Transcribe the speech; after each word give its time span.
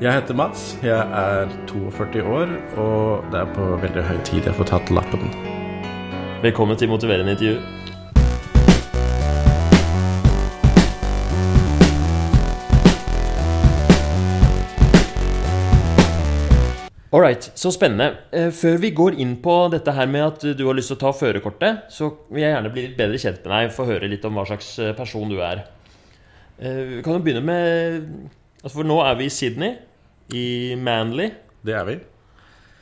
Jeg 0.00 0.12
heter 0.14 0.34
Mats, 0.34 0.78
jeg 0.82 0.98
er 0.98 1.48
42 1.68 2.22
år, 2.24 2.48
og 2.80 3.24
det 3.32 3.40
er 3.40 3.50
på 3.54 3.66
veldig 3.82 4.04
høy 4.08 4.16
tid 4.24 4.46
jeg 4.48 4.56
får 4.56 4.70
tatt 4.72 4.92
lappen. 4.96 5.26
Velkommen 6.42 6.78
til 6.80 6.88
motiverende 6.88 7.34
intervju. 7.36 7.58
Alright, 17.12 17.50
så 17.58 17.72
spennende. 17.74 18.16
Eh, 18.32 18.50
Før 18.54 18.76
vi 18.78 18.90
går 18.94 19.16
inn 19.18 19.32
på 19.42 19.54
dette 19.72 19.90
her 19.96 20.06
med 20.06 20.22
at 20.28 20.44
du 20.56 20.62
har 20.68 20.76
lyst 20.78 20.92
til 20.92 20.98
å 20.98 21.00
ta 21.00 21.10
førerkortet, 21.16 21.88
så 21.90 22.12
vil 22.30 22.44
jeg 22.44 22.52
gjerne 22.54 22.70
bli 22.70 22.84
litt 22.84 22.94
bedre 22.98 23.18
kjent 23.18 23.40
med 23.42 23.50
deg, 23.56 23.72
få 23.74 23.86
høre 23.88 24.10
litt 24.12 24.26
om 24.28 24.38
hva 24.38 24.44
slags 24.46 24.68
eh, 24.78 24.92
person 24.94 25.26
du 25.32 25.40
er. 25.42 25.64
Eh, 26.62 26.84
Vi 26.94 27.02
kan 27.02 27.16
jo 27.18 27.24
begynne 27.24 27.42
med 27.42 28.06
altså 28.60 28.76
For 28.76 28.86
nå 28.86 29.00
er 29.02 29.16
vi 29.18 29.26
i 29.26 29.32
Sydney, 29.32 29.74
i 30.36 30.76
Manly. 30.78 31.30
Det 31.66 31.74
er 31.76 31.86
vi. 31.88 32.00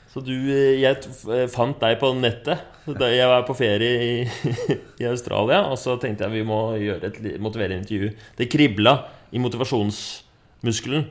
Så 0.09 0.23
du, 0.25 0.33
eh, 0.33 0.81
jeg 0.81 0.97
eh, 1.29 1.47
fant 1.53 1.79
deg 1.81 1.99
på 2.01 2.15
nettet 2.17 2.65
jeg 2.89 3.29
var 3.29 3.43
på 3.45 3.53
ferie 3.53 3.89
i, 4.01 4.13
i 5.03 5.07
Australia. 5.11 5.67
Og 5.69 5.77
så 5.81 5.99
tenkte 6.01 6.25
jeg 6.25 6.39
vi 6.39 6.47
må 6.49 6.79
gjøre 6.81 7.11
et 7.11 7.21
motiverende 7.45 7.83
intervju. 7.83 8.15
Det 8.39 8.49
kribla 8.49 8.95
i 9.31 9.43
motivasjonsmuskelen. 9.45 11.05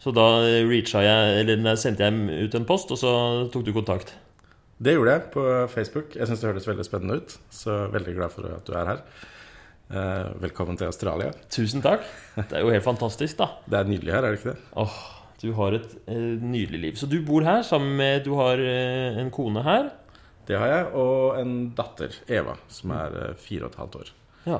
Så 0.00 0.14
da 0.16 0.24
eh, 0.48 0.64
jeg, 0.72 1.44
eller 1.44 1.76
sendte 1.76 2.08
jeg 2.08 2.48
ut 2.48 2.56
en 2.56 2.66
post, 2.68 2.94
og 2.96 3.02
så 3.02 3.12
tok 3.52 3.68
du 3.68 3.74
kontakt. 3.76 4.14
Det 4.80 4.96
gjorde 4.96 5.18
jeg 5.18 5.26
på 5.34 5.46
Facebook. 5.68 6.16
Jeg 6.16 6.30
syns 6.30 6.40
det 6.40 6.48
hørtes 6.48 6.70
veldig 6.70 6.88
spennende 6.88 7.20
ut, 7.20 7.36
så 7.52 7.82
veldig 7.92 8.16
glad 8.16 8.32
for 8.32 8.48
at 8.48 8.64
du 8.64 8.72
er 8.80 8.94
her. 8.94 9.04
Velkommen 10.40 10.78
til 10.80 10.88
Australia. 10.88 11.34
Tusen 11.52 11.84
takk. 11.84 12.06
Det 12.38 12.56
er 12.56 12.64
jo 12.64 12.72
helt 12.72 12.86
fantastisk, 12.86 13.36
da. 13.42 13.50
Det 13.68 13.76
er 13.76 13.90
nydelig 13.90 14.14
her, 14.16 14.24
er 14.24 14.32
det 14.32 14.40
ikke 14.40 14.54
det? 14.54 14.62
Åh, 14.80 15.19
du 15.40 15.50
har 15.56 15.76
et 15.76 15.92
eh, 16.10 16.36
nydelig 16.40 16.80
liv. 16.82 16.98
Så 17.00 17.08
du 17.08 17.18
bor 17.24 17.44
her 17.46 17.62
sammen 17.66 17.94
med 17.96 18.26
Du 18.26 18.34
har 18.38 18.60
eh, 18.60 19.16
en 19.20 19.30
kone 19.32 19.62
her. 19.64 19.90
Det 20.48 20.58
har 20.58 20.68
jeg, 20.68 20.88
og 20.98 21.38
en 21.38 21.54
datter, 21.78 22.16
Eva, 22.28 22.56
som 22.72 22.92
er 22.96 23.16
eh, 23.22 23.38
fire 23.40 23.68
og 23.68 23.72
et 23.72 23.80
halvt 23.80 23.96
år. 24.00 24.10
Ja. 24.50 24.58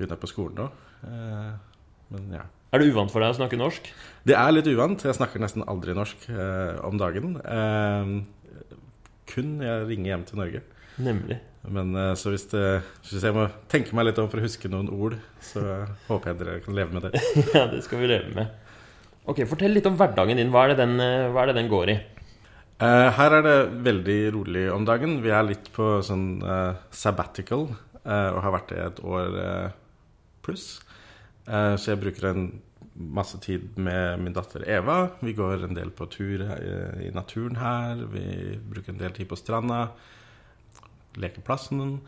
Hun 0.00 0.10
er 0.10 0.20
på 0.20 0.28
skolen 0.30 0.58
nå. 0.58 0.68
Eh, 1.06 1.80
men 2.12 2.36
ja. 2.36 2.44
Er 2.74 2.82
det 2.82 2.90
uvant 2.90 3.12
for 3.12 3.22
deg 3.22 3.30
å 3.30 3.38
snakke 3.38 3.58
norsk? 3.60 3.86
Det 4.26 4.34
er 4.34 4.50
litt 4.50 4.66
uvant. 4.66 5.04
Jeg 5.06 5.14
snakker 5.14 5.42
nesten 5.42 5.62
aldri 5.70 5.94
norsk 5.94 6.28
eh, 6.32 6.80
om 6.84 6.98
dagen. 6.98 7.36
Eh, 7.40 8.14
kun 9.30 9.56
når 9.60 9.68
jeg 9.70 9.90
ringer 9.92 10.10
hjem 10.10 10.24
til 10.28 10.40
Norge. 10.42 10.64
Nemlig. 11.04 11.38
Men 11.70 11.94
eh, 11.96 12.12
så 12.18 12.34
hvis, 12.34 12.48
det, 12.50 12.64
hvis 13.06 13.22
jeg 13.24 13.36
må 13.36 13.46
tenke 13.72 13.94
meg 13.96 14.10
litt 14.10 14.18
om 14.20 14.28
for 14.32 14.42
å 14.42 14.44
huske 14.44 14.68
noen 14.72 14.90
ord, 14.92 15.16
så 15.42 15.62
håper 16.10 16.32
jeg 16.32 16.40
dere 16.42 16.58
kan 16.66 16.76
leve 16.76 16.98
med 16.98 17.06
det. 17.08 17.22
Ja, 17.56 17.64
det 17.70 17.84
skal 17.86 18.02
vi 18.02 18.10
leve 18.10 18.34
med. 18.34 18.63
Ok, 19.24 19.38
Fortell 19.48 19.72
litt 19.72 19.86
om 19.88 19.94
hverdagen 19.96 20.36
din. 20.36 20.50
Hva 20.52 20.66
er 20.66 20.74
det 20.74 20.82
den, 20.82 20.98
eh, 21.00 21.32
er 21.32 21.46
det 21.48 21.54
den 21.56 21.70
går 21.70 21.88
i? 21.88 21.96
Uh, 22.82 23.08
her 23.16 23.32
er 23.32 23.42
det 23.42 23.84
veldig 23.86 24.34
rolig 24.34 24.64
om 24.72 24.84
dagen. 24.84 25.22
Vi 25.22 25.30
er 25.30 25.46
litt 25.46 25.70
på 25.72 26.02
sånn 26.04 26.42
uh, 26.42 26.74
sabbatical 26.90 27.70
uh, 28.04 28.30
og 28.34 28.42
har 28.44 28.52
vært 28.52 28.68
det 28.68 28.80
et 28.84 29.00
år 29.00 29.72
pluss. 30.44 30.82
Så 31.44 31.90
jeg 31.90 32.00
bruker 32.00 32.26
en 32.30 32.44
masse 32.96 33.36
tid 33.44 33.76
med 33.76 34.20
min 34.20 34.32
datter 34.32 34.64
Eva. 34.64 35.10
Vi 35.20 35.34
går 35.36 35.64
en 35.64 35.76
del 35.76 35.90
på 35.92 36.06
tur 36.08 36.40
i 36.40 37.10
naturen 37.12 37.56
her. 37.60 38.00
Vi 38.12 38.56
bruker 38.56 38.92
en 38.92 39.00
del 39.00 39.12
tid 39.12 39.28
på 39.28 39.36
stranda. 39.36 39.90
Lekeplassen. 41.20 41.98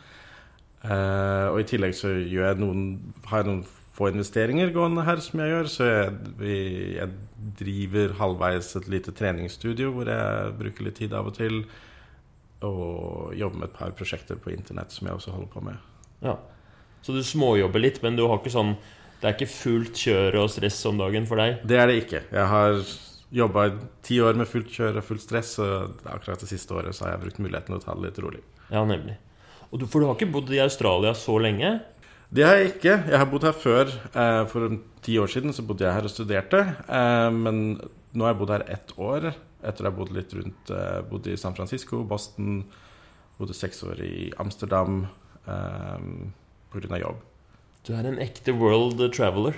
Og 0.89 1.61
i 1.61 1.69
tillegg 1.69 1.92
så 1.97 2.14
gjør 2.17 2.48
jeg 2.48 2.61
noen, 2.62 2.87
har 3.28 3.44
jeg 3.44 3.50
noen 3.50 3.64
få 3.97 4.11
investeringer 4.12 4.75
gående 4.75 5.05
her 5.06 5.20
som 5.25 5.41
jeg 5.41 5.52
gjør. 5.52 5.70
Så 5.72 5.89
jeg, 5.89 6.16
vi, 6.41 6.56
jeg 6.98 7.12
driver 7.61 8.16
halvveis 8.20 8.75
et 8.80 8.91
lite 8.92 9.14
treningsstudio 9.16 9.92
hvor 9.94 10.11
jeg 10.11 10.56
bruker 10.61 10.88
litt 10.88 10.98
tid 11.00 11.16
av 11.16 11.30
og 11.30 11.36
til. 11.38 11.62
Og 12.66 13.33
jobber 13.36 13.62
med 13.62 13.70
et 13.70 13.78
par 13.78 13.97
prosjekter 13.97 14.38
på 14.41 14.53
internett 14.53 14.92
som 14.94 15.08
jeg 15.08 15.19
også 15.19 15.34
holder 15.34 15.50
på 15.53 15.65
med. 15.65 15.81
Ja. 16.25 16.37
Så 17.04 17.15
du 17.15 17.22
småjobber 17.25 17.82
litt, 17.82 18.00
men 18.03 18.16
du 18.19 18.25
har 18.26 18.41
ikke 18.41 18.50
sånn 18.50 18.72
Det 19.21 19.28
er 19.28 19.34
ikke 19.37 19.53
fullt 19.53 20.00
kjøre 20.00 20.41
og 20.42 20.50
stress 20.53 20.81
om 20.88 20.98
dagen 21.00 21.28
for 21.28 21.41
deg? 21.41 21.62
Det 21.65 21.78
er 21.81 21.88
det 21.88 22.00
ikke. 22.03 22.25
Jeg 22.34 22.48
har 22.53 22.81
jobba 23.37 23.71
ti 24.04 24.19
år 24.22 24.37
med 24.38 24.48
fullt 24.48 24.69
kjøre 24.75 25.00
og 25.00 25.06
fullt 25.06 25.25
stress, 25.25 25.54
og 25.62 26.03
akkurat 26.04 26.42
det 26.42 26.50
siste 26.50 26.75
året 26.76 26.94
så 26.94 27.06
har 27.06 27.15
jeg 27.15 27.22
brukt 27.25 27.41
muligheten 27.41 27.72
til 27.72 27.81
å 27.81 27.84
ta 27.84 27.94
det 27.97 28.10
litt 28.10 28.21
rolig. 28.22 28.42
Ja, 28.69 28.84
nemlig. 28.87 29.16
Du, 29.72 29.87
for 29.91 30.00
du 30.00 30.06
har 30.06 30.19
ikke 30.19 30.31
bodd 30.37 30.53
i 30.54 30.60
Australia 30.62 31.15
så 31.16 31.38
lenge? 31.42 31.78
Det 32.36 32.44
har 32.44 32.58
jeg 32.60 32.72
ikke. 32.74 32.94
Jeg 33.08 33.16
har 33.20 33.28
bodd 33.30 33.47
her 33.47 33.54
før. 33.56 33.92
Eh, 34.12 34.42
For 34.50 34.74
ti 35.04 35.14
år 35.22 35.30
siden 35.32 35.54
så 35.56 35.64
bodde 35.64 35.86
jeg 35.86 35.94
her 35.97 36.08
og 36.08 36.12
studerte. 36.12 36.58
Eh, 36.84 37.30
Men 37.32 37.60
nå 38.12 38.24
har 38.26 38.34
jeg 38.34 38.41
bodd 38.42 38.52
her 38.52 38.64
ett 38.76 38.92
år 39.00 39.30
etter 39.66 39.86
å 39.86 39.91
ha 39.91 39.94
bodd 39.97 40.12
litt 40.14 40.34
rundt 40.36 40.70
eh, 40.70 40.98
Bodde 41.08 41.32
i 41.32 41.38
San 41.41 41.54
Francisco, 41.56 42.02
Boston, 42.06 42.60
bodde 43.38 43.56
seks 43.56 43.80
år 43.88 43.98
i 44.04 44.28
Amsterdam 44.41 45.06
pga. 45.47 46.98
jobb. 47.00 47.19
Du 47.86 47.92
er 47.94 48.06
en 48.08 48.19
ekte 48.22 48.53
world 48.56 49.00
traveler. 49.14 49.56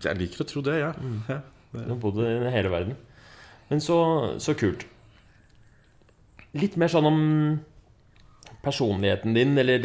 Jeg 0.00 0.16
liker 0.18 0.42
å 0.44 0.48
tro 0.48 0.62
det, 0.64 0.78
ja. 0.80 0.92
ja. 1.28 1.40
Du 1.74 1.80
har 1.92 1.98
bodd 2.00 2.20
i 2.24 2.52
hele 2.54 2.70
verden. 2.72 2.96
Men 3.68 3.82
så, 3.84 3.98
så 4.40 4.54
kult. 4.58 4.86
Litt 6.56 6.78
mer 6.80 6.88
sånn 6.90 7.06
om 7.10 7.20
personligheten 8.64 9.36
din, 9.36 9.52
eller 9.60 9.84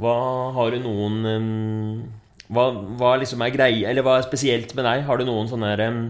hva 0.00 0.16
har 0.56 0.74
du 0.74 0.82
noen 0.84 1.18
um, 1.28 2.02
hva, 2.50 2.66
hva 2.98 3.14
liksom 3.20 3.42
er 3.46 3.54
greie, 3.54 3.84
eller 3.86 4.06
hva 4.06 4.18
er 4.18 4.26
spesielt 4.26 4.72
med 4.74 4.88
deg? 4.88 5.04
Har 5.06 5.20
du 5.20 5.26
noen 5.28 5.50
sånne 5.50 5.70
her, 5.70 5.84
em, 5.86 6.00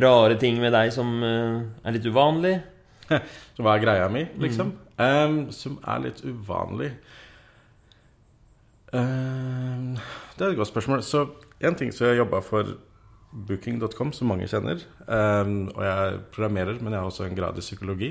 rare 0.00 0.38
ting 0.40 0.60
med 0.62 0.72
deg 0.72 0.92
som 0.94 1.10
uh, 1.20 1.60
er 1.84 1.98
litt 1.98 2.06
uvanlig? 2.08 2.60
Så 3.54 3.64
hva 3.64 3.74
er 3.76 3.82
greia 3.82 4.06
mi, 4.08 4.24
liksom? 4.40 4.72
Ehm, 5.02 5.42
som 5.52 5.76
er 5.84 6.06
litt 6.06 6.22
uvanlig 6.24 6.92
Ehm, 8.92 9.96
Det 10.36 10.46
er 10.46 10.50
et 10.50 10.56
godt 10.56 10.68
spørsmål. 10.68 11.02
Så 11.02 11.26
en 11.60 11.74
ting 11.74 11.92
som 11.92 12.06
jeg 12.06 12.16
jobba 12.16 12.40
for 12.40 12.64
Booking.com, 13.32 14.12
som 14.12 14.28
mange 14.28 14.48
kjenner. 14.48 14.82
Um, 15.08 15.70
og 15.76 15.84
jeg 15.84 16.18
programmerer, 16.32 16.80
men 16.80 16.92
jeg 16.92 17.00
har 17.00 17.06
også 17.08 17.24
en 17.24 17.36
grad 17.36 17.56
i 17.56 17.60
psykologi. 17.60 18.10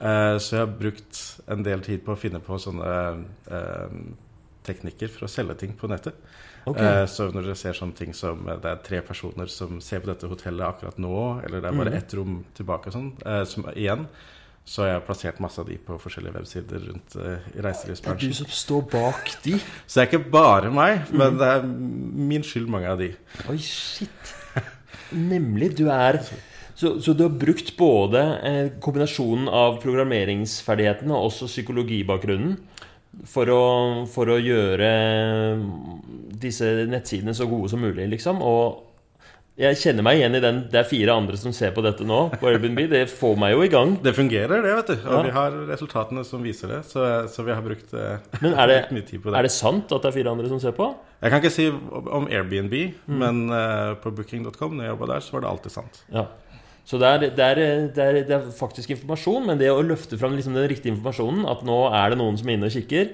Uh, 0.00 0.36
så 0.38 0.56
jeg 0.56 0.66
har 0.66 0.78
brukt 0.78 1.40
en 1.48 1.64
del 1.64 1.80
tid 1.80 2.02
på 2.04 2.12
å 2.12 2.18
finne 2.18 2.40
på 2.42 2.58
sånne 2.58 2.90
ehm, 3.48 4.14
teknikker 4.64 5.08
for 5.10 5.26
å 5.26 5.30
selge 5.30 5.56
ting 5.58 5.72
på 5.78 5.88
nettet. 5.90 6.14
Ok. 6.66 6.78
Eh, 6.78 7.06
Så 7.06 7.30
når 7.32 7.42
dere 7.48 7.56
ser 7.58 7.72
sånne 7.74 7.94
ting 7.98 8.12
som 8.14 8.46
eh, 8.48 8.56
det 8.62 8.70
er 8.70 8.76
tre 8.86 9.00
personer 9.02 9.46
som 9.50 9.80
ser 9.80 10.00
på 10.00 10.06
dette 10.12 10.28
hotellet 10.30 10.66
akkurat 10.66 10.98
nå, 11.02 11.44
eller 11.44 11.60
det 11.60 11.68
er 11.72 11.78
bare 11.78 11.90
Mhm. 11.90 11.98
ett 11.98 12.14
rom 12.14 12.44
tilbake 12.54 12.86
og 12.86 12.92
sånn, 12.92 13.12
eh, 13.26 13.44
som 13.44 13.64
igjen, 13.74 14.06
så 14.64 14.82
har 14.84 14.88
jeg 15.00 15.06
plassert 15.08 15.40
masse 15.40 15.58
av 15.58 15.66
de 15.66 15.76
på 15.76 15.98
forskjellige 15.98 16.34
websider 16.34 16.78
rundt 16.86 17.16
eh, 17.16 17.38
i 17.58 17.60
Det 17.60 18.06
er 18.06 18.14
du 18.14 18.32
som 18.32 18.46
står 18.46 18.82
bak 18.90 19.42
de. 19.42 19.58
Så 19.88 19.94
det 19.98 20.02
er 20.14 20.18
ikke 20.18 20.30
bare 20.30 20.70
meg, 20.70 21.08
Mhm. 21.10 21.18
men 21.18 21.36
det 21.38 21.48
er 21.48 21.62
min 21.62 22.42
skyld, 22.42 22.68
mange 22.68 22.86
av 22.86 22.98
de. 22.98 23.14
Oi, 23.50 23.56
shit. 23.58 24.08
Nemlig. 25.12 25.76
Du 25.76 25.88
er 25.90 26.20
så, 26.74 26.98
så 27.02 27.12
du 27.14 27.24
har 27.28 27.34
brukt 27.36 27.76
både 27.76 28.22
eh, 28.42 28.68
kombinasjonen 28.80 29.48
av 29.48 29.80
programmeringsferdighetene 29.82 31.10
og 31.12 31.28
også 31.30 31.46
psykologibakgrunnen 31.50 32.56
for 33.28 33.50
å, 33.52 33.62
for 34.10 34.30
å 34.32 34.38
gjøre 34.40 34.88
disse 36.42 36.70
nettsidene 36.90 37.34
så 37.36 37.46
gode 37.50 37.70
som 37.72 37.82
mulig, 37.84 38.08
liksom. 38.16 38.40
Og 38.42 38.88
jeg 39.60 39.76
kjenner 39.76 40.02
meg 40.06 40.16
igjen 40.16 40.34
i 40.38 40.40
den 40.40 40.58
Det 40.72 40.78
er 40.80 40.86
fire 40.88 41.12
andre 41.12 41.36
som 41.36 41.52
ser 41.52 41.74
på 41.76 41.82
dette 41.84 42.06
nå, 42.08 42.22
på 42.40 42.48
Airbnb. 42.48 42.78
Det 42.88 43.02
får 43.12 43.34
meg 43.38 43.52
jo 43.52 43.60
i 43.66 43.68
gang. 43.70 43.92
Det 44.02 44.14
fungerer, 44.16 44.62
det, 44.64 44.72
vet 44.78 44.92
du. 44.94 44.94
Og 45.04 45.12
Ja. 45.12 45.22
vi 45.26 45.34
har 45.36 45.58
resultatene 45.68 46.24
som 46.24 46.42
viser 46.42 46.72
det. 46.72 46.80
Så, 46.88 47.04
så 47.28 47.44
vi 47.44 47.52
har 47.52 47.60
brukt, 47.62 47.92
eh, 47.92 48.16
Men 48.40 48.54
er 48.56 48.66
det, 48.72 48.78
brukt 48.88 48.96
mye 48.96 49.06
tid 49.10 49.22
på 49.22 49.30
det. 49.30 49.38
er 49.38 49.42
det 49.42 49.52
sant 49.52 49.92
at 49.92 50.02
det 50.02 50.08
er 50.08 50.16
fire 50.16 50.32
andre 50.32 50.48
som 50.48 50.58
ser 50.64 50.72
på? 50.72 50.88
Jeg 51.22 51.30
kan 51.30 51.42
ikke 51.42 51.52
si 51.54 51.68
om 51.68 52.26
Airbnb, 52.32 52.72
Mm. 53.06 53.18
men 53.20 53.42
uh, 53.52 53.94
på 54.02 54.10
booking.com, 54.16 54.72
når 54.74 54.84
jeg 54.88 54.94
jobba 54.96 55.06
der, 55.12 55.20
så 55.20 55.32
var 55.36 55.40
det 55.44 55.50
alltid 55.52 55.70
sant. 55.76 56.00
Ja. 56.10 56.24
Så 56.88 56.98
det 56.98 57.08
er, 57.08 57.20
det, 57.22 57.44
er, 57.46 57.60
det, 57.94 58.04
er, 58.04 58.16
det 58.26 58.36
er 58.36 58.48
faktisk 58.56 58.90
informasjon, 58.90 59.46
men 59.46 59.60
det 59.60 59.70
å 59.70 59.82
løfte 59.86 60.18
fram 60.18 60.34
liksom 60.34 60.56
den 60.58 60.66
riktige 60.70 60.92
informasjonen, 60.96 61.44
at 61.48 61.62
nå 61.66 61.78
er 61.94 62.12
det 62.12 62.18
noen 62.18 62.38
som 62.40 62.50
er 62.50 62.58
inne 62.58 62.70
og 62.70 62.74
kikker, 62.74 63.12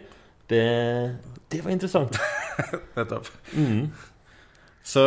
det, 0.48 0.64
det 1.52 1.60
var 1.64 1.74
interessant. 1.74 2.16
Nettopp. 2.96 3.28
Mm. 3.52 3.90
Så 4.88 5.04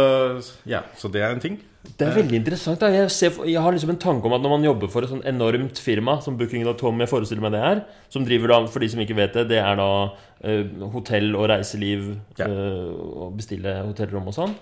ja, 0.70 0.84
så 0.98 1.10
det 1.10 1.24
er 1.26 1.34
en 1.34 1.42
ting. 1.42 1.58
Det 1.82 2.06
er 2.06 2.14
veldig 2.14 2.38
interessant. 2.38 2.84
Jeg, 2.94 3.10
ser, 3.10 3.38
jeg 3.50 3.62
har 3.62 3.74
liksom 3.74 3.96
en 3.96 4.02
tanke 4.02 4.30
om 4.30 4.36
at 4.38 4.44
når 4.44 4.52
man 4.54 4.66
jobber 4.68 4.90
for 4.94 5.02
et 5.02 5.10
sånn 5.10 5.24
enormt 5.26 5.80
firma 5.82 6.20
som 6.22 6.36
Booking.com, 6.38 7.02
jeg 7.02 7.10
forestiller 7.10 7.42
meg 7.42 7.56
det 7.56 7.62
er, 7.66 7.82
som 8.14 8.26
driver 8.28 8.54
da, 8.54 8.60
for 8.70 8.86
de 8.86 8.90
som 8.94 9.02
ikke 9.02 9.18
vet 9.18 9.40
det, 9.40 9.48
det 9.50 9.58
er 9.64 9.80
da 9.80 9.88
uh, 10.14 10.84
hotell 10.94 11.34
og 11.34 11.48
reiseliv, 11.50 12.12
Ja. 12.38 12.46
uh, 12.46 12.94
og 13.26 13.34
bestille 13.40 13.74
hotellrom 13.88 14.30
og 14.30 14.38
sånn. 14.38 14.54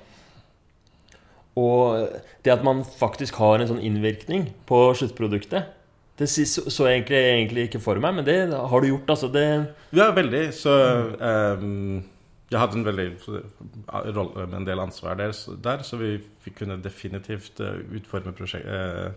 Og 1.58 2.08
det 2.46 2.54
at 2.54 2.64
man 2.64 2.84
faktisk 2.86 3.40
har 3.42 3.60
en 3.60 3.70
sånn 3.72 3.84
innvirkning 3.84 4.50
på 4.70 4.82
sluttproduktet, 4.98 5.76
det 6.20 6.28
så 6.28 6.88
jeg 6.90 6.98
egentlig, 7.00 7.18
egentlig 7.18 7.64
ikke 7.70 7.80
for 7.80 8.00
meg, 8.04 8.18
men 8.18 8.26
det 8.28 8.52
har 8.52 8.82
du 8.82 8.90
gjort, 8.90 9.10
altså. 9.14 9.30
Det 9.32 9.44
Ja, 9.96 10.10
veldig. 10.12 10.42
Så 10.54 10.74
um, 11.16 12.04
jeg 12.52 12.60
hadde 12.60 12.76
en 12.76 12.86
veldig 12.86 13.06
eh, 13.14 14.10
rolle 14.18 14.48
med 14.50 14.58
en 14.58 14.68
del 14.68 14.84
ansvar 14.84 15.16
der, 15.16 15.32
så, 15.32 15.56
der, 15.56 15.84
så 15.88 15.98
vi 15.98 16.20
kunne 16.58 16.82
definitivt 16.84 17.62
uh, 17.64 17.80
utforme 17.96 18.34
prosjekt, 18.36 18.68
uh, 18.68 19.14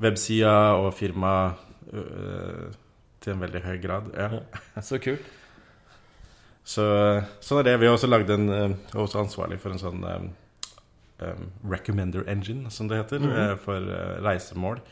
websida 0.00 0.72
og 0.80 0.94
firma 0.94 1.52
uh, 1.92 2.72
til 3.20 3.34
en 3.34 3.44
veldig 3.44 3.62
høy 3.66 3.76
grad. 3.82 4.12
Ja. 4.16 4.40
Ja, 4.76 4.80
så 4.80 5.02
kult. 5.02 5.26
Så 6.64 6.86
sånn 7.42 7.60
er 7.60 7.66
det. 7.66 7.80
Vi 7.82 7.90
har 7.90 7.98
også 7.98 8.08
lagd 8.08 8.30
en 8.32 8.48
uh, 8.48 8.70
også 8.94 9.20
ansvarlig 9.26 9.60
for 9.60 9.74
en 9.74 9.82
sånn 9.82 10.06
recommender 11.70 12.26
engine, 12.30 12.70
som 12.70 12.90
det 12.90 13.00
heter, 13.00 13.22
mm. 13.22 13.58
for 13.62 13.88
uh, 13.88 14.18
reisemål. 14.24 14.82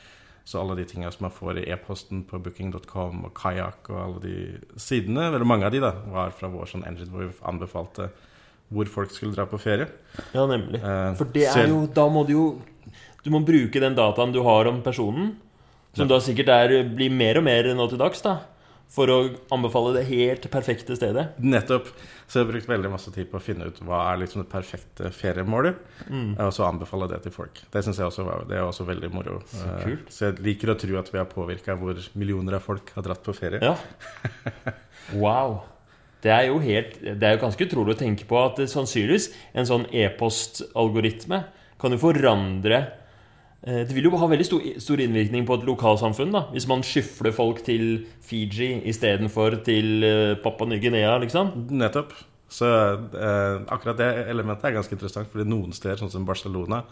Så 0.45 0.59
alle 0.59 0.75
de 0.81 0.87
tingene 0.89 1.13
som 1.13 1.27
man 1.29 1.35
får 1.35 1.61
i 1.61 1.69
e-posten 1.71 2.25
på 2.27 2.41
booking.com 2.43 3.27
og 3.29 3.35
Kayak 3.37 3.91
og 3.93 4.01
alle 4.03 4.23
de 4.25 4.37
sidene, 4.81 5.29
eller 5.29 5.47
mange 5.47 5.69
av 5.69 5.75
de, 5.75 5.83
da, 5.85 5.93
var 6.11 6.33
fra 6.35 6.51
vår 6.51 6.73
sånn 6.73 6.87
engine 6.89 7.13
hvor 7.13 7.29
vi 7.29 7.37
anbefalte 7.53 8.09
hvor 8.71 8.91
folk 8.91 9.13
skulle 9.15 9.35
dra 9.35 9.47
på 9.51 9.59
ferie. 9.61 9.89
Ja, 10.35 10.45
nemlig. 10.47 10.79
Eh, 10.79 11.13
For 11.19 11.31
det 11.35 11.49
er 11.51 11.71
jo 11.71 11.85
Da 11.91 12.07
må 12.11 12.23
du 12.27 12.33
jo 12.37 12.47
Du 13.25 13.31
må 13.35 13.43
bruke 13.43 13.83
den 13.83 13.97
dataen 13.99 14.33
du 14.33 14.41
har 14.47 14.71
om 14.71 14.81
personen, 14.83 15.35
som 15.93 16.09
da 16.09 16.21
sikkert 16.23 16.49
er, 16.55 16.73
blir 16.87 17.11
mer 17.13 17.37
og 17.41 17.45
mer 17.45 17.67
nå 17.75 17.87
til 17.91 17.99
dags, 18.01 18.23
da, 18.25 18.39
for 18.91 19.07
å 19.07 19.17
anbefale 19.55 19.93
det 19.95 20.05
helt 20.09 20.49
perfekte 20.51 20.97
stedet. 20.99 21.29
Nettopp. 21.39 21.87
Så 22.27 22.41
jeg 22.41 22.45
har 22.47 22.53
brukt 22.53 22.69
veldig 22.71 22.91
masse 22.91 23.11
tid 23.15 23.29
på 23.31 23.39
å 23.39 23.43
finne 23.43 23.67
ut 23.71 23.79
hva 23.87 24.01
er 24.13 24.19
liksom 24.25 24.43
det 24.43 24.49
perfekte 24.51 25.11
feriemålet, 25.15 25.77
Mm. 26.11 26.33
og 26.43 26.51
så 26.55 26.67
anbefale 26.67 27.09
det 27.11 27.23
til 27.23 27.33
folk. 27.35 27.61
Det 27.71 27.85
synes 27.85 27.99
jeg 27.99 28.07
også 28.07 28.25
var, 28.27 28.45
det 28.49 28.57
er 28.59 28.67
også 28.67 28.87
veldig 28.87 29.11
moro. 29.15 29.41
Så 29.47 29.63
Eh, 29.67 29.85
kult. 29.85 30.09
Så 30.11 30.27
jeg 30.33 30.43
liker 30.43 30.71
å 30.75 30.79
tro 30.79 30.99
at 30.99 31.11
vi 31.13 31.19
har 31.19 31.27
påvirka 31.27 31.77
hvor 31.79 31.95
millioner 32.17 32.55
av 32.59 32.63
folk 32.67 32.91
har 32.95 33.03
dratt 33.03 33.23
på 33.23 33.35
ferie. 33.35 33.61
Ja. 33.63 33.77
Wow. 35.15 35.63
Det 36.23 36.31
er 36.31 36.47
jo 36.51 36.59
helt 36.61 36.99
Det 37.01 37.23
er 37.25 37.33
jo 37.37 37.41
ganske 37.47 37.65
utrolig 37.67 37.95
å 37.97 37.99
tenke 37.99 38.27
på 38.29 38.37
at 38.45 38.59
sannsynligvis 38.69 39.31
en 39.55 39.67
sånn 39.67 39.87
e-postalgoritme 39.91 41.45
kan 41.81 41.95
jo 41.95 41.99
forandre 42.03 42.83
Det 43.61 43.93
vil 43.93 44.07
jo 44.09 44.17
ha 44.17 44.27
veldig 44.31 44.47
stor, 44.47 44.63
stor 44.81 45.03
innvirkning 45.05 45.45
på 45.45 45.59
et 45.59 45.67
lokalsamfunn 45.69 46.31
da 46.33 46.47
hvis 46.55 46.65
man 46.71 46.81
skyfler 46.87 47.35
folk 47.37 47.59
til 47.67 48.07
Fiji 48.25 48.79
istedenfor 48.89 49.59
til 49.67 50.07
eh, 50.07 50.37
Papua 50.41 50.71
Ny-Guinea, 50.71 51.19
liksom. 51.21 51.53
Nettopp. 51.77 52.15
Så 52.51 52.67
eh, 52.67 53.61
akkurat 53.71 53.99
det 54.01 54.09
elementet 54.33 54.65
er 54.71 54.79
ganske 54.79 54.97
interessant, 54.97 55.29
fordi 55.31 55.47
noen 55.47 55.75
steder, 55.77 56.01
sånn 56.01 56.11
som 56.11 56.25
Barcelona, 56.27 56.83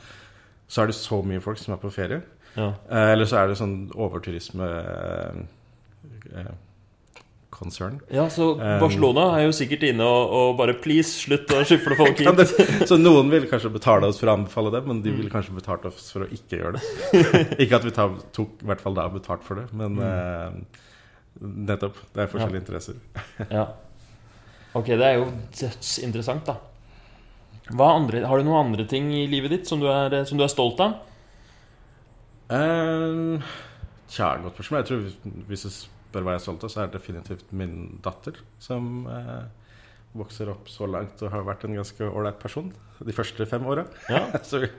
så 0.68 0.84
er 0.84 0.90
det 0.90 0.98
så 0.98 1.18
mye 1.24 1.42
folk 1.42 1.58
som 1.58 1.74
er 1.74 1.80
på 1.82 1.90
ferie. 1.90 2.20
Ja. 2.54 2.68
Eh, 2.90 3.12
eller 3.14 3.28
så 3.28 3.40
er 3.40 3.50
det 3.50 3.58
sånn 3.58 3.76
overturisme 3.96 4.68
eh, 4.68 6.52
concern. 7.58 7.99
ja, 8.14 8.25
så 8.31 8.52
Um, 8.58 8.78
Barcelona 8.81 9.25
er 9.38 9.44
jo 9.49 9.52
sikkert 9.56 9.82
inne 9.90 10.06
og, 10.06 10.31
og 10.38 10.56
bare 10.60 10.75
Please, 10.82 11.10
slutt 11.26 11.50
å 11.55 11.60
skyfle 11.66 11.96
folk 11.99 12.20
Ja, 12.26 12.32
det, 12.38 12.46
så 12.88 12.96
noen 13.00 13.28
vil 13.32 13.49
kanskje 13.50 13.70
betale 13.75 14.06
oss 14.08 14.20
for 14.22 14.31
å 14.31 14.37
anbefale 14.38 14.70
det, 14.75 14.82
men 14.87 15.02
de 15.05 15.10
Mm. 15.12 15.19
vil 15.25 15.31
kanskje 15.32 15.56
betalt 15.58 15.84
oss 15.90 16.10
for 16.14 16.25
å 16.25 16.31
ikke 16.34 16.60
gjøre 16.62 16.78
det. 16.78 17.22
ikke 17.66 17.81
at 17.81 17.84
vi 17.88 17.93
tar, 17.96 18.14
tok 18.37 18.62
i 18.62 18.69
hvert 18.70 18.81
fall 18.84 18.94
da 18.99 19.08
betalt 19.12 19.43
for 19.46 19.58
det, 19.60 19.66
men 19.76 19.99
eh, 19.99 20.56
nettopp. 21.43 21.99
Det 22.14 22.25
er 22.25 22.32
forskjellige 22.32 22.62
interesser. 22.64 22.96
Ja. 23.58 23.66
Ok, 24.76 24.90
det 25.00 25.04
er 25.06 25.14
jo 25.19 25.28
dødsinteressant, 25.58 26.44
da. 26.46 26.58
Andre, 27.84 28.20
har 28.28 28.38
du 28.40 28.44
noen 28.46 28.66
andre 28.70 28.84
ting 28.88 29.11
i 29.16 29.26
livet 29.28 29.50
ditt 29.52 29.69
som 29.69 29.81
du 29.81 29.87
er, 29.90 30.14
som 30.28 30.38
du 30.38 30.44
er 30.44 30.50
stolt 30.52 30.78
av? 30.84 30.94
Um, 32.49 33.40
tja, 34.08 34.31
godt 34.43 34.54
spørsmål. 34.56 34.81
Jeg 34.81 34.88
tror 34.88 35.02
hvis, 35.04 35.16
hvis 35.50 35.64
du 35.64 35.70
spør 36.18 36.26
hva 36.26 36.34
jeg 36.34 36.44
stolt 36.44 36.66
av, 36.66 36.72
så 36.72 36.82
er 36.82 36.90
det 36.90 36.98
definitivt 36.98 37.54
min 37.54 38.00
datter, 38.02 38.40
som 38.62 39.06
eh, 39.06 39.46
vokser 40.18 40.50
opp 40.50 40.70
så 40.72 40.88
langt 40.90 41.20
og 41.22 41.30
har 41.30 41.44
vært 41.46 41.66
en 41.68 41.76
ganske 41.78 42.08
ålreit 42.08 42.40
person 42.42 42.72
de 43.04 43.14
første 43.14 43.46
fem 43.46 43.66
åra. 43.68 43.84
Ja. 44.10 44.24
så 44.48 44.64
vi 44.64 44.72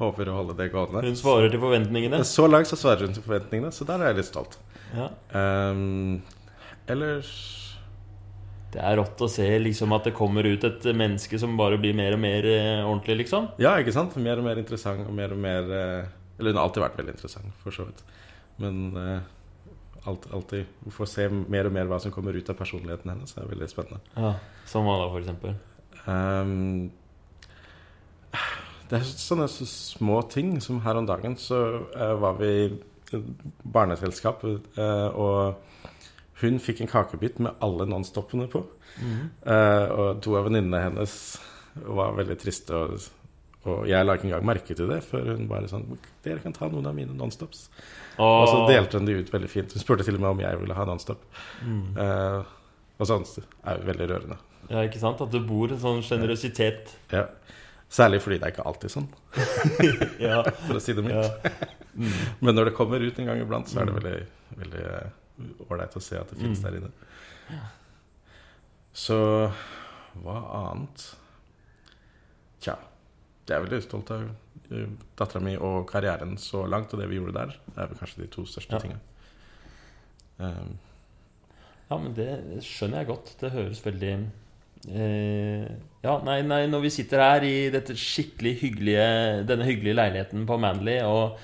håper 0.00 0.32
å 0.32 0.40
holde 0.40 0.58
det 0.58 0.70
gående. 0.74 1.04
Hun 1.06 1.18
svarer 1.18 1.52
til 1.52 1.62
forventningene. 1.62 2.22
Så 2.26 2.48
langt 2.50 2.70
så 2.70 2.78
svarer 2.80 3.06
hun 3.06 3.14
til 3.14 3.22
forventningene, 3.22 3.70
så 3.74 3.86
der 3.86 4.02
er 4.02 4.10
jeg 4.10 4.22
litt 4.22 4.30
stolt. 4.32 4.58
Ja. 4.90 5.06
Um, 5.30 6.18
ellers 6.90 7.30
Det 8.74 8.80
er 8.82 8.96
rått 8.98 9.20
å 9.22 9.28
se 9.30 9.46
liksom 9.62 9.94
at 9.94 10.08
det 10.08 10.14
kommer 10.14 10.46
ut 10.46 10.64
et 10.66 10.84
menneske 10.94 11.38
som 11.42 11.54
bare 11.58 11.78
blir 11.78 11.94
mer 11.94 12.14
og 12.14 12.22
mer 12.22 12.46
eh, 12.46 12.82
ordentlig, 12.82 13.24
liksom. 13.24 13.52
Ja, 13.62 13.76
ikke 13.78 13.94
sant? 13.94 14.14
Mer 14.22 14.38
og 14.42 14.46
mer 14.46 14.58
interessant 14.62 15.06
og 15.06 15.14
mer 15.14 15.34
og 15.34 15.40
mer 15.42 15.70
eh, 15.74 16.10
Eller 16.38 16.54
hun 16.54 16.60
har 16.60 16.68
alltid 16.68 16.84
vært 16.84 17.00
veldig 17.00 17.14
interessant, 17.16 17.56
for 17.62 17.74
så 17.74 17.86
vidt. 17.88 18.04
Men 18.62 18.84
eh, 18.98 19.18
alt, 20.08 20.28
alltid 20.32 20.86
å 20.86 20.92
få 20.94 21.06
se 21.08 21.26
mer 21.28 21.68
og 21.68 21.74
mer 21.76 21.90
hva 21.90 21.98
som 22.02 22.12
kommer 22.14 22.36
ut 22.36 22.48
av 22.50 22.58
personligheten 22.58 23.12
hennes, 23.12 23.34
Det 23.34 23.42
er 23.42 23.50
veldig 23.50 23.68
spennende. 23.68 24.00
Ja, 24.16 24.34
Som 24.66 24.88
hva 24.88 24.96
da? 25.00 25.54
Um, 26.06 26.90
det 28.90 28.98
er 28.98 29.04
sånne 29.04 29.48
så 29.48 29.66
små 29.68 30.22
ting 30.30 30.60
som 30.60 30.80
her 30.80 30.96
om 30.96 31.06
dagen 31.06 31.36
så 31.36 31.58
uh, 31.94 32.14
var 32.20 32.38
vi 32.40 32.50
i 32.64 33.20
barneselskap, 33.62 34.44
uh, 34.78 35.08
og 35.14 35.54
hun 36.40 36.58
fikk 36.62 36.80
en 36.80 36.90
kakebit 36.90 37.40
med 37.42 37.58
alle 37.60 37.86
nonstoppene 37.88 38.48
på. 38.48 38.62
Eh, 39.00 39.86
og 39.92 40.22
to 40.24 40.36
av 40.38 40.46
venninnene 40.48 40.82
hennes 40.86 41.14
var 41.84 42.14
veldig 42.16 42.36
triste, 42.40 42.76
og, 42.76 43.08
og 43.68 43.86
jeg 43.90 44.06
la 44.06 44.14
ikke 44.16 44.24
engang 44.30 44.44
merke 44.48 44.74
til 44.76 44.88
det 44.88 45.02
før 45.04 45.34
hun 45.34 45.48
bare 45.50 45.68
sånn 45.68 45.82
Dere 46.24 46.40
kan 46.40 46.54
ta 46.56 46.68
noen 46.72 46.86
av 46.88 46.94
mine 46.96 47.12
nonstops. 47.16 47.66
Og 48.20 48.46
så 48.48 48.62
delte 48.70 48.96
hun 49.00 49.04
de 49.08 49.18
ut 49.20 49.32
veldig 49.32 49.50
fint. 49.52 49.72
Hun 49.76 49.82
spurte 49.82 50.04
til 50.06 50.16
og 50.16 50.22
med 50.24 50.30
om 50.30 50.40
jeg 50.40 50.60
ville 50.62 50.76
ha 50.78 50.84
nonstop. 50.88 51.20
Mm. 51.64 51.82
Uh, 51.96 52.40
og 53.00 53.06
sånt 53.08 53.34
er 53.40 53.76
jo 53.80 53.86
veldig 53.90 54.08
rørende. 54.14 54.38
Ja, 54.70 54.82
ikke 54.86 55.00
sant? 55.02 55.20
At 55.24 55.32
det 55.32 55.42
bor 55.48 55.68
en 55.72 55.80
sånn 55.80 56.00
sjenerøsitet. 56.04 56.94
Ja. 57.12 57.26
Særlig 57.90 58.20
fordi 58.24 58.38
det 58.38 58.46
er 58.48 58.52
ikke 58.54 58.66
alltid 58.70 58.92
sånn, 58.92 59.06
Ja. 60.22 60.42
for 60.66 60.78
å 60.78 60.82
si 60.84 60.92
det 60.94 61.02
mildt. 61.04 61.44
ja. 61.44 61.68
Mm. 61.96 62.12
Men 62.46 62.54
når 62.54 62.68
det 62.70 62.74
kommer 62.76 63.02
ut 63.02 63.16
en 63.18 63.26
gang 63.26 63.40
iblant, 63.42 63.68
så 63.68 63.80
er 63.82 63.88
det 63.90 63.96
veldig 63.96 64.18
veldig 64.60 64.84
eh, 64.86 65.08
ålreit 65.68 65.96
å 65.98 66.02
se 66.04 66.16
at 66.20 66.30
det 66.30 66.38
finnes 66.38 66.60
Mm. 66.60 66.68
der 66.68 66.76
inne. 66.80 67.58
Så 68.94 69.16
hva 70.22 70.36
annet? 70.60 71.04
Tja. 72.62 72.76
Jeg 73.50 73.58
er 73.58 73.64
veldig 73.66 73.82
stolt 73.84 74.10
av 74.14 74.26
uh, 74.70 74.84
dattera 75.18 75.42
mi 75.44 75.56
og 75.58 75.82
karrieren 75.90 76.36
så 76.38 76.62
langt, 76.70 76.92
og 76.94 77.00
det 77.02 77.08
vi 77.10 77.18
gjorde 77.18 77.34
der. 77.36 77.56
Det 77.66 77.78
er 77.82 77.90
vel 77.90 77.98
kanskje 78.00 78.22
de 78.24 78.30
to 78.32 78.46
største 78.46 78.76
Ja. 78.76 78.80
tingene. 78.84 79.00
Um, 80.38 80.78
Ja, 81.90 81.96
men 81.98 82.12
det 82.14 82.28
skjønner 82.62 83.00
jeg 83.02 83.08
godt. 83.08 83.32
Det 83.40 83.48
høres 83.50 83.80
veldig 83.82 84.10
eh, 84.94 85.64
Ja, 86.04 86.12
nei, 86.24 86.36
nei, 86.46 86.60
når 86.70 86.84
vi 86.84 86.90
sitter 86.94 87.18
her 87.24 87.42
i 87.42 87.70
dette 87.74 87.96
skikkelig 87.98 88.52
hyggelige 88.62 89.08
denne 89.48 89.66
hyggelige 89.66 89.96
leiligheten 89.98 90.46
på 90.46 90.58
Manly, 90.62 91.00
og 91.02 91.34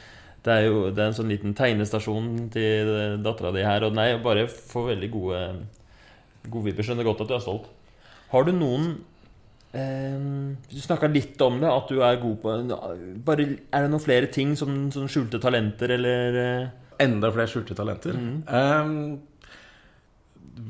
det 0.47 0.55
er 0.55 0.69
jo 0.69 0.84
det 0.94 1.03
er 1.03 1.10
en 1.10 1.17
sånn 1.19 1.32
liten 1.34 1.56
tegnestasjon 1.58 2.29
til 2.55 2.93
dattera 3.27 3.51
di 3.56 3.65
her, 3.67 3.82
og 3.89 3.96
nei, 3.98 4.13
bare 4.22 4.46
får 4.46 4.93
veldig 4.94 5.10
gode 5.10 5.43
godvibber. 6.46 6.86
Skjønner 6.86 7.05
godt 7.08 7.25
at 7.27 7.29
du 7.29 7.34
er 7.34 7.43
stolt. 7.43 7.67
Har 8.31 8.46
du 8.46 8.53
noen 8.55 8.86
eh, 8.94 8.96
Du 9.77 10.81
snakka 10.81 11.09
litt 11.11 11.41
om 11.45 11.61
det, 11.61 11.69
at 11.69 11.91
du 11.93 12.01
er 12.01 12.19
god 12.23 12.37
på 12.43 12.56
bare, 13.27 13.47
Er 13.71 13.87
det 13.87 13.93
noen 13.93 14.03
flere 14.03 14.31
ting 14.33 14.55
som, 14.56 14.87
som 14.95 15.09
skjulte 15.11 15.41
talenter, 15.43 15.93
eller 15.99 16.41
eh? 16.43 16.75
enda 17.03 17.31
flere 17.33 17.51
skjulte 17.51 17.77
talenter. 17.77 18.17
Mm. 18.17 18.37
Um, 18.49 19.21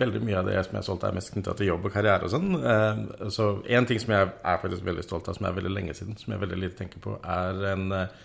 veldig 0.01 0.23
mye 0.27 0.39
av 0.41 0.49
det 0.49 0.57
som 0.67 0.75
jeg 0.75 0.83
er 0.83 0.87
stolt 0.89 1.05
av, 1.05 1.13
er 1.13 1.19
mest 1.21 1.33
knytta 1.35 1.55
til 1.59 1.71
jobb 1.71 1.89
og 1.89 1.95
karriere 1.95 2.27
og 2.27 2.33
sånn. 2.33 2.55
Um, 2.61 3.03
så 3.33 3.51
en 3.79 3.89
ting 3.89 4.01
som 4.03 4.15
jeg 4.17 4.31
er 4.31 4.63
faktisk 4.63 4.87
veldig 4.87 5.05
stolt 5.07 5.29
av, 5.31 5.39
som 5.39 5.49
er 5.49 5.59
veldig 5.59 5.75
lenge 5.75 5.97
siden, 5.99 6.17
som 6.21 6.35
jeg 6.35 6.43
veldig 6.43 6.63
lite 6.63 6.81
tenker 6.81 7.03
på, 7.03 7.19
er 7.23 7.67
en 7.73 7.87
uh, 7.95 8.25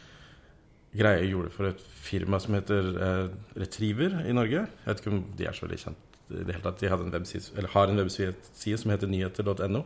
greie 0.98 1.24
jeg 1.24 1.34
gjorde 1.36 1.54
for 1.56 1.72
et 1.72 1.84
firma 2.08 2.40
som 2.44 2.58
heter 2.58 2.94
uh, 2.98 3.60
Retriever 3.60 4.24
i 4.26 4.38
Norge. 4.38 4.66
Jeg 4.66 4.90
vet 4.90 5.04
ikke 5.04 5.14
om 5.14 5.22
de 5.38 5.48
er 5.50 5.58
så 5.58 5.68
veldig 5.68 5.84
kjent 5.86 6.08
i 6.32 6.46
det 6.48 6.56
hele 6.56 6.66
tatt. 6.66 6.82
De 6.82 6.90
en 6.96 7.14
webside, 7.14 7.54
eller 7.58 7.76
har 7.76 7.92
en 7.92 8.02
webside 8.02 8.82
som 8.82 8.94
heter 8.94 9.12
nyheter.no. 9.12 9.86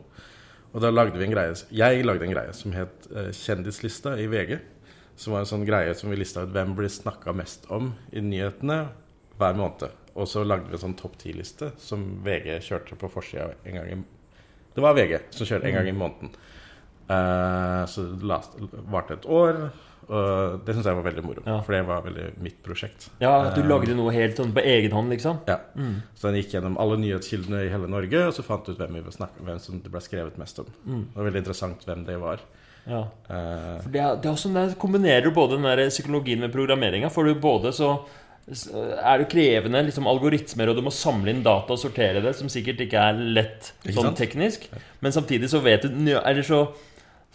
Og 0.75 0.83
da 0.83 0.91
lagde 0.91 1.15
vi 1.15 1.23
en 1.23 1.31
greie 1.31 1.55
Jeg 1.71 2.03
lagde 2.03 2.25
en 2.27 2.33
greie 2.33 2.53
som 2.53 2.73
het 2.75 3.07
uh, 3.15 3.29
Kjendislista 3.31 4.17
i 4.19 4.27
VG. 4.27 4.57
Som 5.15 5.31
var 5.31 5.45
en 5.45 5.47
sånn 5.49 5.63
greie 5.67 5.93
som 5.95 6.11
vi 6.11 6.19
lista 6.19 6.43
ut 6.43 6.51
hvem 6.51 6.73
blir 6.75 6.91
snakka 6.91 7.31
mest 7.31 7.69
om 7.71 7.93
i 8.11 8.19
nyhetene 8.19 8.81
hver 9.39 9.55
måned. 9.55 9.87
Og 10.19 10.27
så 10.27 10.43
lagde 10.43 10.67
vi 10.67 10.75
en 10.75 10.83
sånn 10.83 10.97
topp 10.99 11.15
ti-liste 11.21 11.71
som 11.79 12.03
VG 12.25 12.59
kjørte 12.67 12.99
på 12.99 13.11
forsida 13.11 13.53
en 13.63 13.79
gang 13.79 13.87
i 13.93 13.97
Det 14.75 14.83
var 14.83 14.97
VG 14.97 15.31
som 15.31 15.47
kjørte 15.47 15.71
en 15.71 15.77
gang 15.77 15.87
i 15.87 15.95
måneden. 15.95 16.35
Uh, 17.07 17.87
så 17.87 18.09
det 18.11 18.83
varte 18.91 19.15
et 19.15 19.29
år. 19.31 19.69
Og 20.07 20.65
det 20.65 20.75
syns 20.75 20.85
jeg 20.85 20.95
var 20.99 21.03
veldig 21.07 21.23
moro, 21.25 21.41
Ja. 21.45 21.61
for 21.61 21.73
det 21.73 21.85
var 21.87 22.01
veldig 22.05 22.25
mitt 22.41 22.59
prosjekt. 22.63 23.09
Ja, 23.19 23.31
at 23.47 23.55
du 23.55 23.61
Eh, 23.61 23.67
lagde 23.67 23.95
noe 23.95 24.11
helt 24.13 24.37
sånn 24.37 24.51
på 24.53 24.61
egen 24.63 24.91
hånd, 24.91 25.09
liksom? 25.09 25.39
Ja. 25.47 25.57
Mm. 25.75 26.01
Så 26.15 26.29
den 26.31 26.35
gikk 26.43 26.51
gjennom 26.53 26.77
alle 26.77 26.97
nyhetskildene 26.97 27.65
i 27.65 27.69
hele 27.69 27.87
Norge, 27.89 28.27
og 28.27 28.33
så 28.33 28.43
fant 28.43 28.67
ut 28.69 28.77
hvem, 28.77 28.93
vi 29.03 29.11
snakke, 29.11 29.41
hvem 29.43 29.59
som 29.59 29.79
det 29.81 29.91
ble 29.91 29.99
skrevet 30.01 30.37
mest 30.37 30.59
om. 30.59 30.65
Mm. 30.85 31.05
Det 31.09 31.15
var 31.15 31.23
veldig 31.31 31.41
interessant 31.43 31.85
hvem 31.85 32.05
det 32.05 32.19
var. 32.21 32.39
Ja. 32.87 32.99
Eh, 33.29 33.81
For 33.81 33.89
det 33.89 34.01
er, 34.01 34.15
det 34.21 34.25
er 34.29 34.33
også, 34.35 34.53
der 34.53 34.75
kombinerer 34.75 35.23
du 35.23 35.31
både 35.31 35.57
den 35.57 35.63
der 35.63 35.89
psykologien 35.89 36.39
med 36.39 36.53
programmeringa. 36.53 37.09
For 37.09 37.23
du 37.25 37.33
både 37.33 37.73
så 37.73 38.05
er 38.47 39.17
det 39.17 39.29
krevende 39.31 39.81
liksom 39.87 40.05
algoritmer, 40.05 40.69
og 40.69 40.75
du 40.77 40.83
må 40.85 40.91
samle 40.93 41.31
inn 41.33 41.41
data 41.41 41.73
og 41.73 41.79
sortere 41.81 42.21
det, 42.21 42.35
som 42.37 42.47
sikkert 42.47 42.77
ikke 42.85 42.93
er 42.93 43.13
lett 43.13 43.71
Ikke 43.83 43.95
sånn 43.95 44.11
sant? 44.11 44.19
teknisk. 44.21 44.67
Men 45.01 45.11
samtidig 45.11 45.49
så 45.49 45.63
vet 45.63 45.81
du 45.81 45.89
Eller 46.19 46.43
så, 46.43 46.67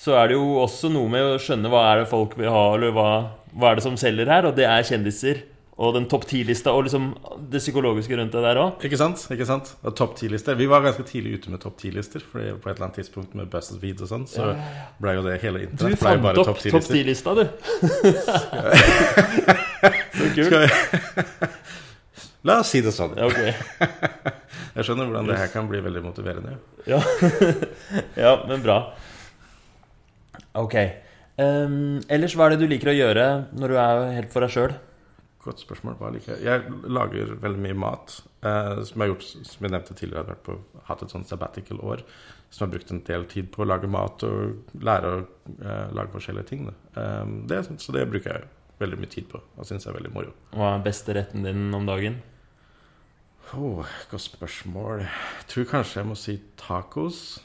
så 0.00 0.11
er 0.16 0.25
det 0.30 0.37
jo 0.38 0.47
også 0.62 0.88
noe 0.92 1.09
med 1.12 1.23
å 1.35 1.38
skjønne 1.40 1.69
hva 1.73 1.83
er 1.90 1.97
det 2.02 2.11
folk 2.11 2.33
vil 2.40 2.52
ha, 2.52 2.64
eller 2.76 2.90
hva, 2.97 3.09
hva 3.52 3.66
er 3.71 3.75
det 3.80 3.85
som 3.85 3.97
selger 4.00 4.26
her, 4.33 4.42
og 4.49 4.54
det 4.57 4.66
er 4.69 4.88
kjendiser. 4.88 5.37
Og 5.80 5.95
den 5.97 6.04
topp 6.12 6.25
ti-lista, 6.28 6.69
og 6.76 6.83
liksom 6.85 7.04
det 7.49 7.61
psykologiske 7.62 8.12
rundt 8.19 8.35
det 8.37 8.42
der 8.45 8.59
òg. 8.61 8.71
Ikke 8.85 8.99
sant? 9.00 9.19
ikke 9.33 9.47
sant? 9.49 9.66
Og 9.80 9.95
topp 9.97 10.12
10-lister. 10.19 10.52
Vi 10.61 10.66
var 10.69 10.85
ganske 10.85 11.00
tidlig 11.09 11.38
ute 11.38 11.49
med 11.54 11.61
topp 11.62 11.76
10-lister. 11.80 12.21
Fordi 12.21 12.52
på 12.52 12.69
et 12.69 12.75
eller 12.75 12.87
annet 12.90 12.99
tidspunkt 13.00 13.33
med 13.38 13.49
BuzzFeed 13.49 14.02
og 14.04 14.09
sånn, 14.11 14.26
så 14.28 14.52
ble 15.00 15.14
jo 15.16 15.23
det 15.25 15.40
hele 15.40 15.59
Du 15.62 15.66
internett 15.71 15.97
ble 15.97 16.02
fant 16.02 16.21
bare 16.26 16.37
opp 16.42 16.50
topp 16.50 16.61
topp 16.61 16.85
10-lister. 16.85 17.00
ti-lista, 17.00 17.33
du. 17.33 17.49
så 20.21 20.28
kult. 20.37 20.52
La 22.49 22.59
oss 22.61 22.69
si 22.73 22.80
det 22.85 22.92
sånn. 22.97 23.12
Ja, 23.16 23.25
okay. 23.28 23.52
Jeg 24.76 24.83
skjønner 24.85 25.04
hvordan 25.09 25.26
det 25.33 25.38
her 25.40 25.49
kan 25.52 25.64
bli 25.69 25.80
veldig 25.85 26.02
motiverende. 26.04 26.52
Ja, 26.88 27.00
ja 28.21 28.33
men 28.49 28.59
bra. 28.64 28.76
Ok. 30.59 30.76
Um, 31.40 32.00
ellers, 32.11 32.35
hva 32.37 32.49
er 32.49 32.54
det 32.54 32.64
du 32.64 32.71
liker 32.71 32.90
å 32.92 32.97
gjøre 32.97 33.26
når 33.57 33.73
du 33.73 33.80
er 33.80 34.07
helt 34.19 34.33
for 34.33 34.45
deg 34.45 34.54
sjøl? 34.54 34.75
Godt 35.40 35.62
spørsmål. 35.62 35.97
Hva 35.97 36.11
liker 36.12 36.35
jeg? 36.35 36.45
Jeg 36.45 36.90
lager 36.92 37.33
veldig 37.40 37.62
mye 37.64 37.76
mat. 37.80 38.19
Eh, 38.45 38.83
som 38.85 39.00
jeg 39.00 39.07
har 39.07 39.11
gjort, 39.14 39.25
som 39.49 39.64
jeg 39.64 39.73
nevnte 39.73 39.97
tidligere, 39.97 40.25
jeg 40.26 40.35
har 40.35 40.42
på, 40.45 40.57
hatt 40.85 41.04
et 41.04 41.14
sånt 41.14 41.30
sabbatical 41.30 41.80
år. 41.80 42.02
Som 42.52 42.66
har 42.66 42.75
brukt 42.75 42.92
en 42.92 43.00
del 43.07 43.25
tid 43.30 43.49
på 43.54 43.64
å 43.64 43.69
lage 43.71 43.88
mat 43.88 44.25
og 44.28 44.83
lære 44.85 45.12
å 45.14 45.23
eh, 45.23 45.95
lage 45.97 46.12
forskjellige 46.12 46.50
ting. 46.50 46.66
Eh, 46.92 47.33
det, 47.49 47.62
så 47.80 47.97
det 47.97 48.04
bruker 48.11 48.35
jeg 48.35 48.50
veldig 48.83 49.00
mye 49.00 49.12
tid 49.12 49.30
på, 49.33 49.40
og 49.40 49.69
syns 49.69 49.87
jeg 49.87 49.95
er 49.95 49.97
veldig 49.97 50.12
moro. 50.12 50.35
Hva 50.57 50.75
er 50.75 50.85
beste 50.85 51.16
retten 51.16 51.49
din 51.49 51.69
om 51.76 51.88
dagen? 51.88 52.21
Oh, 53.57 53.80
godt 54.12 54.26
spørsmål. 54.26 55.07
Jeg 55.07 55.49
tror 55.52 55.71
kanskje 55.73 56.02
jeg 56.02 56.11
må 56.11 56.19
si 56.21 56.37
tacos. 56.61 57.40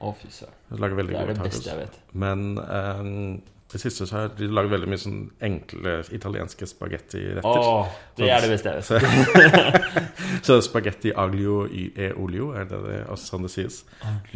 Å, 0.00 0.10
fy 0.18 0.28
søren. 0.30 0.56
Lager 0.76 0.96
Det 1.06 1.14
er 1.16 1.26
det 1.30 1.36
tacos. 1.38 1.52
beste 1.56 1.70
jeg 1.70 1.78
vet. 1.86 1.94
Men 2.12 2.58
um, 2.60 3.42
det 3.72 3.80
siste 3.82 4.06
så 4.06 4.14
har 4.20 4.28
de 4.38 4.46
laget 4.46 4.70
veldig 4.70 4.88
mye 4.92 5.00
sånn 5.02 5.22
enkle 5.42 5.94
italienske 6.14 6.68
spagettiretter. 6.70 7.42
Oh, 7.48 7.88
det 8.18 8.28
er 8.30 8.44
det 8.44 8.50
beste 8.52 8.74
jeg 8.76 8.84
vet. 8.84 9.82
Så 10.46 10.60
spagetti 10.62 11.10
aglio 11.18 11.64
e 11.66 12.10
olio, 12.14 12.52
er 12.54 12.68
det, 12.70 12.78
det 12.84 12.98
også 13.10 13.32
sånn 13.32 13.46
det 13.48 13.50
sies? 13.56 13.80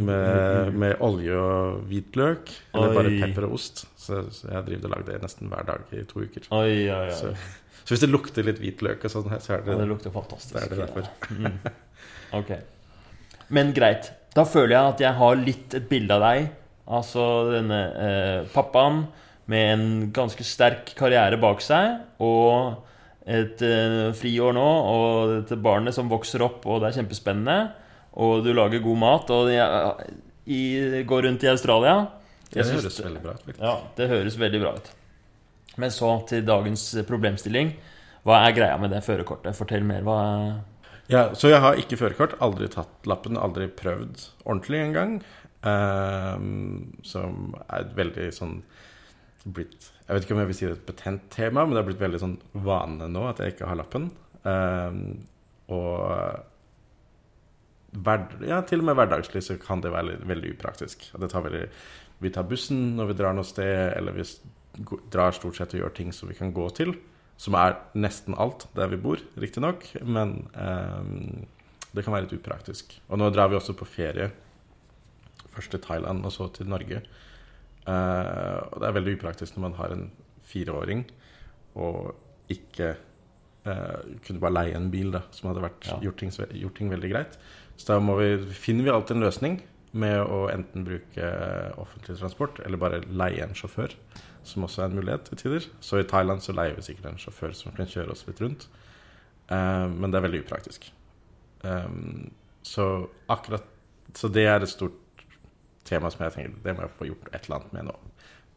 Med, 0.02 0.72
med 0.74 0.96
olje 1.06 1.36
og 1.38 1.84
hvitløk, 1.90 2.50
eller 2.74 2.96
bare 2.96 3.12
pepper 3.20 3.46
og 3.46 3.54
ost. 3.60 3.84
Så, 4.00 4.24
så 4.34 4.50
jeg 4.50 4.66
driver 4.66 4.88
og 4.88 4.94
lager 4.96 5.08
det 5.12 5.20
nesten 5.22 5.52
hver 5.52 5.68
dag 5.68 5.94
i 5.94 6.02
to 6.10 6.24
uker. 6.24 6.48
Oi, 6.56 6.88
oi. 6.90 7.04
Så, 7.14 7.30
så 7.84 7.94
hvis 7.94 8.02
det 8.02 8.10
lukter 8.10 8.46
litt 8.48 8.58
hvitløk 8.62 9.04
og 9.06 9.12
sånn 9.14 9.30
her, 9.30 9.44
så 9.44 9.54
er 9.54 9.62
Ja, 9.62 9.68
det 9.76 9.78
det 9.84 9.90
lukter 9.92 10.14
fantastisk. 10.14 10.56
det 10.56 10.64
er 10.64 10.74
det 10.74 10.80
derfor. 10.88 11.06
Mm. 11.36 11.60
Okay. 12.40 12.60
Men 13.50 13.70
greit. 13.76 14.10
Da 14.36 14.44
føler 14.46 14.76
jeg 14.76 14.92
at 14.94 15.00
jeg 15.02 15.18
har 15.18 15.40
litt 15.40 15.74
et 15.74 15.88
bilde 15.90 16.14
av 16.16 16.22
deg. 16.22 16.50
Altså 16.90 17.24
denne 17.52 17.80
eh, 18.02 18.38
pappaen 18.54 19.04
med 19.50 19.72
en 19.74 19.84
ganske 20.14 20.44
sterk 20.46 20.92
karriere 20.98 21.38
bak 21.42 21.62
seg, 21.62 21.98
og 22.22 22.86
et 23.26 23.62
eh, 23.66 24.10
friår 24.16 24.54
nå, 24.54 24.68
og 24.94 25.34
dette 25.34 25.58
barnet 25.62 25.94
som 25.96 26.10
vokser 26.10 26.42
opp, 26.46 26.66
og 26.66 26.82
det 26.82 26.90
er 26.90 27.00
kjempespennende. 27.00 27.58
Og 28.22 28.44
du 28.46 28.52
lager 28.54 28.82
god 28.82 28.98
mat, 29.02 29.30
og 29.34 29.50
jeg, 29.50 30.08
i, 30.50 30.62
går 31.06 31.26
rundt 31.28 31.46
i 31.46 31.50
Australia. 31.50 31.96
Det 32.50 32.62
Jeg 32.62 32.70
synes 32.70 32.82
høres 32.86 33.02
veldig 33.04 33.22
bra 33.22 33.34
ut. 33.34 33.44
faktisk. 33.44 33.62
Ja, 33.62 33.76
det 33.98 34.08
høres 34.10 34.38
veldig 34.38 34.62
bra 34.64 34.72
ut. 34.78 34.90
Men 35.78 35.94
så 35.94 36.10
til 36.26 36.42
dagens 36.46 36.88
problemstilling. 37.06 37.70
Hva 38.26 38.42
er 38.44 38.56
greia 38.56 38.78
med 38.82 38.90
det 38.92 39.04
førerkortet? 39.06 39.54
Fortell 39.56 39.86
mer. 39.86 40.02
Hva 40.04 40.18
Ja, 41.10 41.24
så 41.34 41.50
jeg 41.50 41.58
har 41.62 41.78
ikke 41.80 41.98
førerkort, 41.98 42.36
aldri 42.44 42.68
tatt 42.70 43.06
lappen, 43.10 43.38
aldri 43.40 43.66
prøvd 43.74 44.28
ordentlig 44.44 44.82
engang. 44.84 45.16
Um, 45.60 46.94
som 47.04 47.56
er 47.66 47.82
et 47.82 47.90
veldig 47.92 48.30
sånn 48.32 48.62
blitt 49.44 49.90
Jeg 50.06 50.14
vet 50.14 50.24
ikke 50.24 50.32
om 50.32 50.38
jeg 50.40 50.48
vil 50.48 50.56
si 50.56 50.64
det 50.64 50.70
er 50.70 50.78
et 50.78 50.86
betent 50.88 51.26
tema, 51.34 51.64
men 51.64 51.76
det 51.76 51.82
er 51.82 51.88
blitt 51.90 52.00
veldig 52.00 52.20
sånn 52.22 52.38
vane 52.64 53.08
nå 53.12 53.26
at 53.28 53.42
jeg 53.42 53.54
ikke 53.54 53.68
har 53.68 53.78
lappen. 53.80 54.08
Um, 54.46 55.02
og 55.70 56.00
hver, 57.90 58.24
ja, 58.46 58.60
til 58.66 58.82
og 58.82 58.88
med 58.88 58.98
hverdagslig 58.98 59.42
så 59.44 59.58
kan 59.60 59.82
det 59.84 59.92
være 59.92 60.18
veldig 60.30 60.54
upraktisk. 60.54 61.08
Tar 61.12 61.44
veldig, 61.46 61.66
vi 62.22 62.32
tar 62.34 62.48
bussen 62.48 62.94
når 62.98 63.10
vi 63.10 63.18
drar 63.20 63.36
noe 63.36 63.46
sted, 63.46 63.92
eller 63.98 64.16
vi 64.16 64.26
drar 65.12 65.34
stort 65.36 65.58
sett 65.58 65.74
og 65.74 65.84
gjør 65.84 65.96
ting 65.96 66.14
som 66.14 66.30
vi 66.30 66.38
kan 66.38 66.54
gå 66.54 66.68
til. 66.78 66.94
Som 67.40 67.56
er 67.56 67.78
nesten 67.96 68.36
alt 68.36 68.66
der 68.76 68.90
vi 68.92 68.98
bor, 69.00 69.20
riktignok. 69.40 69.86
Men 70.04 70.42
eh, 70.52 71.46
det 71.96 72.04
kan 72.04 72.12
være 72.14 72.26
litt 72.28 72.36
upraktisk. 72.36 72.92
Og 73.08 73.20
nå 73.20 73.30
drar 73.32 73.48
vi 73.50 73.56
også 73.58 73.72
på 73.78 73.88
ferie. 73.88 74.28
Først 75.50 75.72
til 75.72 75.80
Thailand, 75.82 76.20
og 76.28 76.34
så 76.34 76.50
til 76.54 76.68
Norge. 76.70 77.00
Eh, 77.88 78.58
og 78.70 78.76
det 78.82 78.90
er 78.90 78.96
veldig 78.98 79.16
upraktisk 79.16 79.56
når 79.56 79.64
man 79.70 79.78
har 79.80 79.94
en 79.96 80.04
fireåring 80.50 81.06
og 81.80 82.10
ikke 82.52 82.90
eh, 82.90 84.00
kunne 84.26 84.42
bare 84.42 84.56
leie 84.58 84.76
en 84.76 84.90
bil 84.92 85.12
da, 85.14 85.22
som 85.34 85.48
hadde 85.50 85.62
vært, 85.64 85.86
Ja. 85.88 85.96
gjort, 86.04 86.18
ting, 86.20 86.32
gjort 86.60 86.76
ting 86.76 86.90
veldig 86.92 87.10
greit. 87.12 87.38
Så 87.80 87.88
da 87.94 87.98
vi, 88.18 88.30
finner 88.52 88.84
vi 88.84 88.92
alltid 88.92 89.16
en 89.16 89.24
løsning 89.24 89.60
med 89.92 90.20
å 90.22 90.42
enten 90.52 90.84
bruke 90.86 91.30
offentlig 91.80 92.18
transport 92.20 92.60
eller 92.66 92.78
bare 92.78 93.00
leie 93.08 93.42
en 93.46 93.56
sjåfør, 93.56 93.94
som 94.50 94.66
også 94.66 94.84
er 94.84 94.90
en 94.90 94.98
mulighet 94.98 95.28
til 95.30 95.40
tider. 95.44 95.66
Så 95.80 96.00
i 96.00 96.06
Thailand 96.08 96.42
så 96.44 96.54
leier 96.56 96.76
vi 96.76 96.84
sikkert 96.86 97.12
en 97.12 97.20
sjåfør 97.20 97.54
som 97.56 97.74
kan 97.76 97.90
kjøre 97.90 98.14
oss 98.14 98.26
litt 98.28 98.42
rundt. 98.42 98.66
Eh, 99.50 99.86
men 99.90 100.10
det 100.10 100.20
er 100.20 100.26
veldig 100.26 100.42
upraktisk. 100.44 100.90
Um, 101.62 102.30
så 102.64 103.06
akkurat 103.28 103.66
Så 104.16 104.30
det 104.32 104.46
er 104.48 104.62
et 104.62 104.68
stort 104.68 104.96
tema 105.84 106.08
som 106.10 106.22
jeg 106.24 106.32
tenker 106.32 106.54
det 106.64 106.72
må 106.72 106.86
jeg 106.86 106.94
få 106.96 107.06
gjort 107.10 107.28
et 107.30 107.44
eller 107.44 107.60
annet 107.60 107.74
med 107.76 107.84
nå. 107.90 107.96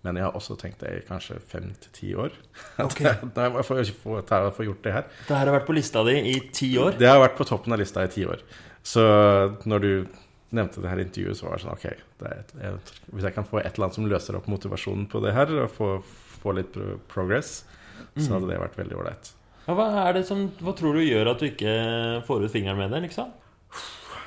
Men 0.04 0.18
jeg 0.20 0.26
har 0.26 0.36
også 0.36 0.56
tenkt 0.60 0.82
det 0.84 0.92
i 0.98 1.04
kanskje 1.08 1.38
fem 1.48 1.70
til 1.84 1.94
ti 1.96 2.14
år. 2.16 2.34
Okay. 2.88 3.14
Ok. 3.14 3.36
Nei, 3.38 3.50
jeg 3.54 3.68
får 3.68 3.82
ikke 3.84 4.00
få, 4.04 4.18
ta, 4.28 4.40
få 4.56 4.66
gjort 4.68 4.84
det 4.84 4.96
her. 4.96 5.08
Det 5.28 5.38
her 5.38 5.46
har 5.46 5.58
vært 5.60 5.70
på 5.70 5.78
lista 5.78 6.04
di 6.08 6.18
i 6.34 6.36
ti 6.52 6.74
år. 6.82 6.98
Det 7.00 7.08
har 7.08 7.22
vært 7.22 7.38
på 7.38 7.48
toppen 7.48 7.76
av 7.76 7.80
lista 7.80 8.04
i 8.04 8.12
ti 8.12 8.26
år. 8.28 8.44
Så 8.84 9.04
når 9.70 9.86
du 9.86 9.92
nevnte 10.56 10.82
det 10.84 10.92
her 10.92 11.02
intervjuet, 11.04 11.40
så 11.40 11.48
var 11.48 11.58
det 11.58 11.66
sånn 11.66 11.76
OK, 11.76 11.86
det 12.22 12.34
et, 12.34 12.52
jeg, 12.62 12.82
hvis 13.12 13.28
jeg 13.28 13.36
kan 13.36 13.48
få 13.48 13.62
et 13.62 13.72
eller 13.74 13.88
annet 13.88 14.00
som 14.00 14.10
løser 14.10 14.40
opp 14.40 14.50
motivasjonen 14.52 15.08
på 15.12 15.22
det 15.26 15.36
her, 15.36 15.54
og 15.64 15.72
få, 15.74 15.94
få 16.44 16.56
litt 16.58 16.74
pro 16.76 16.98
progress, 17.12 17.64
så 18.18 18.36
hadde 18.36 18.50
det 18.52 18.60
vært 18.62 18.78
veldig 18.78 19.00
ålreit. 19.00 19.32
Ja, 19.64 19.76
hva, 19.78 19.88
er 20.04 20.18
det 20.18 20.26
som, 20.28 20.46
hva 20.60 20.74
tror 20.76 20.98
du 20.98 21.06
gjør 21.06 21.32
at 21.32 21.42
du 21.42 21.48
ikke 21.48 21.74
får 22.28 22.46
ut 22.46 22.54
fingeren 22.54 22.82
med 22.82 22.92
det? 22.94 23.06
liksom? 23.08 23.32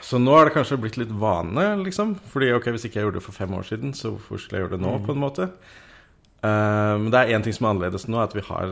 Så 0.07 0.21
nå 0.23 0.37
har 0.37 0.47
det 0.47 0.55
kanskje 0.55 0.79
blitt 0.81 0.97
litt 1.01 1.11
vane, 1.19 1.65
liksom. 1.83 2.15
Fordi 2.31 2.53
ok, 2.55 2.71
hvis 2.77 2.87
ikke 2.87 3.01
jeg 3.01 3.09
gjorde 3.09 3.19
det 3.19 3.27
for 3.27 3.37
fem 3.37 3.57
år 3.59 3.67
siden, 3.67 3.91
så 3.97 4.13
hvorfor 4.15 4.39
skulle 4.39 4.61
jeg 4.61 4.67
gjøre 4.67 4.77
det 4.77 4.85
nå, 4.85 4.93
på 5.05 5.17
en 5.17 5.23
måte? 5.23 5.51
Men 6.47 7.03
Men 7.03 7.11
det 7.11 7.19
er 7.19 7.33
én 7.35 7.43
ting 7.43 7.55
som 7.57 7.67
er 7.67 7.75
annerledes 7.75 8.07
nå, 8.07 8.21
at 8.23 8.35
vi 8.37 8.45
har 8.47 8.71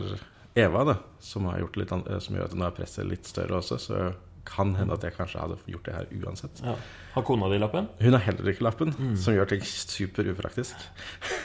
Eva, 0.55 0.83
da, 0.87 0.95
som, 1.19 1.45
har 1.51 1.59
gjort 1.59 1.75
litt, 1.75 1.91
eh, 1.91 2.19
som 2.23 2.37
gjør 2.37 2.47
at 2.47 2.55
nå 2.55 2.65
er 2.65 2.75
presset 2.77 3.07
litt 3.09 3.27
større 3.27 3.57
også. 3.59 3.77
Så 3.81 3.97
kan 4.45 4.75
hende 4.77 4.93
at 4.93 5.03
jeg 5.03 5.15
kanskje 5.17 5.41
hadde 5.41 5.57
gjort 5.71 5.87
det 5.89 5.95
her 5.95 6.05
uansett. 6.23 6.61
Ja. 6.63 6.75
Har 7.15 7.23
kona 7.27 7.49
di 7.51 7.57
lappen? 7.61 7.87
Hun 8.01 8.13
har 8.17 8.23
heller 8.27 8.51
ikke 8.51 8.65
lappen, 8.67 8.93
som 9.17 9.33
gjør 9.35 9.49
ting 9.49 9.63
super 9.65 10.27
upraktisk. 10.31 10.75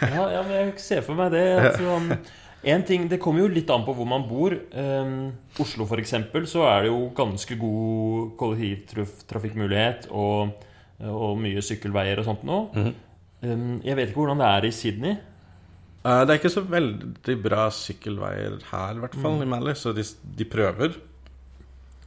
Ja, 0.02 0.26
ja, 0.37 0.42
men 0.45 0.52
jeg 0.59 0.78
ser 0.85 1.00
for 1.07 1.16
meg 1.19 1.33
det. 1.35 1.45
At 1.61 1.78
sånn, 1.80 2.12
en 2.71 2.83
ting, 2.85 3.07
Det 3.09 3.16
kommer 3.25 3.40
jo 3.47 3.49
litt 3.54 3.71
an 3.73 3.87
på 3.87 3.95
hvor 3.97 4.07
man 4.09 4.26
bor. 4.28 4.52
Um, 4.76 5.30
Oslo 5.62 5.87
for 5.88 6.02
eksempel, 6.02 6.45
så 6.50 6.66
er 6.69 6.85
det 6.85 6.90
jo 6.92 7.07
ganske 7.16 7.57
god 7.61 8.35
kollektivtrafikkmulighet 8.40 10.09
og, 10.11 10.52
og 11.09 11.38
mye 11.40 11.62
sykkelveier 11.64 12.21
og 12.21 12.28
sånt 12.28 12.45
nå. 12.49 12.61
um, 12.76 13.80
jeg 13.85 13.97
vet 13.97 14.11
ikke 14.11 14.21
hvordan 14.23 14.42
det 14.42 14.49
er 14.52 14.69
i 14.69 14.73
Sydney. 14.76 15.16
Uh, 16.04 16.23
Det 16.25 16.33
er 16.35 16.38
ikke 16.40 16.52
så 16.52 16.62
veldig 16.64 17.37
bra 17.45 17.66
sykkelveier 17.76 18.59
her, 18.71 18.97
i 18.97 19.02
hvert 19.04 19.16
fall, 19.21 19.40
i 19.45 19.49
Mally, 19.49 19.75
så 19.76 19.92
de, 19.97 20.04
de 20.37 20.47
prøver. 20.49 20.97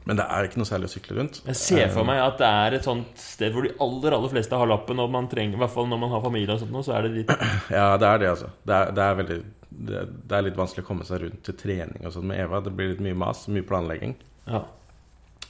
Men 0.04 0.18
det 0.20 0.24
er 0.28 0.46
ikke 0.46 0.60
noe 0.60 0.68
særlig 0.68 0.90
å 0.90 0.92
sykle 0.92 1.16
rundt. 1.16 1.40
Jeg 1.48 1.56
ser 1.56 1.86
for 1.88 2.04
Eh, 2.04 2.08
meg 2.10 2.20
at 2.20 2.36
det 2.40 2.48
er 2.48 2.76
et 2.76 2.86
sånt 2.86 3.20
sted 3.20 3.54
hvor 3.54 3.64
de 3.64 3.72
aller 3.80 4.16
aller 4.18 4.32
fleste 4.34 4.58
har 4.60 4.68
lappen, 4.68 5.00
og 5.00 5.12
man 5.12 5.28
trenger, 5.32 5.56
i 5.56 5.62
hvert 5.62 5.72
fall 5.72 5.88
når 5.88 6.00
man 6.02 6.12
har 6.12 6.24
familie 6.24 6.56
og 6.56 6.60
sånt, 6.60 6.76
så 6.84 6.96
er 6.98 7.06
det 7.06 7.12
litt 7.14 7.32
Ja, 7.78 7.94
det 8.00 8.10
er 8.10 8.20
det, 8.20 8.30
altså. 8.34 8.50
Det 8.62 8.76
er, 8.76 8.92
det 8.96 9.04
er 9.06 9.18
veldig 9.22 9.38
det, 9.74 10.02
det 10.28 10.36
er 10.36 10.46
litt 10.46 10.58
vanskelig 10.60 10.84
å 10.84 10.86
komme 10.86 11.06
seg 11.08 11.24
rundt 11.24 11.40
til 11.46 11.56
trening 11.58 12.04
og 12.04 12.14
sånn 12.14 12.28
med 12.28 12.44
Eva. 12.44 12.60
Det 12.62 12.72
blir 12.76 12.92
litt 12.92 13.02
mye 13.02 13.16
mas, 13.24 13.46
mye 13.50 13.66
planlegging. 13.66 14.14
Ja. 14.46 14.60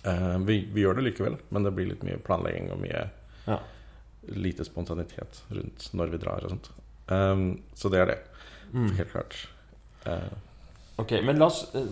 Uh, 0.05 0.39
vi, 0.47 0.63
vi 0.73 0.85
gjør 0.85 1.01
det 1.01 1.09
likevel, 1.09 1.37
men 1.53 1.67
det 1.67 1.75
blir 1.77 1.91
litt 1.91 2.07
mye 2.07 2.21
planlegging 2.25 2.71
og 2.73 2.81
mye 2.81 3.03
ja. 3.49 3.59
lite 4.33 4.65
spontanitet 4.65 5.43
rundt 5.51 5.91
når 5.93 6.15
vi 6.15 6.23
drar 6.23 6.47
og 6.47 6.55
sånt. 6.55 6.71
Um, 7.11 7.45
så 7.77 7.91
det 7.93 8.01
er 8.01 8.13
det. 8.15 8.19
Helt 8.75 9.13
klart. 9.13 9.37
Eh, 10.05 10.33
Ok, 10.97 11.13
men 11.27 11.41
la 11.41 11.49
oss 11.51 11.65
eh, 11.75 11.87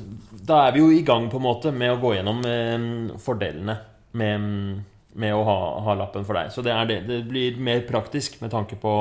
Da 0.46 0.60
er 0.66 0.76
vi 0.76 0.82
jo 0.82 0.90
i 0.94 1.02
gang 1.06 1.28
på 1.30 1.40
en 1.40 1.46
måte 1.46 1.72
med 1.74 1.94
å 1.94 2.00
gå 2.02 2.14
gjennom 2.16 2.42
eh, 2.46 3.16
fordelene 3.22 3.76
med, 4.18 4.46
med 5.18 5.34
å 5.34 5.42
ha, 5.48 5.58
ha 5.88 5.96
lappen 5.98 6.26
for 6.28 6.38
deg. 6.38 6.52
Så 6.54 6.64
det, 6.64 6.76
det. 6.90 7.00
det 7.08 7.22
blir 7.28 7.58
mer 7.58 7.82
praktisk 7.88 8.38
med 8.42 8.52
tanke 8.52 8.76
på 8.80 8.92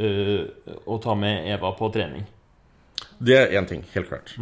uh, 0.00 0.42
å 0.88 0.96
ta 1.04 1.14
med 1.18 1.48
Eva 1.52 1.74
på 1.76 1.90
trening. 1.92 2.24
det 3.18 3.36
er 3.36 3.52
én 3.60 3.68
ting, 3.68 3.84
helt 3.92 4.08
klart. 4.08 4.32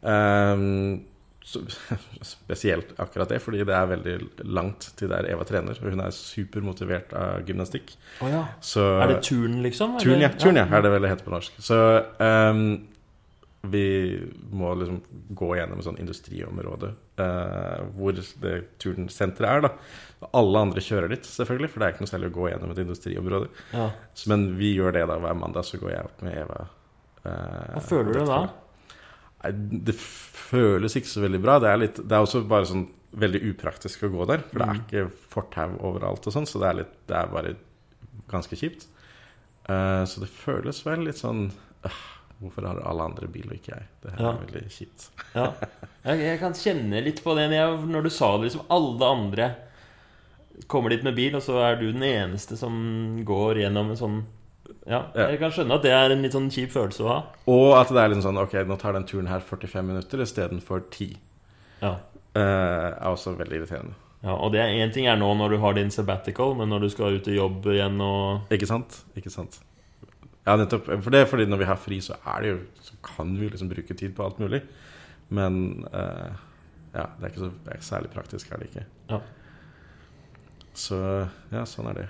Um, 0.00 1.04
så, 1.44 1.60
spesielt 2.22 2.94
akkurat 2.96 3.28
det, 3.28 3.42
fordi 3.44 3.64
det 3.64 3.74
er 3.76 3.90
veldig 3.90 4.16
langt 4.44 4.88
til 4.96 5.10
der 5.12 5.28
Eva 5.32 5.44
trener. 5.48 5.76
Og 5.76 5.92
hun 5.92 6.04
er 6.04 6.14
supermotivert 6.16 7.12
av 7.18 7.48
gymnastikk. 7.48 7.94
Oh, 8.20 8.30
ja. 8.30 8.46
Så 8.64 8.86
Er 9.02 9.12
det 9.12 9.20
turn, 9.26 9.60
liksom? 9.64 9.98
Turn, 10.00 10.22
ja. 10.22 10.32
Turn, 10.38 10.60
ja, 10.60 10.64
er 10.64 10.84
det 10.84 10.94
vel 10.94 11.04
det 11.04 11.12
heter 11.12 11.28
på 11.28 11.34
norsk. 11.34 11.60
Så 11.62 11.78
ehm, 12.22 12.66
vi 13.62 13.82
må 14.50 14.72
liksom 14.74 14.96
gå 15.38 15.48
gjennom 15.56 15.78
et 15.78 15.86
sånt 15.86 16.00
industriområde 16.02 16.88
eh, 17.22 17.82
hvor 17.94 18.16
det 18.42 18.54
turnsenteret 18.82 19.46
er, 19.52 19.60
da. 19.68 19.70
Alle 20.34 20.62
andre 20.66 20.82
kjører 20.82 21.12
dit, 21.14 21.28
selvfølgelig, 21.30 21.70
for 21.70 21.78
det 21.78 21.86
er 21.86 21.94
ikke 21.94 22.02
noe 22.04 22.10
særlig 22.10 22.30
å 22.32 22.34
gå 22.40 22.48
gjennom 22.50 22.72
et 22.74 22.80
industriområde. 22.82 23.50
Ja. 23.72 23.86
Så, 24.18 24.28
men 24.32 24.48
vi 24.58 24.72
gjør 24.74 24.96
det 24.96 25.04
da 25.10 25.18
hver 25.22 25.38
mandag, 25.38 25.64
så 25.68 25.78
går 25.82 25.92
jeg 25.94 26.08
opp 26.08 26.24
med 26.26 26.40
Eva. 26.42 26.64
eh, 27.22 27.68
Hva 27.76 27.84
føler 27.86 28.18
du 28.18 28.24
da? 28.32 28.40
Nei, 29.42 29.52
det 29.90 29.94
føles 29.98 30.94
ikke 30.98 31.10
så 31.10 31.22
veldig 31.24 31.40
bra. 31.42 31.58
Det 31.62 31.70
er, 31.70 31.80
litt, 31.84 31.96
det 32.02 32.14
er 32.18 32.22
også 32.26 32.42
bare 32.50 32.66
sånn 32.70 32.84
veldig 33.18 33.40
upraktisk 33.52 34.04
å 34.06 34.10
gå 34.12 34.26
der. 34.30 34.42
For 34.48 34.58
det 34.62 34.66
er 34.68 34.74
Mm. 34.74 34.82
ikke 34.86 35.04
fortau 35.34 35.76
overalt 35.90 36.26
og 36.26 36.32
sånn, 36.34 36.46
så 36.50 36.58
det 36.62 36.68
er, 36.68 36.76
litt, 36.82 36.92
det 37.10 37.16
er 37.18 37.26
bare 37.32 37.54
ganske 38.30 38.56
kjipt. 38.58 38.86
Eh, 39.68 40.02
så 40.06 40.20
det 40.22 40.30
føles 40.30 40.82
vel 40.86 41.04
litt 41.06 41.18
sånn 41.22 41.50
øh, 41.84 41.98
Hvorfor 42.42 42.66
har 42.66 42.80
alle 42.88 43.06
andre 43.06 43.28
bil 43.30 43.46
og 43.48 43.54
ikke 43.56 43.72
jeg? 43.76 43.86
Det 44.02 44.12
her 44.14 44.22
Ja. 44.24 44.30
er 44.32 44.44
veldig 44.46 44.62
kjipt. 44.74 45.08
Ja. 45.38 45.46
Jeg, 46.04 46.18
jeg 46.26 46.38
kan 46.40 46.52
kjenne 46.58 47.02
litt 47.04 47.22
på 47.24 47.34
det 47.38 47.48
når, 47.54 48.02
du 48.02 48.10
sa 48.10 48.32
det. 48.36 48.48
liksom 48.50 48.66
Alle 48.74 49.06
andre 49.16 49.46
kommer 50.66 50.90
dit 50.92 51.02
med 51.06 51.14
bil, 51.16 51.34
og 51.38 51.42
så 51.42 51.56
er 51.64 51.76
du 51.80 51.86
den 51.92 52.02
eneste 52.02 52.56
som 52.58 52.74
går 53.24 53.62
gjennom 53.62 53.90
en 53.94 53.96
sånn 54.00 54.18
Ja, 54.86 55.04
jeg 55.14 55.38
kan 55.38 55.52
skjønne 55.54 55.76
at 55.78 55.82
det 55.86 55.92
er 55.94 56.10
en 56.10 56.22
litt 56.24 56.34
sånn 56.34 56.50
kjip 56.50 56.72
følelse 56.74 57.04
å 57.04 57.08
ha. 57.08 57.18
Og 57.50 57.72
at 57.78 57.90
det 57.94 58.02
er 58.02 58.10
litt 58.12 58.24
sånn 58.24 58.38
Ok, 58.42 58.54
nå 58.66 58.76
tar 58.80 58.92
den 58.98 59.06
turen 59.06 59.30
her 59.30 59.40
45 59.40 59.86
minutter 59.86 60.22
istedenfor 60.24 60.82
10. 60.90 61.16
Ja. 61.82 61.96
Uh, 62.34 62.40
er 62.96 63.10
også 63.12 63.34
veldig 63.38 63.60
irriterende. 63.62 63.94
Ja, 64.22 64.36
og 64.38 64.52
det 64.54 64.60
er 64.62 64.70
én 64.78 64.92
ting 64.94 65.06
er 65.10 65.16
nå 65.18 65.32
når 65.34 65.54
du 65.56 65.58
har 65.62 65.74
din 65.74 65.90
sabbatical, 65.90 66.54
men 66.58 66.70
når 66.70 66.84
du 66.86 66.88
skal 66.94 67.16
ut 67.18 67.26
i 67.28 67.34
jobb 67.36 67.66
igjen 67.72 67.98
og 68.00 68.52
Ikke 68.54 68.68
sant? 68.70 69.00
Ikke 69.18 69.32
sant? 69.34 69.58
Ja, 70.46 70.56
nettopp. 70.58 70.88
For 70.90 71.14
det 71.14 71.22
er 71.22 71.28
fordi 71.30 71.46
når 71.46 71.60
vi 71.60 71.68
har 71.68 71.78
fri, 71.78 72.00
så 72.02 72.16
er 72.26 72.42
det 72.42 72.48
jo 72.50 72.56
Så 72.82 72.96
kan 73.06 73.36
vi 73.38 73.50
liksom 73.50 73.70
bruke 73.70 73.94
tid 73.94 74.14
på 74.16 74.24
alt 74.26 74.40
mulig. 74.42 74.62
Men 75.32 75.86
uh, 75.94 76.32
ja, 76.92 77.06
det 77.18 77.24
er, 77.24 77.30
ikke 77.30 77.44
så, 77.44 77.52
er 77.70 77.84
særlig 77.86 78.10
praktisk, 78.12 78.50
er 78.52 78.60
det 78.60 78.70
ikke. 78.70 78.86
Ja. 79.12 79.20
Så 80.76 80.98
ja, 81.52 81.62
sånn 81.68 81.88
er 81.92 82.02
det. 82.02 82.08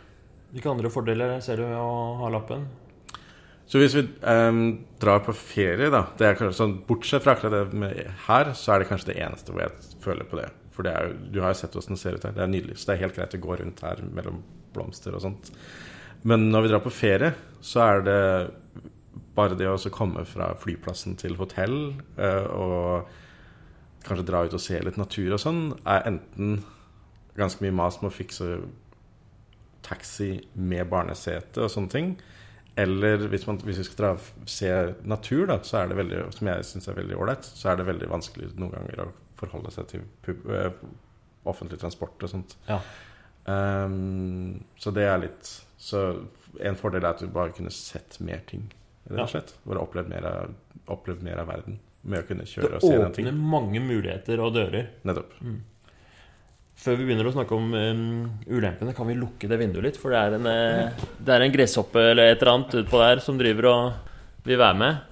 Hvilke 0.53 0.73
andre 0.73 0.91
fordeler 0.93 1.37
ser 1.45 1.61
du 1.61 1.67
ved 1.67 1.77
å 1.79 1.93
ha 2.21 2.31
lappen? 2.33 2.67
Så 3.71 3.81
hvis 3.81 3.95
vi 3.97 4.03
um, 4.27 4.83
drar 5.01 5.23
på 5.25 5.33
ferie, 5.37 5.89
da 5.93 6.03
det 6.19 6.27
er 6.27 6.35
kanskje 6.37 6.59
sånn, 6.59 6.75
Bortsett 6.89 7.25
fra 7.25 7.37
akkurat 7.37 7.55
det 7.55 7.79
med 7.79 8.01
her, 8.27 8.51
så 8.59 8.75
er 8.75 8.83
det 8.83 8.91
kanskje 8.91 9.13
det 9.13 9.21
eneste 9.23 9.55
hvor 9.55 9.65
jeg 9.65 9.95
føler 10.03 10.29
på 10.29 10.41
det. 10.41 10.51
For 10.75 10.85
det 10.85 10.93
er 10.99 11.15
du 11.33 11.41
har 11.45 11.55
jo 11.55 11.61
sett 11.63 11.77
hvordan 11.77 11.97
det 11.97 12.03
ser 12.03 12.19
ut 12.19 12.27
her. 12.27 12.35
Det 12.37 12.45
er 12.45 12.53
nydelig. 12.53 12.77
Så 12.81 12.91
det 12.91 12.97
er 12.97 13.05
helt 13.07 13.17
greit 13.17 13.39
å 13.39 13.43
gå 13.47 13.57
rundt 13.61 13.85
her 13.87 14.03
mellom 14.13 14.43
blomster 14.75 15.17
og 15.17 15.25
sånt. 15.25 15.53
Men 16.29 16.51
når 16.53 16.65
vi 16.65 16.73
drar 16.73 16.85
på 16.85 16.95
ferie, 16.95 17.33
så 17.63 17.83
er 17.87 18.05
det 18.07 18.21
bare 19.37 19.57
det 19.59 19.69
å 19.71 19.79
komme 19.95 20.25
fra 20.29 20.53
flyplassen 20.61 21.17
til 21.21 21.39
hotell 21.41 21.77
eh, 22.21 22.47
og 22.53 23.09
kanskje 24.07 24.27
dra 24.29 24.43
ut 24.45 24.55
og 24.57 24.63
se 24.63 24.79
litt 24.83 24.99
natur 25.01 25.35
og 25.37 25.41
sånn, 25.41 25.63
er 25.89 26.09
enten 26.11 26.61
ganske 27.39 27.65
mye 27.65 27.75
mas 27.75 28.01
med 28.03 28.11
å 28.11 28.15
fikse 28.15 28.49
taxi 29.87 30.35
med 30.55 30.91
barnesete 30.91 31.65
og 31.65 31.73
sånne 31.73 31.93
ting. 31.93 32.13
Eller 32.79 33.27
hvis, 33.29 33.45
man, 33.49 33.59
hvis 33.67 33.83
vi 33.83 33.87
skal 33.87 34.01
dra 34.01 34.13
se 34.49 34.71
natur, 35.09 35.47
da, 35.51 35.59
så 35.67 35.83
er 35.83 35.91
det 35.91 35.99
veldig, 35.99 36.21
som 36.37 36.49
jeg 36.49 36.69
syns 36.69 36.89
er 36.89 36.99
veldig 36.99 37.19
ålreit, 37.21 37.49
så 37.49 37.73
er 37.73 37.81
det 37.81 37.89
veldig 37.89 38.09
vanskelig 38.13 38.53
noen 38.57 38.73
ganger 38.77 39.05
å 39.05 39.09
forholde 39.41 39.73
seg 39.75 39.91
til 39.91 40.07
pub, 40.25 40.47
eh, 40.55 40.71
offentlig 41.49 41.81
transport 41.83 42.23
og 42.23 42.33
sånt. 42.33 42.57
Ja. 42.69 42.79
Um, 43.43 44.63
så 44.79 44.93
det 44.95 45.05
er 45.09 45.25
litt 45.25 45.51
Så 45.83 46.03
en 46.63 46.79
fordel 46.79 47.03
er 47.03 47.17
at 47.17 47.23
du 47.23 47.31
bare 47.33 47.55
kunne 47.57 47.73
sett 47.75 48.21
mer 48.23 48.45
ting, 48.47 48.69
rett 49.11 49.25
og 49.25 49.33
slett. 49.33 49.57
Bare 49.67 49.83
opplevd 49.83 50.13
mer, 50.13 50.29
av, 50.29 50.55
opplevd 50.95 51.25
mer 51.27 51.43
av 51.43 51.51
verden 51.51 51.81
med 52.03 52.23
å 52.23 52.27
kunne 52.29 52.47
kjøre 52.47 52.79
og 52.79 52.85
se 52.85 52.95
den 52.95 53.15
ting. 53.17 53.27
Det 53.27 53.35
åpner 53.35 53.53
mange 53.55 53.83
muligheter 53.83 54.43
og 54.43 54.55
dører. 54.55 54.89
Nettopp. 55.07 55.35
Før 56.83 56.97
vi 56.99 57.07
begynner 57.07 57.29
å 57.29 57.35
snakke 57.35 57.55
om 57.55 57.75
um, 57.75 58.07
ulempene, 58.51 58.95
kan 58.97 59.07
vi 59.07 59.19
lukke 59.19 59.51
det 59.51 59.59
vinduet 59.61 59.87
litt? 59.87 59.99
For 60.01 60.15
det 60.15 60.23
er 60.23 60.37
en, 60.39 60.49
det 61.23 61.35
er 61.35 61.45
en 61.45 61.55
gresshoppe 61.55 62.03
eller 62.13 62.33
et 62.33 62.41
eller 62.41 62.55
annet 62.57 62.79
utpå 62.83 63.03
der 63.03 63.23
som 63.23 63.39
driver 63.39 63.69
og 63.71 64.47
vil 64.47 64.59
være 64.63 64.79
med. 64.81 65.12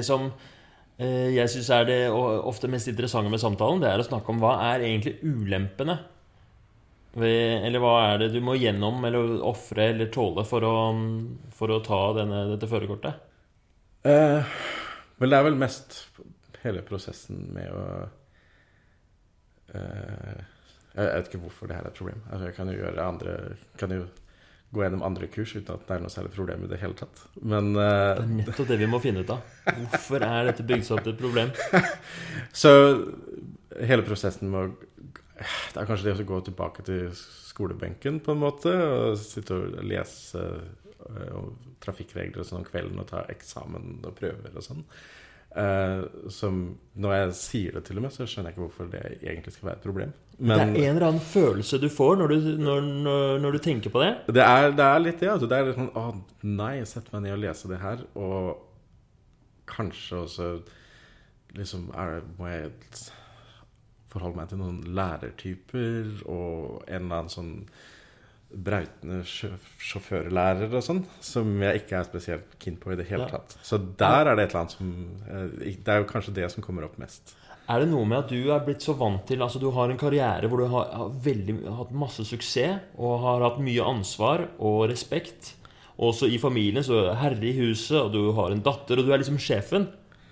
Det 0.00 0.06
som 0.08 0.30
eh, 0.96 1.28
jeg 1.36 1.52
syns 1.52 1.68
er 1.76 1.84
det 1.88 2.00
ofte 2.10 2.70
mest 2.72 2.88
interessante 2.88 3.32
med 3.32 3.42
samtalen, 3.42 3.82
det 3.84 3.92
er 3.92 4.00
å 4.00 4.08
snakke 4.08 4.32
om 4.32 4.40
hva 4.40 4.56
er 4.72 4.86
egentlig 4.88 5.18
ulempene. 5.20 6.00
Eller 7.18 7.82
hva 7.82 7.94
er 8.12 8.20
det 8.22 8.28
du 8.36 8.38
må 8.44 8.54
gjennom 8.54 9.02
eller 9.04 9.40
ofre 9.42 9.88
eller 9.90 10.12
tåle 10.14 10.44
for 10.46 10.62
å, 10.62 10.74
for 11.56 11.72
å 11.74 11.80
ta 11.82 11.98
denne, 12.20 12.44
dette 12.52 12.68
førerkortet? 12.70 13.26
Eh, 14.06 14.60
vel, 15.18 15.32
det 15.32 15.40
er 15.40 15.46
vel 15.48 15.58
mest 15.58 15.98
hele 16.62 16.84
prosessen 16.86 17.42
med 17.52 17.66
å 17.74 17.82
eh, 19.74 20.38
Jeg 20.94 21.10
vet 21.10 21.28
ikke 21.28 21.42
hvorfor 21.42 21.68
det 21.68 21.76
her 21.80 21.88
er 21.88 21.90
et 21.90 21.98
problem. 21.98 22.22
Altså, 22.30 22.46
jeg 22.46 22.56
kan 22.56 22.70
jo 22.70 22.78
gjøre 22.78 23.08
andre 23.08 23.36
Kan 23.80 23.96
jo 23.96 24.06
gå 24.70 24.84
gjennom 24.84 25.02
andre 25.02 25.26
kurs 25.30 25.56
uten 25.56 25.74
at 25.74 25.86
det 25.88 25.96
er 25.96 26.02
noe 26.04 26.12
særlig 26.12 26.32
problem 26.34 26.64
i 26.64 26.70
det 26.70 26.78
hele 26.82 26.94
tatt. 26.98 27.24
Men 27.42 27.72
uh, 27.74 27.82
Det 27.82 28.22
er 28.22 28.34
nettopp 28.36 28.68
det 28.70 28.78
vi 28.80 28.88
må 28.90 29.00
finne 29.02 29.24
ut 29.24 29.32
av. 29.34 29.56
Hvorfor 29.66 30.26
er 30.26 30.50
dette 30.50 30.66
bygd 30.66 30.86
seg 30.86 30.98
opp 30.98 31.06
til 31.06 31.14
et 31.16 31.22
problem? 31.22 31.50
Så 32.62 32.72
hele 33.90 34.06
prosessen 34.06 34.52
med 34.52 34.68
å 34.68 34.70
Det 35.40 35.80
er 35.80 35.88
kanskje 35.88 36.10
det 36.10 36.20
å 36.20 36.28
gå 36.28 36.40
tilbake 36.50 36.84
til 36.86 37.10
skolebenken 37.16 38.20
på 38.22 38.34
en 38.34 38.42
måte, 38.42 38.70
og 38.70 39.18
sitte 39.18 39.56
og 39.56 39.80
lese 39.88 40.42
uh, 40.44 41.48
trafikkregler 41.82 42.42
og 42.42 42.46
sånn 42.46 42.62
om 42.62 42.68
kvelden 42.68 43.00
og 43.00 43.08
ta 43.10 43.24
eksamen 43.32 43.98
og 44.04 44.14
prøver 44.18 44.54
og 44.54 44.66
sånn. 44.66 44.84
Eh, 45.56 46.02
som 46.30 46.78
Når 46.94 47.14
jeg 47.14 47.30
sier 47.34 47.74
det 47.74 47.84
til 47.88 47.98
og 47.98 48.04
med, 48.04 48.12
så 48.14 48.22
skjønner 48.22 48.50
jeg 48.50 48.54
ikke 48.54 48.66
hvorfor 48.68 48.90
det 48.92 49.00
egentlig 49.18 49.52
skal 49.54 49.66
være 49.66 49.78
et 49.80 49.86
problem. 49.86 50.12
det 50.38 50.56
er 50.56 50.62
en 50.62 50.76
eller 50.76 51.06
annen 51.08 51.20
følelse 51.20 51.80
du 51.82 51.88
får 51.90 52.16
når 52.16 52.28
du, 52.28 52.36
når, 52.60 52.80
når, 52.80 53.38
når 53.38 53.52
du 53.52 53.58
tenker 53.58 53.90
på 53.90 54.02
det. 54.02 54.12
Det 54.26 54.44
er, 54.44 54.70
det 54.70 54.84
er 54.86 54.98
litt 55.02 55.20
det. 55.20 55.30
Altså. 55.32 55.48
Det 55.50 55.56
er 55.56 55.66
litt 55.66 55.80
sånn 55.80 55.90
Å, 55.98 56.04
nei, 56.46 56.74
sett 56.86 57.10
meg 57.12 57.24
ned 57.24 57.34
og 57.34 57.42
lese 57.42 57.70
det 57.70 57.80
her. 57.82 58.04
Og 58.14 58.60
kanskje 59.70 60.22
også 60.24 60.50
liksom 61.56 61.88
er, 61.98 62.20
Må 62.38 62.50
jeg 62.50 62.70
forholde 64.10 64.38
meg 64.38 64.50
til 64.50 64.60
noen 64.62 64.80
lærertyper 64.86 66.22
og 66.26 66.84
en 66.86 67.04
eller 67.04 67.24
annen 67.24 67.30
sånn 67.32 67.52
brautende 68.50 69.22
sjåførlærer 69.80 70.72
og 70.74 70.82
sånn, 70.84 71.02
som 71.22 71.50
jeg 71.62 71.82
ikke 71.82 71.98
er 72.00 72.06
spesielt 72.08 72.56
keen 72.62 72.78
på 72.80 72.92
i 72.92 72.96
det 72.98 73.06
hele 73.10 73.26
Ja. 73.28 73.36
tatt. 73.38 73.56
Så 73.62 73.78
der 73.96 74.26
er 74.26 74.36
det 74.36 74.44
et 74.48 74.54
eller 74.54 74.60
annet 74.60 74.76
som 74.76 74.88
eh, 75.28 75.74
Det 75.76 75.88
er 75.88 75.98
jo 76.02 76.08
kanskje 76.10 76.34
det 76.34 76.50
som 76.50 76.62
kommer 76.62 76.84
opp 76.84 76.98
mest. 76.98 77.34
Er 77.68 77.80
det 77.80 77.88
noe 77.92 78.04
med 78.04 78.18
at 78.18 78.28
du 78.28 78.50
er 78.50 78.64
blitt 78.66 78.82
så 78.82 78.96
vant 78.98 79.24
til 79.26 79.38
Altså 79.40 79.60
du 79.60 79.70
har 79.70 79.88
en 79.90 79.96
karriere 79.98 80.48
hvor 80.48 80.58
du 80.58 80.66
har, 80.66 80.90
har 80.90 81.08
veldig, 81.22 81.60
hatt 81.76 81.92
masse 81.92 82.24
suksess 82.26 82.80
og 82.98 83.20
har 83.20 83.40
hatt 83.46 83.60
mye 83.62 83.84
ansvar 83.86 84.48
og 84.58 84.88
respekt. 84.90 85.54
Også 86.00 86.26
i 86.26 86.38
familien 86.38 86.82
så 86.82 87.10
er 87.12 87.14
herre 87.20 87.44
i 87.44 87.52
huset, 87.60 88.00
og 88.00 88.12
du 88.12 88.32
har 88.32 88.50
en 88.50 88.62
datter, 88.62 88.98
og 88.98 89.04
du 89.06 89.12
er 89.12 89.18
liksom 89.20 89.38
sjefen. 89.38 89.86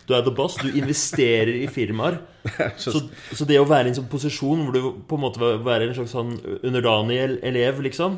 Du 0.09 0.15
er 0.17 0.25
the 0.25 0.33
boss. 0.33 0.57
Du 0.57 0.73
investerer 0.73 1.53
i 1.53 1.69
firmaer. 1.69 2.21
Så, 2.81 3.03
så 3.37 3.45
det 3.45 3.59
å 3.61 3.67
være 3.69 3.91
i 3.91 3.93
en 3.93 3.99
sånn 3.99 4.09
posisjon 4.09 4.63
hvor 4.65 4.73
du 4.73 4.85
på 5.05 5.17
en 5.19 5.21
måte 5.21 5.49
være 5.61 5.85
en 5.85 5.97
slags 5.99 6.15
sånn 6.15 6.31
underdanig 6.65 7.19
elev, 7.45 7.83
liksom 7.85 8.15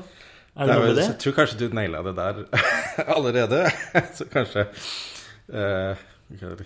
Er 0.54 0.68
det 0.68 0.68
Det 0.68 0.74
er 0.76 0.76
noe 0.76 0.84
med 0.84 0.98
det? 1.00 1.06
Jeg 1.08 1.16
tror 1.24 1.34
kanskje 1.40 1.58
du 1.58 1.74
naila 1.74 2.02
det 2.06 2.12
der 2.20 2.44
allerede. 3.16 3.64
Så 4.16 4.28
kanskje 4.30 4.68
eh, 5.50 6.04
kan 6.38 6.62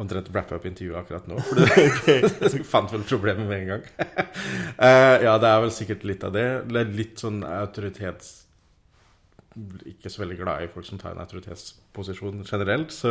Omtrent 0.00 0.30
wrappe 0.32 0.56
opp 0.56 0.64
intervjuet 0.64 1.02
akkurat 1.02 1.26
nå. 1.28 1.36
For 1.44 2.56
du, 2.56 2.62
fant 2.64 2.94
vel 2.94 3.04
problemet 3.04 3.44
med 3.44 3.58
en 3.58 3.68
gang. 3.74 3.82
uh, 4.80 5.18
ja, 5.20 5.34
det 5.36 5.50
er 5.50 5.60
vel 5.66 5.74
sikkert 5.76 6.06
litt 6.08 6.24
av 6.24 6.32
det. 6.32 6.46
Litt 6.96 7.20
sånn 7.20 7.42
autoritets... 7.44 8.41
Ikke 9.86 10.08
så 10.10 10.22
veldig 10.22 10.38
glad 10.38 10.62
i 10.64 10.68
folk 10.72 10.86
som 10.88 10.98
tar 10.98 11.12
en 11.12 11.18
autoritetsposisjon 11.20 12.44
generelt. 12.48 12.92
Så 12.94 13.10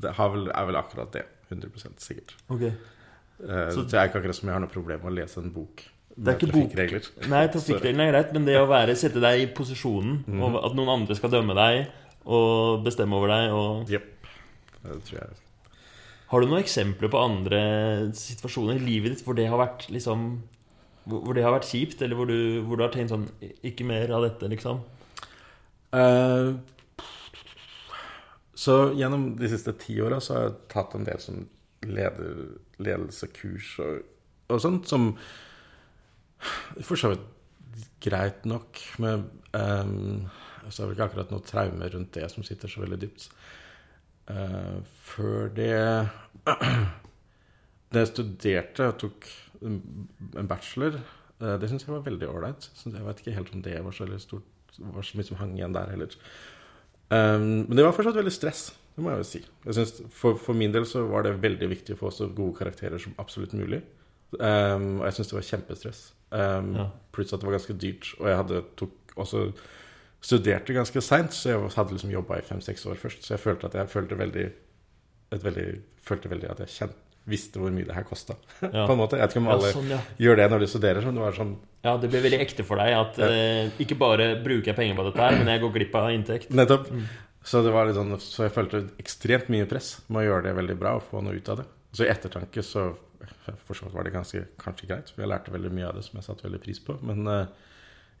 det 0.00 0.14
har 0.16 0.30
vel, 0.32 0.48
er 0.48 0.66
vel 0.70 0.78
akkurat 0.80 1.10
det. 1.12 1.24
100 1.50 1.70
sikkert. 2.02 2.34
Okay. 2.50 2.72
Så- 3.38 3.74
så 3.74 3.82
det 3.84 3.94
er 3.94 4.08
ikke 4.08 4.18
akkurat 4.22 4.34
som 4.34 4.48
jeg 4.48 4.54
har 4.54 4.60
noe 4.60 4.72
problem 4.72 5.02
med 5.02 5.12
å 5.12 5.16
lese 5.16 5.38
en 5.38 5.50
bok 5.52 5.82
Det 6.16 6.28
er 6.28 6.38
ikke 6.38 6.52
bok. 6.52 6.70
trafikkregler. 6.72 7.28
Nei, 7.28 7.46
trafikkreglene 7.48 8.06
er 8.08 8.12
greit, 8.12 8.32
men 8.32 8.44
det 8.46 8.56
å 8.56 8.66
være, 8.66 8.96
sette 8.96 9.20
deg 9.20 9.40
i 9.42 9.52
posisjonen, 9.52 10.24
Mhm. 10.26 10.42
og 10.42 10.64
at 10.64 10.72
noen 10.74 10.88
andre 10.88 11.14
skal 11.14 11.30
dømme 11.30 11.54
deg, 11.54 11.88
og 12.24 12.82
bestemme 12.84 13.12
over 13.14 13.28
deg. 13.28 13.52
Og... 13.52 13.86
Jepp. 13.86 14.26
Det 14.82 15.02
tror 15.04 15.18
jeg. 15.20 15.28
Har 16.28 16.40
du 16.40 16.46
noen 16.46 16.62
eksempler 16.64 17.08
på 17.10 17.22
andre 17.22 18.10
situasjoner 18.12 18.76
i 18.76 18.78
livet 18.86 19.12
ditt 19.14 19.24
hvor 19.24 19.34
det 19.36 19.46
har 19.48 19.58
vært 19.58 19.86
liksom 19.90 20.40
Hvor 21.06 21.34
det 21.34 21.44
har 21.44 21.52
vært 21.52 21.68
kjipt, 21.70 22.02
eller 22.02 22.16
hvor 22.16 22.26
du, 22.26 22.62
hvor 22.64 22.76
du 22.76 22.82
har 22.82 22.90
tenkt 22.90 23.10
sånn 23.10 23.28
Ikke 23.62 23.84
mer 23.86 24.10
av 24.10 24.22
dette, 24.24 24.48
liksom? 24.50 24.80
Eh, 25.94 26.54
så 28.56 28.76
gjennom 28.96 29.28
de 29.36 29.48
siste 29.52 29.74
ti 29.78 29.98
åra 30.02 30.20
så 30.20 30.34
har 30.34 30.46
jeg 30.46 30.58
tatt 30.72 30.96
en 30.96 31.06
del 31.06 31.20
sånn 31.22 31.44
leder, 31.86 32.38
ledelsekurs 32.82 33.74
og, 33.84 33.98
og 34.50 34.62
sånt 34.62 34.88
som 34.90 35.10
for 36.84 36.98
så 36.98 37.12
vidt 37.12 37.26
greit 38.02 38.46
nok. 38.48 38.80
med 39.02 39.26
um, 39.52 40.26
så 40.70 40.82
er 40.82 40.88
vel 40.88 40.96
ikke 40.96 41.06
akkurat 41.10 41.32
noe 41.34 41.44
traume 41.46 41.90
rundt 41.92 42.14
det 42.16 42.26
som 42.32 42.44
sitter 42.46 42.70
så 42.70 42.82
veldig 42.82 43.00
dypt. 43.04 43.28
Uh, 44.26 44.82
før 45.06 45.52
det 45.54 45.74
Da 47.86 48.02
jeg 48.02 48.10
studerte 48.10 48.88
og 48.90 48.96
tok 48.98 49.28
en 49.62 50.48
bachelor, 50.50 50.98
uh, 51.38 51.54
det 51.60 51.70
syns 51.70 51.86
jeg 51.86 51.94
var 51.94 52.02
veldig 52.08 52.28
ålreit. 52.32 52.66
Jeg 52.82 53.04
vet 53.06 53.22
ikke 53.22 53.36
helt 53.36 53.54
om 53.54 53.62
det 53.62 53.78
var 53.84 53.94
så 53.94 54.04
veldig 54.04 54.22
stort 54.24 54.55
var 54.80 55.06
så 55.06 55.18
mye 55.18 55.28
som 55.28 55.38
hang 55.40 55.54
igjen 55.56 55.76
der 55.76 55.92
heller. 55.92 56.18
Um, 57.10 57.66
men 57.68 57.78
det 57.78 57.86
var 57.86 57.94
fortsatt 57.94 58.18
veldig 58.18 58.34
stress, 58.34 58.68
det 58.96 59.04
må 59.04 59.12
jeg 59.12 59.22
jo 59.22 59.28
si. 59.28 59.40
Jeg 59.66 59.78
synes, 59.78 59.94
for, 60.16 60.38
for, 60.40 60.56
min 60.56 60.72
del 60.74 60.86
så 60.88 61.04
var 61.06 61.26
det 61.26 61.36
veldig 61.42 61.68
viktig 61.70 61.94
å 61.94 62.00
få 62.00 62.12
så 62.14 62.30
gode 62.32 62.56
karakterer 62.58 63.00
som 63.02 63.14
absolutt 63.20 63.54
mulig. 63.56 63.82
Um, 64.40 65.00
og 65.00 65.06
jeg 65.06 65.18
syns 65.18 65.32
det 65.32 65.36
var 65.36 65.48
kjempestress. 65.50 66.00
Um, 66.32 66.70
ja. 66.80 66.86
Pluss 67.14 67.34
at 67.34 67.42
det 67.42 67.48
var 67.48 67.58
ganske 67.58 67.76
dyrt. 67.76 68.08
Og 68.18 68.30
jeg 68.30 68.38
hadde 68.40 68.62
tok 68.80 69.16
også 69.20 69.42
studerte 70.26 70.74
ganske 70.74 71.02
seint, 71.04 71.34
så 71.36 71.52
jeg 71.52 71.74
hadde 71.76 71.94
liksom 71.94 72.14
jobba 72.14 72.40
i 72.40 72.46
fem-seks 72.46 72.86
år 72.90 72.98
først. 73.00 73.26
Så 73.26 73.34
jeg 73.36 73.42
følte 73.44 73.68
at 73.68 73.76
jeg 73.78 73.92
følte 73.92 74.18
veldig, 74.18 74.46
veldig, 75.44 75.66
følte 76.08 76.32
veldig 76.32 76.50
at 76.54 76.64
jeg 76.64 76.74
kjente, 76.78 77.05
visste 77.26 77.60
hvor 77.60 77.72
mye 77.74 77.88
det 77.88 77.96
her 77.96 78.06
kosta. 78.06 78.36
Ja. 78.62 78.86
på 78.86 78.94
en 78.94 79.00
måte. 79.00 79.18
Jeg 79.18 79.26
vet 79.26 79.36
ikke 79.36 79.42
om 79.44 79.52
alle 79.52 79.70
ja, 79.70 79.76
sånn, 79.76 79.92
ja. 79.92 80.00
gjør 80.26 80.40
det 80.40 80.48
når 80.52 80.64
de 80.64 80.70
studerer. 80.72 81.04
Som 81.04 81.16
Det 81.18 81.24
var 81.24 81.36
sånn 81.36 81.54
Ja, 81.86 81.96
det 82.02 82.10
blir 82.12 82.24
veldig 82.26 82.42
ekte 82.42 82.66
for 82.66 82.82
deg 82.82 82.96
at 82.96 83.20
eh, 83.26 83.70
ikke 83.82 83.98
bare 84.00 84.32
bruker 84.42 84.72
jeg 84.72 84.78
penger 84.78 84.98
på 84.98 85.06
dette 85.08 85.22
her, 85.22 85.38
men 85.40 85.50
jeg 85.52 85.62
går 85.64 85.74
glipp 85.78 85.96
av 85.98 86.10
inntekt. 86.14 86.54
Nettopp. 86.54 86.90
Mm. 86.90 87.06
Så, 87.46 87.62
det 87.62 87.72
var 87.74 87.86
litt 87.86 87.98
sånn, 87.98 88.16
så 88.18 88.48
jeg 88.48 88.54
følte 88.56 88.86
ekstremt 88.98 89.50
mye 89.54 89.68
press 89.70 90.00
med 90.08 90.24
å 90.24 90.28
gjøre 90.30 90.48
det 90.48 90.56
veldig 90.56 90.78
bra 90.80 90.96
og 90.98 91.04
få 91.06 91.22
noe 91.22 91.36
ut 91.38 91.50
av 91.52 91.60
det. 91.62 91.66
Så 91.94 92.06
i 92.06 92.10
ettertanke 92.10 92.64
så 92.66 92.88
for 93.66 93.74
så 93.74 93.86
vidt 93.86 93.94
var 93.94 94.06
det 94.06 94.14
ganske, 94.14 94.42
kanskje 94.60 94.88
greit. 94.90 95.12
For 95.12 95.24
jeg 95.24 95.30
lærte 95.30 95.54
veldig 95.54 95.70
mye 95.74 95.86
av 95.88 95.98
det 95.98 96.04
som 96.06 96.18
jeg 96.18 96.26
satte 96.26 96.46
veldig 96.46 96.62
pris 96.62 96.80
på. 96.82 96.96
Men 97.06 97.22
uh, 97.30 97.46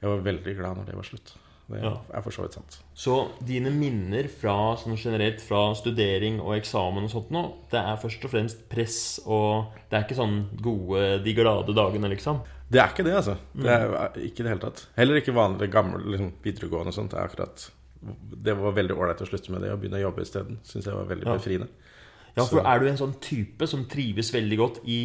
jeg 0.00 0.12
var 0.12 0.24
veldig 0.26 0.54
glad 0.58 0.80
når 0.80 0.88
det 0.90 0.96
var 0.98 1.08
slutt. 1.08 1.34
Det 1.66 1.80
ja. 1.82 1.96
er 2.14 2.22
for 2.22 2.34
så 2.34 2.44
vidt 2.44 2.54
sant. 2.54 2.76
Så 2.94 3.14
dine 3.42 3.72
minner 3.74 4.28
fra, 4.30 4.76
sånn 4.78 4.94
generelt 4.94 5.40
fra 5.42 5.72
studering 5.74 6.38
og 6.38 6.54
eksamen 6.54 7.08
og 7.08 7.10
sånt 7.10 7.32
nå, 7.34 7.42
det 7.72 7.80
er 7.80 7.98
først 7.98 8.26
og 8.28 8.32
fremst 8.32 8.62
press 8.70 9.00
og 9.24 9.72
Det 9.90 9.98
er 9.98 10.06
ikke 10.06 10.18
sånn 10.18 10.36
gode, 10.62 11.02
de 11.24 11.34
glade 11.34 11.74
dagene, 11.74 12.10
liksom? 12.14 12.44
Det 12.70 12.80
er 12.82 12.94
ikke 12.94 13.06
det, 13.06 13.16
altså. 13.18 13.36
Det 13.54 13.70
er 13.70 13.90
ikke 13.90 14.22
ikke 14.28 14.46
det 14.46 14.52
hele 14.54 14.62
tatt. 14.62 14.84
Heller 14.96 15.20
ikke 15.20 15.34
vanlig, 15.34 15.68
gammel 15.74 16.06
liksom, 16.14 16.32
videregående 16.42 16.94
og 16.94 16.96
sånt. 16.96 17.12
Det, 17.14 17.18
er 17.18 17.30
akkurat, 17.30 17.66
det 18.46 18.56
var 18.58 18.78
veldig 18.78 18.96
ålreit 18.96 19.22
å 19.22 19.28
slutte 19.28 19.54
med 19.54 19.62
det 19.66 19.70
og 19.74 19.82
begynne 19.82 20.00
å 20.00 20.06
jobbe 20.06 20.26
isteden. 20.26 20.58
Syns 20.66 20.86
jeg 20.86 20.98
var 20.98 21.10
veldig 21.10 21.28
ja. 21.28 21.36
befriende. 21.38 21.70
Ja, 22.36 22.42
for 22.44 22.60
så. 22.60 22.66
er 22.68 22.82
du 22.82 22.90
en 22.90 22.98
sånn 23.00 23.14
type 23.22 23.70
som 23.70 23.86
trives 23.90 24.30
veldig 24.34 24.58
godt 24.60 24.82
i 24.90 25.00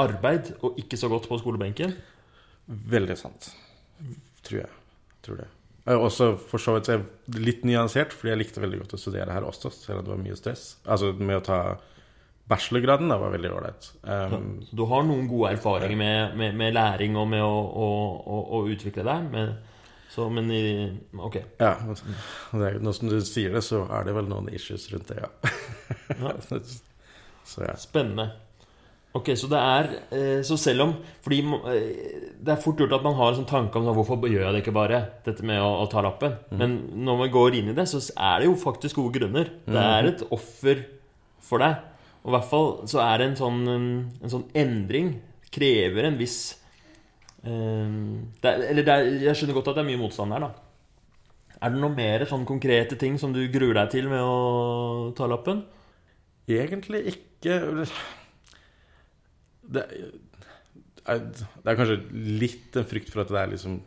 arbeid 0.00 0.54
og 0.60 0.78
ikke 0.80 1.00
så 1.00 1.08
godt 1.12 1.28
på 1.28 1.40
skolebenken? 1.40 1.96
Veldig 2.92 3.16
sant. 3.18 3.50
Tror 4.46 4.64
jeg. 4.64 4.78
Tror 5.24 5.42
det. 5.42 5.48
Også 5.82 6.36
for 6.38 6.62
så 6.62 6.76
vidt 6.76 7.38
litt 7.42 7.64
nyansert, 7.66 8.12
fordi 8.14 8.30
jeg 8.30 8.40
likte 8.44 8.62
veldig 8.62 8.84
godt 8.84 8.94
å 8.94 9.00
studere 9.00 9.34
her 9.34 9.46
også, 9.46 9.72
selv 9.74 9.98
om 9.98 10.04
det 10.06 10.12
var 10.12 10.20
mye 10.20 10.36
stress. 10.38 10.66
Altså 10.86 11.10
med 11.18 11.40
å 11.40 11.46
ta 11.48 11.58
bachelorgraden 12.52 13.10
da 13.10 13.18
var 13.18 13.34
veldig 13.34 13.50
ålreit. 13.50 13.88
Um, 14.02 14.62
så 14.66 14.78
du 14.78 14.84
har 14.90 15.04
noen 15.06 15.26
gode 15.30 15.54
erfaringer 15.56 15.98
med, 15.98 16.36
med, 16.38 16.56
med 16.58 16.74
læring 16.76 17.18
og 17.18 17.28
med 17.32 17.42
å, 17.42 17.58
å, 17.58 17.90
å, 18.22 18.40
å 18.58 18.62
utvikle 18.70 19.06
deg? 19.06 19.26
Men, 19.32 19.52
så, 20.12 20.28
men 20.30 20.50
i, 20.54 20.62
Ok. 21.18 21.40
Ja. 21.58 21.74
Det, 21.82 22.72
nå 22.82 22.94
som 22.94 23.10
du 23.10 23.18
sier 23.26 23.54
det, 23.56 23.64
så 23.66 23.82
er 23.88 24.06
det 24.06 24.16
vel 24.18 24.30
noen 24.30 24.50
issues 24.54 24.86
rundt 24.92 25.10
det, 25.10 25.22
ja. 25.24 25.30
ja. 26.14 26.36
så, 27.50 27.64
ja. 27.64 27.76
Spennende. 27.80 28.30
Ok, 29.12 29.28
Så 29.36 29.48
det 29.50 29.58
er 29.60 29.88
eh, 30.16 30.40
Så 30.46 30.56
selv 30.56 30.86
om 30.86 30.92
Fordi 31.20 31.42
eh, 31.44 32.30
det 32.42 32.54
er 32.54 32.62
fort 32.62 32.80
gjort 32.80 32.94
at 32.96 33.04
man 33.04 33.14
har 33.18 33.30
en 33.30 33.42
sånn 33.42 33.50
tanke 33.50 33.78
om 33.78 33.90
hvorfor 33.92 34.24
gjør 34.24 34.46
jeg 34.46 34.54
det 34.56 34.62
ikke 34.64 34.74
bare, 34.74 35.02
dette 35.26 35.44
med 35.46 35.60
å, 35.62 35.68
å 35.84 35.86
ta 35.86 36.02
lappen. 36.02 36.32
Mm. 36.50 36.56
Men 36.58 36.72
når 37.06 37.20
man 37.20 37.30
går 37.30 37.58
inn 37.60 37.68
i 37.70 37.74
det, 37.76 37.84
så 37.86 38.00
er 38.16 38.42
det 38.42 38.48
jo 38.48 38.56
faktisk 38.58 38.98
gode 38.98 39.14
grunner. 39.14 39.52
Det 39.62 39.78
er 39.78 40.08
mhm. 40.08 40.10
et 40.10 40.24
offer 40.34 40.80
for 41.38 41.62
deg. 41.62 41.84
Og 42.24 42.32
i 42.32 42.34
hvert 42.34 42.48
fall 42.50 42.66
så 42.90 42.98
er 43.04 43.20
det 43.20 43.28
en 43.28 43.38
sånn, 43.38 43.60
en 43.70 44.32
sånn 44.32 44.48
endring 44.58 45.12
krever 45.52 46.08
en 46.08 46.18
viss 46.18 46.38
um, 47.44 48.32
det 48.40 48.48
er, 48.48 48.66
Eller 48.70 48.86
det 48.86 48.94
er, 48.94 49.10
jeg 49.28 49.38
skjønner 49.38 49.58
godt 49.58 49.72
at 49.72 49.78
det 49.78 49.84
er 49.84 49.90
mye 49.90 50.00
motstand 50.00 50.34
der, 50.34 50.46
da. 50.46 50.52
Er 51.62 51.74
det 51.74 51.82
noe 51.82 51.94
mer 51.94 52.24
sånn 52.26 52.46
konkrete 52.48 52.98
ting 52.98 53.18
som 53.22 53.34
du 53.34 53.44
gruer 53.52 53.76
deg 53.78 53.92
til 53.94 54.08
med 54.10 54.22
å 54.24 55.12
ta 55.18 55.28
lappen? 55.30 55.62
Egentlig 56.50 57.04
ikke 57.12 57.60
det 59.74 59.86
er, 61.02 61.22
det 61.22 61.72
er 61.72 61.78
kanskje 61.78 61.98
litt 62.42 62.76
en 62.78 62.88
frykt 62.88 63.10
for 63.12 63.24
at 63.24 63.32
det 63.32 63.40
er 63.40 63.54
liksom 63.54 63.80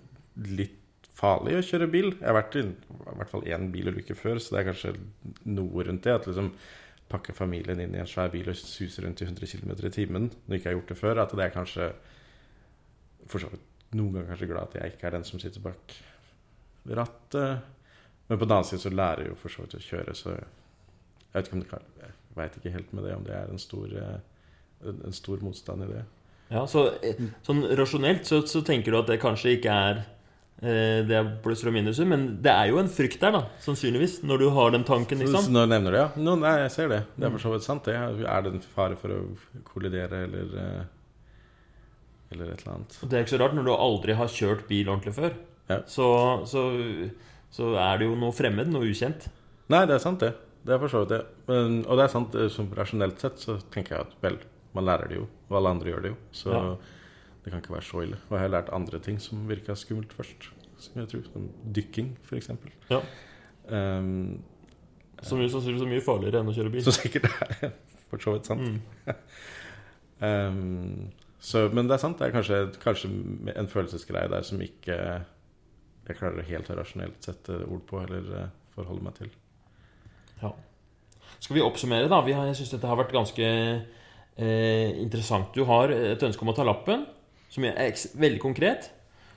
litt 0.52 0.82
farlig 1.16 1.56
å 1.58 1.66
kjøre 1.66 1.88
bil. 1.92 2.10
Jeg 2.18 2.28
har 2.28 2.38
vært 2.38 2.58
i, 2.60 2.66
hvert 3.06 3.32
fall 3.32 3.46
én 3.48 3.70
bilulykke 3.74 4.18
før, 4.20 4.42
så 4.42 4.56
det 4.56 4.62
er 4.62 4.68
kanskje 4.72 4.96
noe 5.48 5.86
rundt 5.88 6.04
det. 6.04 6.18
At 6.18 6.28
liksom 6.28 6.52
pakke 7.12 7.36
familien 7.38 7.80
inn 7.80 7.96
i 7.96 8.02
en 8.02 8.10
svær 8.10 8.34
bil 8.34 8.50
og 8.52 8.58
suse 8.58 9.04
rundt 9.06 9.22
i 9.22 9.28
100 9.30 9.48
km 9.48 9.72
i 9.78 9.94
timen 9.94 10.28
når 10.34 10.56
jeg 10.56 10.62
ikke 10.62 10.72
har 10.72 10.78
gjort 10.80 10.92
det 10.92 11.00
før. 11.00 11.22
At 11.24 11.38
det 11.38 11.46
er 11.46 11.56
kanskje 11.56 11.88
for 13.32 13.42
så 13.42 13.54
vidt 13.54 13.96
noen 13.96 14.18
ganger 14.18 14.34
kanskje 14.34 14.50
glad 14.50 14.70
at 14.70 14.78
jeg 14.80 14.96
ikke 14.96 15.08
er 15.08 15.16
den 15.16 15.28
som 15.28 15.42
sitter 15.42 15.64
bak 15.64 15.96
rattet. 17.00 17.72
Men 18.28 18.40
på 18.42 18.46
den 18.46 18.56
annen 18.58 18.68
side 18.68 18.84
så 18.84 18.92
lærer 18.92 19.24
jeg 19.24 19.32
jo 19.32 19.40
for 19.40 19.54
så 19.54 19.64
vidt 19.64 19.78
å 19.78 19.84
kjøre, 19.86 20.16
så 20.18 20.34
jeg 20.36 21.36
vet 21.36 21.52
ikke 21.52 22.62
ikke 22.62 22.74
helt 22.74 22.94
med 22.96 23.06
det 23.06 23.16
om 23.16 23.26
det 23.28 23.36
er 23.38 23.52
en 23.52 23.62
stor 23.62 23.92
eh, 24.00 24.35
en 24.84 25.16
stor 25.16 25.42
motstand 25.44 25.86
i 25.86 25.92
det. 25.94 26.04
Ja, 26.54 26.66
så 26.70 26.90
eh, 27.02 27.22
Sånn 27.46 27.64
rasjonelt 27.78 28.28
så, 28.28 28.42
så, 28.50 28.62
tenker 28.66 28.94
du 28.94 29.00
at 29.00 29.10
det 29.10 29.22
kanskje 29.22 29.56
ikke 29.58 29.74
er 29.74 30.02
eh, 30.62 31.02
det 31.08 31.18
er 31.18 31.32
plusser 31.44 31.72
og 31.72 31.76
minuser, 31.78 32.08
men 32.10 32.28
det 32.44 32.54
er 32.54 32.70
jo 32.70 32.82
en 32.82 32.92
frykt 32.92 33.24
der, 33.24 33.34
da, 33.34 33.44
sannsynligvis, 33.64 34.20
når 34.28 34.44
du 34.44 34.48
har 34.54 34.76
den 34.76 34.86
tanken. 34.88 35.24
liksom 35.24 35.50
Nå 35.54 35.66
nevner 35.72 35.96
du 35.96 36.00
ja. 36.00 36.08
No, 36.22 36.38
nei, 36.42 36.58
jeg 36.66 36.76
ser 36.76 36.94
det. 36.94 37.02
Det 37.16 37.28
er 37.28 37.34
for 37.38 37.48
så 37.48 37.56
vidt 37.56 37.66
sant, 37.66 37.90
det. 37.90 37.98
Er 37.98 38.46
det 38.46 38.54
en 38.54 38.66
fare 38.76 39.00
for 39.00 39.16
å 39.16 39.22
kollidere 39.72 40.26
eller 40.30 40.56
eh, 40.62 40.84
Eller 42.36 42.54
et 42.54 42.62
eller 42.64 42.78
annet. 42.78 42.98
Og 43.02 43.10
Det 43.10 43.18
er 43.18 43.26
ikke 43.26 43.38
så 43.38 43.42
rart, 43.42 43.58
når 43.58 43.70
du 43.70 43.76
aldri 43.76 44.18
har 44.22 44.34
kjørt 44.38 44.66
bil 44.70 44.90
ordentlig 44.90 45.18
før, 45.18 45.38
ja. 45.72 45.82
så, 45.90 46.08
så, 46.50 46.70
så 47.54 47.76
er 47.82 48.02
det 48.02 48.10
jo 48.10 48.18
noe 48.22 48.34
fremmed, 48.36 48.70
noe 48.74 48.90
ukjent. 48.90 49.32
Nei, 49.74 49.86
det 49.90 49.98
er 49.98 50.04
sant, 50.04 50.22
det. 50.22 50.36
Det 50.66 50.74
er 50.74 50.82
for 50.82 50.94
så 50.94 51.04
vidt 51.04 51.14
det. 51.14 51.24
Men, 51.50 51.80
og 51.86 51.98
det 51.98 52.06
er 52.06 52.12
sant, 52.14 52.36
som 52.54 52.70
rasjonelt 52.78 53.22
sett 53.22 53.42
så 53.42 53.58
tenker 53.74 53.98
jeg 53.98 54.08
at 54.08 54.22
vel 54.22 54.38
man 54.76 54.88
lærer 54.88 55.12
det 55.12 55.20
jo, 55.20 55.28
og 55.50 55.58
alle 55.60 55.72
andre 55.76 55.92
gjør 55.92 56.04
det 56.06 56.12
jo. 56.12 56.18
Så 56.36 56.52
ja. 56.54 56.64
det 57.44 57.54
kan 57.54 57.64
ikke 57.64 57.76
være 57.78 57.88
så 57.88 58.04
ille. 58.06 58.20
Og 58.30 58.38
jeg 58.38 58.44
har 58.44 58.54
lært 58.54 58.74
andre 58.76 59.00
ting 59.04 59.22
som 59.24 59.46
virka 59.50 59.76
skummelt 59.80 60.14
først. 60.14 60.50
Som 60.82 61.00
jeg 61.00 61.12
tror, 61.12 61.28
som 61.32 61.48
Dykking, 61.76 62.12
f.eks. 62.28 62.52
Ja. 62.92 63.00
Um, 63.72 64.42
som 65.24 65.40
jo 65.42 65.48
sannsynligvis 65.50 65.86
er 65.86 65.94
mye 65.94 66.04
farligere 66.06 66.42
enn 66.44 66.52
å 66.52 66.56
kjøre 66.56 66.74
bil. 66.74 66.84
Så 66.86 66.94
sikkert 66.98 67.30
det 67.30 67.70
er 67.70 67.78
for 68.10 68.22
så 68.22 68.36
vidt 68.36 68.50
sant. 68.50 68.68
Mm. 68.68 69.16
um, 70.20 71.08
så, 71.50 71.66
men 71.72 71.88
det 71.88 71.96
er 71.96 72.04
sant. 72.04 72.20
Det 72.20 72.28
er 72.28 72.36
kanskje, 72.36 72.60
kanskje 72.84 73.12
en 73.56 73.72
følelsesgreie 73.72 74.32
der 74.32 74.46
som 74.46 74.62
ikke 74.62 75.00
jeg 76.06 76.20
klarer 76.20 76.46
helt 76.46 76.70
å 76.70 76.78
rasjonelt 76.78 77.24
sette 77.26 77.64
ord 77.66 77.82
på 77.90 77.98
eller 78.04 78.28
uh, 78.30 78.50
forholde 78.76 79.08
meg 79.08 79.16
til. 79.18 79.32
Ja. 80.44 80.52
Skal 81.40 81.58
vi 81.58 81.64
oppsummere, 81.66 82.10
da? 82.12 82.20
Vi 82.26 82.36
har, 82.36 82.46
jeg 82.52 82.60
syns 82.60 82.76
dette 82.76 82.90
har 82.90 83.00
vært 83.00 83.16
ganske 83.16 83.48
eh, 84.38 84.96
interessant. 85.02 85.54
Du 85.56 85.64
har 85.70 85.92
et 85.94 86.24
ønske 86.28 86.46
om 86.46 86.52
å 86.52 86.58
ta 86.58 86.66
lappen, 86.68 87.06
som 87.50 87.66
er 87.68 87.96
veldig 88.20 88.42
konkret. 88.44 88.92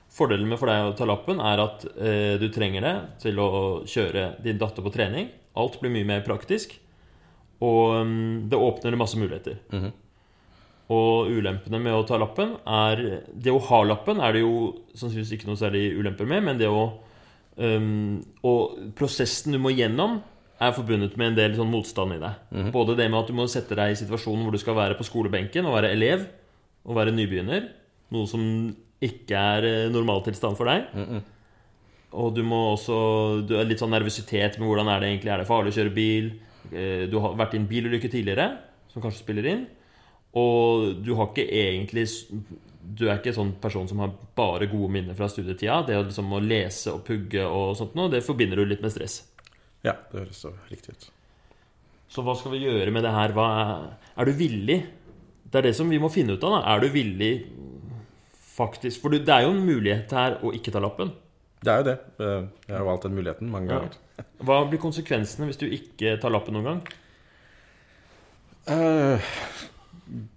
Fordelen 0.09 0.49
med 0.49 0.57
for 0.57 0.71
deg 0.71 0.89
å 0.89 0.95
ta 0.97 1.05
lappen 1.05 1.41
er 1.45 1.61
at 1.61 1.85
eh, 1.93 2.35
du 2.41 2.47
trenger 2.53 2.85
det 2.85 2.95
til 3.25 3.39
å 3.43 3.49
kjøre 3.87 4.31
din 4.43 4.59
datter 4.61 4.85
på 4.85 4.93
trening. 4.93 5.29
Alt 5.59 5.77
blir 5.81 5.93
mye 5.93 6.07
mer 6.07 6.23
praktisk. 6.25 6.73
Og 7.59 7.99
um, 7.99 8.47
det 8.49 8.57
åpner 8.57 8.95
masse 8.95 9.19
muligheter. 9.19 9.59
Mm 9.71 9.83
-hmm. 9.83 9.91
Og 10.89 11.29
ulempene 11.29 11.79
med 11.79 11.93
å 11.93 12.03
ta 12.03 12.17
lappen 12.17 12.55
er 12.65 13.21
Det 13.33 13.51
å 13.51 13.59
ha 13.59 13.83
lappen 13.83 14.19
er 14.19 14.33
det 14.33 14.39
jo 14.39 14.75
sannsynligvis 14.95 15.31
ikke 15.31 15.47
noe 15.47 15.57
særlig 15.57 15.93
ulemper 15.99 16.25
med, 16.25 16.43
men 16.43 16.57
det 16.57 16.67
å 16.67 16.93
um, 17.57 18.23
Og 18.43 18.93
prosessen 18.95 19.51
du 19.51 19.59
må 19.59 19.69
gjennom, 19.69 20.21
er 20.59 20.75
forbundet 20.75 21.15
med 21.19 21.31
en 21.31 21.37
del 21.37 21.55
sånn 21.55 21.71
motstand 21.71 22.15
i 22.17 22.19
deg. 22.19 22.35
Mm 22.51 22.61
-hmm. 22.61 22.71
Både 22.71 22.95
det 22.95 23.09
med 23.09 23.19
at 23.19 23.27
du 23.27 23.33
må 23.33 23.47
sette 23.47 23.75
deg 23.75 23.91
i 23.91 23.95
situasjonen 23.95 24.43
hvor 24.43 24.51
du 24.51 24.57
skal 24.57 24.75
være 24.75 24.97
på 24.97 25.07
skolebenken 25.07 25.65
og 25.65 25.75
være 25.75 25.91
elev 25.91 26.27
og 26.85 26.95
være 26.95 27.11
nybegynner. 27.11 27.69
Noe 28.11 28.27
som 28.27 28.75
ikke 29.01 29.35
er 29.35 29.63
eh, 29.63 29.91
normaltilstand 29.91 30.57
for 30.57 30.65
deg. 30.65 30.85
Mm 30.93 31.05
-hmm. 31.05 31.21
og 32.11 32.35
du 32.35 32.43
må 32.43 32.73
også 32.73 33.47
Du 33.47 33.55
har 33.55 33.63
litt 33.63 33.79
sånn 33.79 33.91
nervøsitet 33.91 34.59
med 34.59 34.67
hvordan 34.67 34.87
er 34.87 34.99
det 34.99 35.07
egentlig 35.09 35.31
er 35.31 35.37
det 35.37 35.47
farlig 35.47 35.71
å 35.71 35.77
kjøre 35.79 35.95
bil. 35.95 36.31
Eh, 36.73 37.09
Du 37.09 37.19
har 37.19 37.35
vært 37.35 37.53
i 37.53 37.57
en 37.57 37.67
bilulykke 37.67 38.09
tidligere, 38.09 38.57
som 38.87 39.01
kanskje 39.01 39.19
spiller 39.19 39.45
inn. 39.45 39.67
Og 40.33 41.03
du 41.03 41.15
har 41.15 41.27
ikke 41.27 41.49
egentlig 41.49 42.07
Du 42.97 43.07
er 43.07 43.17
ikke 43.17 43.27
en 43.27 43.33
sånn 43.33 43.53
person 43.61 43.87
som 43.87 43.99
har 43.99 44.11
bare 44.35 44.67
gode 44.67 44.89
minner 44.89 45.13
fra 45.13 45.27
studietida. 45.27 45.85
Det 45.85 45.95
å 45.95 46.03
liksom 46.03 46.33
å 46.33 46.39
lese 46.39 46.91
og 46.91 47.05
pugge 47.05 47.45
og 47.45 47.77
sånt 47.77 47.95
noe, 47.95 48.09
det 48.09 48.23
forbinder 48.23 48.55
du 48.55 48.65
litt 48.65 48.81
med 48.81 48.91
stress. 48.91 49.29
Ja, 49.85 49.93
det 50.11 50.19
høres 50.25 50.41
så 50.43 50.51
riktig 50.69 50.95
ut. 50.97 51.09
Så 52.09 52.23
hva 52.25 52.33
skal 52.35 52.51
vi 52.55 52.63
gjøre 52.65 52.91
med 52.91 53.03
det 53.05 53.11
her? 53.13 53.31
Er, 53.37 53.93
er 54.17 54.25
du 54.25 54.31
villig? 54.35 54.79
Det 55.49 55.59
er 55.61 55.67
det 55.69 55.75
som 55.77 55.89
vi 55.89 55.99
må 56.01 56.09
finne 56.13 56.35
ut 56.35 56.43
av. 56.43 56.57
da 56.57 56.73
Er 56.75 56.83
du 56.83 56.89
villig 56.93 57.31
faktisk 58.59 58.99
For 59.01 59.13
det 59.13 59.29
er 59.31 59.45
jo 59.45 59.53
en 59.53 59.61
mulighet 59.65 60.11
her 60.11 60.35
å 60.43 60.51
ikke 60.53 60.73
ta 60.75 60.81
lappen. 60.83 61.13
Det 61.63 61.71
er 61.71 61.77
jo 61.81 61.85
det. 61.87 61.97
Eh, 62.19 62.47
Jeg 62.67 62.75
har 62.77 62.85
valgt 62.87 63.03
den 63.07 63.15
muligheten 63.15 63.49
mange 63.51 63.69
Ja. 63.71 63.79
ganger. 63.79 64.25
Hva 64.43 64.57
blir 64.69 64.79
konsekvensene 64.83 65.47
hvis 65.47 65.59
du 65.61 65.65
ikke 65.69 66.17
tar 66.19 66.29
lappen 66.33 66.53
noen 66.57 66.65
gang? 66.67 66.81
Uh, 68.69 69.19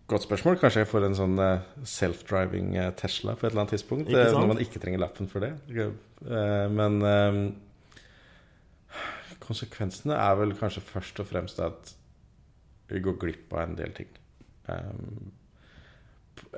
godt 0.09 0.23
spørsmål. 0.29 0.57
Kanskje 0.61 0.85
jeg 0.85 0.89
får 0.93 1.05
en 1.09 1.17
sånn 1.19 1.35
eh, 1.43 1.65
self-driving 1.85 2.71
Tesla 2.97 3.35
på 3.35 3.47
et 3.47 3.51
eller 3.53 3.65
annet 3.65 3.75
tidspunkt. 3.75 4.09
Når 4.13 4.47
man 4.53 4.63
ikke 4.63 4.81
trenger 4.83 5.03
lappen 5.03 5.29
for 5.29 5.41
det. 5.45 5.53
Men 6.71 7.03
konsekvensene 9.53 10.17
er 10.17 10.35
vel 10.41 10.55
kanskje 10.59 10.83
først 10.89 11.21
og 11.23 11.29
fremst 11.29 11.61
at 11.63 11.93
vi 12.93 13.01
går 13.05 13.19
glipp 13.21 13.53
av 13.55 13.67
en 13.69 13.77
del 13.79 13.93
ting. 13.97 14.09
Eh, 14.69 15.31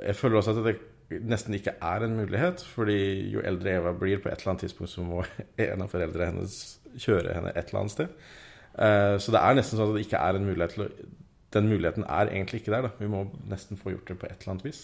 Jeg 0.07 0.17
føler 0.17 0.39
også 0.39 0.55
at 0.57 0.65
det 0.65 1.21
nesten 1.29 1.55
ikke 1.55 1.75
er 1.83 2.05
en 2.07 2.17
mulighet, 2.17 2.63
fordi 2.75 2.97
jo 3.35 3.43
eldre 3.45 3.75
Eva 3.77 3.93
blir, 3.93 4.19
på 4.23 4.31
et 4.31 4.41
eller 4.41 4.55
annet 4.55 4.65
tidspunkt 4.65 4.91
så 4.93 5.03
må 5.05 5.21
en 5.59 5.83
av 5.85 5.91
foreldrene 5.93 6.31
hennes 6.33 6.57
kjøre 6.97 7.35
henne 7.37 7.53
et 7.55 7.69
eller 7.69 7.81
annet 7.83 7.95
sted. 7.95 8.09
Eh, 8.79 9.17
Så 9.23 9.35
det 9.35 9.41
er 9.43 9.55
nesten 9.59 9.79
sånn 9.79 9.91
at 9.93 9.99
det 9.99 10.07
ikke 10.07 10.23
er 10.23 10.39
en 10.39 10.49
mulighet 10.49 10.75
til 10.79 10.87
å 10.87 10.91
Den 11.55 11.69
muligheten 11.71 12.03
er 12.11 12.27
egentlig 12.33 12.63
ikke 12.63 12.73
der. 12.75 12.83
da 12.89 12.91
Vi 12.99 13.07
må 13.07 13.21
nesten 13.47 13.79
få 13.79 13.93
gjort 13.93 14.09
det 14.09 14.19
på 14.19 14.27
et 14.27 14.41
eller 14.43 14.55
annet 14.57 14.65
vis. 14.67 14.81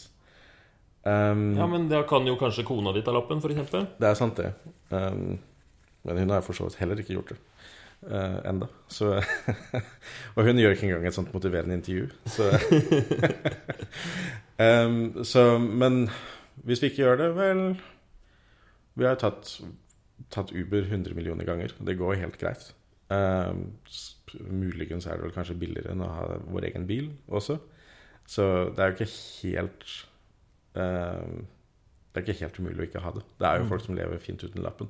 Um, 1.03 1.57
Ja, 1.57 1.67
men 1.67 1.89
Da 1.89 2.03
kan 2.07 2.27
jo 2.27 2.37
kanskje 2.39 2.63
kona 2.69 2.93
di 2.95 3.03
ta 3.03 3.11
lappen, 3.11 3.41
f.eks. 3.43 3.71
Det 3.99 4.07
er 4.07 4.15
sant, 4.15 4.37
det. 4.37 4.53
Um, 4.93 5.39
men 6.05 6.19
hun 6.19 6.31
har 6.31 6.41
for 6.47 6.53
så 6.55 6.69
vidt 6.69 6.79
heller 6.79 7.01
ikke 7.03 7.17
gjort 7.17 7.33
det 7.35 7.39
uh, 8.07 8.39
enda. 8.49 8.69
Så, 8.89 9.13
og 10.37 10.47
hun 10.47 10.61
gjør 10.61 10.75
ikke 10.77 10.89
engang 10.89 11.07
et 11.09 11.17
sånt 11.17 11.33
motiverende 11.35 11.79
intervju. 11.79 12.09
Så, 12.27 12.49
um, 14.67 15.25
så 15.25 15.45
Men 15.59 16.09
hvis 16.65 16.83
vi 16.83 16.91
ikke 16.91 17.03
gjør 17.05 17.17
det, 17.23 17.31
vel 17.37 17.63
Vi 18.95 19.07
har 19.07 19.21
tatt, 19.21 19.61
tatt 20.31 20.53
Uber 20.53 20.83
100 20.83 21.15
millioner 21.15 21.45
ganger. 21.45 21.75
Det 21.87 21.99
går 21.99 22.21
helt 22.21 22.39
greit. 22.39 22.75
Um, 23.11 23.73
muligens 24.47 25.07
er 25.07 25.17
det 25.19 25.27
vel 25.27 25.35
kanskje 25.35 25.59
billigere 25.59 25.95
enn 25.95 26.05
å 26.05 26.11
ha 26.11 26.27
vår 26.47 26.69
egen 26.71 26.87
bil 26.87 27.09
også. 27.27 27.59
Så 28.31 28.45
det 28.77 28.85
er 28.85 28.93
jo 28.93 28.99
ikke 28.99 29.15
helt 29.15 29.89
um, 30.79 31.41
det 32.11 32.21
er 32.21 32.27
ikke 32.27 32.43
helt 32.43 32.59
umulig 32.59 32.83
å 32.83 32.87
ikke 32.89 33.03
ha 33.05 33.13
det. 33.15 33.23
Det 33.39 33.47
er 33.47 33.61
jo 33.61 33.69
folk 33.71 33.85
som 33.85 33.95
lever 33.95 34.23
fint 34.23 34.43
uten 34.43 34.65
lappen. 34.65 34.89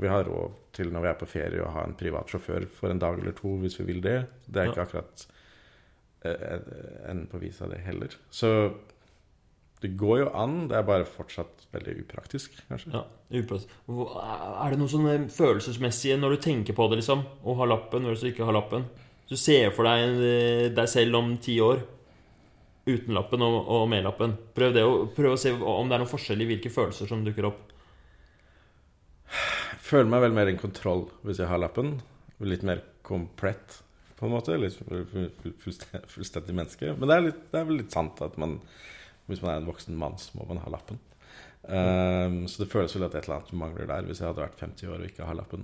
Vi 0.00 0.10
har 0.10 0.26
råd 0.26 0.56
til 0.74 0.90
når 0.90 1.04
vi 1.04 1.10
er 1.12 1.20
på 1.20 1.28
ferie 1.30 1.62
å 1.62 1.70
ha 1.76 1.84
en 1.86 1.94
privat 1.98 2.30
sjåfør 2.30 2.66
for 2.72 2.90
en 2.90 3.02
dag 3.02 3.20
eller 3.20 3.36
to 3.38 3.52
hvis 3.62 3.78
vi 3.78 3.86
vil 3.92 4.02
det. 4.02 4.16
Det 4.46 4.62
er 4.62 4.72
ikke 4.72 4.86
akkurat 4.88 5.26
eh, 6.26 6.58
enden 7.10 7.28
på 7.30 7.38
visa, 7.42 7.68
det 7.70 7.84
heller. 7.86 8.16
Så 8.34 8.50
det 9.84 9.92
går 10.00 10.24
jo 10.24 10.28
an. 10.34 10.64
Det 10.70 10.78
er 10.78 10.86
bare 10.88 11.06
fortsatt 11.06 11.66
veldig 11.74 11.98
upraktisk, 12.02 12.56
kanskje. 12.70 12.94
Ja, 12.96 13.04
upraktisk. 13.38 13.72
Er 13.86 14.72
det 14.72 14.80
noe 14.80 14.90
sånn 14.90 15.06
følelsesmessig 15.06 15.36
følelsesmessige 15.38 16.20
når 16.20 16.36
du 16.36 16.44
tenker 16.48 16.78
på 16.78 16.88
det, 16.90 17.02
liksom? 17.02 17.26
Å 17.44 17.58
ha 17.60 17.68
lappen 17.68 18.08
versus 18.08 18.30
ikke 18.32 18.48
ha 18.48 18.54
lappen? 18.56 18.88
Du 19.28 19.36
ser 19.40 19.70
for 19.76 19.86
deg 19.88 20.24
eh, 20.24 20.70
deg 20.74 20.90
selv 20.90 21.20
om 21.20 21.36
ti 21.42 21.58
år 21.64 21.84
uten 22.84 23.14
lappen 23.16 23.44
og, 23.44 23.60
og 23.72 23.86
med 23.88 24.04
lappen. 24.04 24.34
Prøv, 24.56 24.74
det, 24.76 24.82
prøv 25.16 25.36
å 25.36 25.40
se 25.40 25.54
om 25.54 25.88
det 25.88 25.96
er 25.96 26.02
noen 26.02 26.10
forskjell 26.10 26.44
i 26.44 26.48
hvilke 26.50 26.72
følelser 26.72 27.08
som 27.08 27.22
dukker 27.24 27.48
opp. 27.48 27.62
Føler 29.84 30.08
meg 30.08 30.22
vel 30.24 30.32
mer 30.36 30.48
i 30.52 30.56
kontroll 30.60 31.06
hvis 31.26 31.40
jeg 31.42 31.50
har 31.50 31.60
lappen. 31.60 31.98
Litt 32.44 32.64
mer 32.66 32.80
komplett, 33.04 33.80
på 34.18 34.26
en 34.26 34.32
måte. 34.32 34.56
Litt 34.60 34.76
full- 34.78 35.04
full- 35.10 35.54
fullstendig, 35.60 36.08
fullstendig 36.12 36.56
menneske. 36.56 36.94
Men 36.98 37.08
det 37.10 37.16
er, 37.16 37.26
litt, 37.28 37.42
det 37.52 37.60
er 37.60 37.68
vel 37.68 37.80
litt 37.82 37.92
sant 37.94 38.20
at 38.24 38.38
man, 38.40 38.58
hvis 39.28 39.42
man 39.44 39.52
er 39.54 39.60
en 39.62 39.68
voksen 39.68 39.96
mann, 40.00 40.16
så 40.20 40.38
må 40.38 40.46
man 40.48 40.62
ha 40.64 40.72
lappen. 40.72 40.98
Um, 41.64 42.42
så 42.50 42.60
det 42.60 42.68
føles 42.72 42.92
vel 42.96 43.06
at 43.06 43.14
et 43.16 43.24
eller 43.24 43.38
annet 43.40 43.54
mangler 43.56 43.86
der, 43.88 44.04
hvis 44.08 44.20
jeg 44.20 44.28
hadde 44.28 44.42
vært 44.44 44.60
50 44.60 44.90
år 44.90 44.98
og 45.00 45.06
ikke 45.08 45.28
har 45.28 45.38
lappen. 45.38 45.62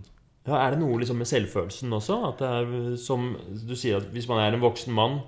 Ja, 0.49 0.57
Er 0.67 0.73
det 0.73 0.81
noe 0.81 0.97
liksom 1.03 1.19
med 1.21 1.29
selvfølelsen 1.29 1.93
også? 1.93 2.17
At 2.31 2.39
det 2.41 2.49
er 2.49 2.97
som 3.01 3.27
du 3.69 3.75
sier, 3.77 3.99
at 4.01 4.09
hvis 4.15 4.29
man 4.31 4.41
er 4.41 4.55
en 4.57 4.63
voksen 4.63 4.95
mann, 4.97 5.19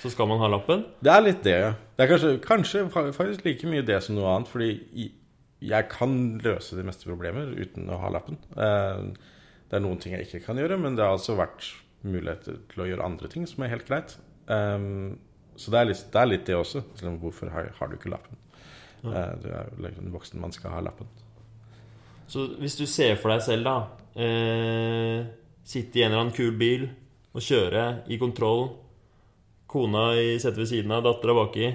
så 0.00 0.10
skal 0.12 0.28
man 0.28 0.40
ha 0.40 0.48
lappen? 0.52 0.86
Det 1.04 1.12
er 1.12 1.20
litt 1.24 1.42
det, 1.44 1.58
ja. 1.60 1.74
Det 1.96 2.06
er 2.06 2.10
kanskje, 2.14 2.32
kanskje 2.44 2.86
faktisk 3.16 3.44
like 3.44 3.68
mye 3.68 3.84
det 3.84 4.00
som 4.04 4.16
noe 4.16 4.32
annet, 4.32 4.48
fordi 4.52 4.70
i- 5.04 5.12
jeg 5.60 5.88
kan 5.88 6.38
løse 6.44 6.76
de 6.76 6.84
meste 6.86 7.06
problemer 7.08 7.54
uten 7.56 7.88
å 7.90 8.00
ha 8.02 8.10
lappen. 8.12 8.38
Eh, 8.56 9.30
Det 9.70 9.78
er 9.78 9.82
noen 9.82 9.98
ting 9.98 10.12
jeg 10.12 10.26
ikke 10.26 10.44
kan 10.44 10.56
gjøre, 10.60 10.76
men 10.78 10.94
det 10.94 11.02
har 11.02 11.16
altså 11.16 11.34
vært 11.38 11.64
muligheter 12.04 12.58
til 12.68 12.82
å 12.84 12.86
gjøre 12.86 13.04
andre 13.04 13.28
ting 13.32 13.46
som 13.48 13.64
er 13.64 13.72
helt 13.72 13.86
greit. 13.88 14.16
Um, 14.46 15.18
Så 15.56 15.70
det 15.70 15.80
er 15.80 15.84
litt 15.88 16.04
det, 16.12 16.20
er 16.20 16.26
litt 16.26 16.46
det 16.46 16.54
også. 16.54 16.82
Hvorfor 17.20 17.50
har, 17.50 17.70
har 17.78 17.88
du 17.88 17.96
ikke 17.96 18.10
lappen? 18.10 18.36
Eh, 19.04 19.32
Du 19.42 19.48
er 19.48 19.70
jo 19.72 20.02
en 20.02 20.12
voksen 20.12 20.40
mann 20.40 20.52
skal 20.52 20.70
ha 20.70 20.80
lappen. 20.80 21.06
Så 22.28 22.46
hvis 22.58 22.76
du 22.76 22.86
ser 22.86 23.16
for 23.16 23.30
deg 23.30 23.42
selv, 23.42 23.64
da 23.64 23.88
eh, 24.20 25.24
Sitte 25.64 25.98
i 25.98 26.02
en 26.04 26.12
eller 26.12 26.20
annen 26.26 26.36
kul 26.36 26.52
bil 26.60 26.90
og 27.34 27.40
kjøre 27.40 28.04
i 28.12 28.18
kontroll. 28.20 28.66
Kona 29.66 30.12
i 30.20 30.38
setet 30.38 30.58
ved 30.58 30.68
siden 30.68 30.92
av, 30.92 31.02
dattera 31.06 31.34
baki. 31.34 31.70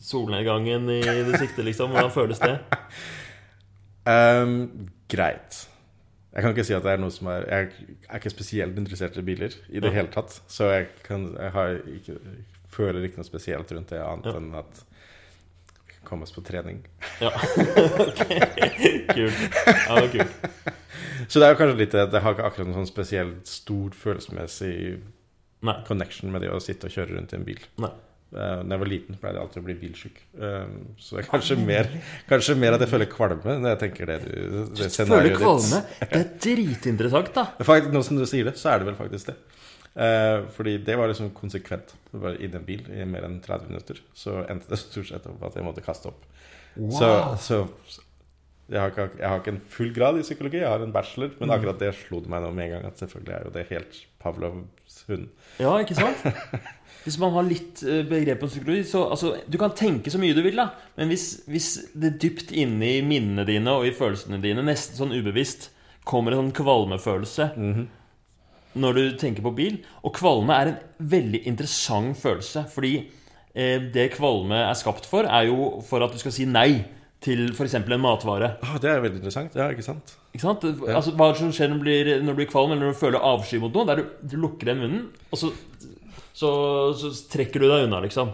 Solnedgangen 0.00 0.88
i 0.94 1.00
det 1.02 1.38
sikte, 1.40 1.64
liksom. 1.66 1.90
Hvordan 1.94 2.10
føles 2.14 2.38
det? 2.44 2.58
Um, 4.08 4.88
greit. 5.12 5.68
Jeg 6.32 6.40
kan 6.44 6.54
ikke 6.54 6.64
si 6.64 6.72
at 6.72 6.84
det 6.86 6.92
er 6.94 7.00
noe 7.02 7.12
som 7.12 7.26
er 7.28 7.42
Jeg 7.44 7.66
er 8.08 8.20
ikke 8.20 8.30
spesielt 8.32 8.78
interessert 8.80 9.18
i 9.20 9.24
biler 9.26 9.52
i 9.68 9.80
det 9.82 9.90
Ja. 9.90 9.96
hele 9.98 10.08
tatt. 10.14 10.38
Så 10.48 10.64
jeg, 10.70 10.86
kan, 11.04 11.26
jeg 11.36 11.50
har 11.52 11.74
ikke, 11.92 12.16
føler 12.72 13.04
ikke 13.04 13.20
noe 13.20 13.28
spesielt 13.28 13.72
rundt 13.74 13.90
det, 13.92 14.00
annet 14.00 14.30
Ja. 14.30 14.36
enn 14.40 14.54
at 14.56 14.80
vi 14.80 15.92
kan 15.92 16.06
komme 16.08 16.22
oss 16.24 16.32
på 16.32 16.40
trening. 16.46 16.80
Ja. 17.20 17.28
ok. 18.06 18.24
Kult. 19.12 19.60
Ja, 19.66 20.00
det 20.00 20.10
kult. 20.14 20.48
Så 21.28 21.40
det 21.40 21.44
er 21.48 21.52
jo 21.52 21.60
kanskje 21.60 21.78
litt 21.82 21.92
det 21.98 22.22
har 22.24 22.32
ikke 22.36 22.48
akkurat 22.48 22.66
noen 22.70 22.78
sånn 22.80 22.88
spesielt 22.94 23.44
stor 23.50 23.90
følelsesmessig 23.92 24.76
Nei. 25.68 25.76
connection 25.88 26.32
med 26.32 26.46
det 26.46 26.52
å 26.54 26.60
sitte 26.64 26.88
og 26.88 26.94
kjøre 26.96 27.18
rundt 27.18 27.34
i 27.34 27.36
en 27.42 27.44
bil. 27.44 27.60
Nei. 27.82 27.92
Uh, 28.28 28.60
når 28.60 28.74
jeg 28.74 28.80
var 28.80 28.90
liten, 28.92 29.16
pleide 29.20 29.38
jeg 29.38 29.46
alltid 29.46 29.62
å 29.62 29.66
bli 29.66 29.76
bilsjuk. 29.80 30.18
Um, 30.36 30.72
så 31.00 31.16
det 31.16 31.22
er 31.22 31.28
kanskje 31.30 31.54
mer, 31.62 31.86
kanskje 32.28 32.56
mer 32.60 32.76
at 32.76 32.82
jeg 32.84 32.90
føler 32.90 33.08
kvalme 33.08 33.54
når 33.62 33.72
jeg 33.72 33.80
tenker 33.86 34.10
det, 34.10 34.18
du, 34.26 34.58
det 34.76 34.88
scenarioet 34.92 35.30
ditt. 35.30 35.38
kvalme. 35.40 35.80
Det 36.02 36.18
er 36.20 36.34
dritinteressant, 36.44 37.30
da. 37.38 37.46
Faktisk, 37.70 37.94
nå 37.96 38.02
som 38.04 38.20
du 38.20 38.26
sier 38.28 38.50
det, 38.50 38.58
så 38.60 38.74
er 38.74 38.82
det 38.82 38.90
vel 38.90 38.98
faktisk 38.98 39.30
det. 39.30 39.38
Eh, 39.98 40.44
fordi 40.54 40.76
det 40.78 40.96
var 40.96 41.08
liksom 41.10 41.30
konsekvent. 41.34 41.94
Var 42.10 42.36
inne 42.38 42.58
i 42.58 42.60
en 42.60 42.66
bil 42.66 42.84
i 42.94 43.06
mer 43.08 43.26
enn 43.26 43.40
30 43.42 43.72
minutter. 43.72 44.02
Så 44.14 44.42
endte 44.44 44.70
det 44.70 44.78
stort 44.82 45.08
sett 45.10 45.26
opp 45.26 45.42
at 45.48 45.56
jeg 45.58 45.66
måtte 45.66 45.84
kaste 45.84 46.12
opp. 46.12 46.28
Så, 46.94 47.08
så 47.42 47.64
jeg, 48.68 48.78
har 48.78 48.92
ikke, 48.92 49.08
jeg 49.18 49.26
har 49.26 49.40
ikke 49.40 49.54
en 49.56 49.62
full 49.72 49.90
grad 49.96 50.20
i 50.20 50.22
psykologi, 50.22 50.60
jeg 50.60 50.70
har 50.70 50.84
en 50.84 50.94
bachelor. 50.94 51.32
Men 51.40 51.54
akkurat 51.54 51.80
det 51.82 51.94
slo 51.98 52.20
det 52.22 52.30
meg 52.30 52.44
nå 52.44 52.52
med 52.54 52.68
en 52.68 52.76
gang 52.76 52.90
at 52.92 53.02
selvfølgelig 53.02 53.34
er 53.34 53.48
jo 53.48 53.54
det 53.56 53.66
helt 53.72 54.02
Pavlovs 54.22 55.00
hund. 55.08 55.28
Ja, 55.58 55.74
ikke 55.82 55.98
sant? 55.98 56.22
Hvis 57.04 57.18
man 57.20 57.32
har 57.36 57.46
litt 57.46 57.82
eh, 57.86 58.02
begrep 58.08 58.42
om 58.44 58.50
psykologi 58.50 58.82
så, 58.88 59.04
altså, 59.14 59.36
Du 59.48 59.56
kan 59.60 59.74
tenke 59.76 60.10
så 60.12 60.20
mye 60.20 60.36
du 60.36 60.42
vil, 60.44 60.58
da. 60.58 60.70
Men 60.98 61.12
hvis, 61.12 61.44
hvis 61.48 61.68
det 61.94 62.16
dypt 62.22 62.52
inne 62.52 62.98
i 62.98 63.04
minnene 63.06 63.46
dine 63.48 63.76
og 63.78 63.86
i 63.88 63.94
følelsene 63.96 64.40
dine, 64.42 64.64
nesten 64.66 64.98
sånn 64.98 65.14
ubevisst, 65.14 65.70
kommer 66.08 66.32
en 66.32 66.42
sånn 66.42 66.56
kvalmefølelse 66.56 67.52
når 68.78 68.96
du 68.96 69.04
tenker 69.20 69.44
på 69.44 69.52
bil 69.56 69.78
Og 70.06 70.14
kvalme 70.16 70.54
er 70.54 70.70
en 70.70 71.08
veldig 71.10 71.42
interessant 71.50 72.16
følelse. 72.20 72.66
Fordi 72.72 72.94
eh, 73.54 73.88
det 73.94 74.12
kvalme 74.16 74.62
er 74.66 74.78
skapt 74.78 75.08
for, 75.08 75.28
er 75.28 75.48
jo 75.48 75.78
for 75.88 76.04
at 76.04 76.14
du 76.14 76.20
skal 76.20 76.34
si 76.34 76.48
nei 76.48 76.70
til 77.24 77.48
f.eks. 77.50 77.74
en 77.74 78.00
matvare. 78.00 78.52
Ah, 78.62 78.76
det 78.78 78.90
er 78.92 79.00
veldig 79.02 79.18
interessant. 79.18 79.56
Ja, 79.58 79.66
ikke 79.74 79.82
sant? 79.82 80.14
Ikke 80.30 80.44
sant? 80.44 80.66
Altså, 80.86 81.14
hva 81.18 81.32
som 81.34 81.50
skjer 81.54 81.72
når 81.72 81.80
du 81.80 81.82
blir, 81.82 82.10
når 82.22 82.36
du 82.36 82.38
blir 82.38 82.50
kvalm, 82.50 82.70
eller 82.74 82.86
når 82.86 82.94
du 82.94 83.00
føler 83.00 83.24
avsky 83.26 83.58
mot 83.62 83.74
noe? 83.74 83.88
Det 83.88 83.94
er 83.96 84.02
du, 84.02 84.12
du 84.30 84.36
lukker 84.44 84.70
den 84.70 84.84
munnen, 84.84 85.00
og 85.32 85.40
så, 85.40 85.50
så, 86.38 86.50
så 86.98 87.10
trekker 87.32 87.64
du 87.64 87.66
deg 87.70 87.88
unna, 87.88 87.98
liksom. 88.04 88.30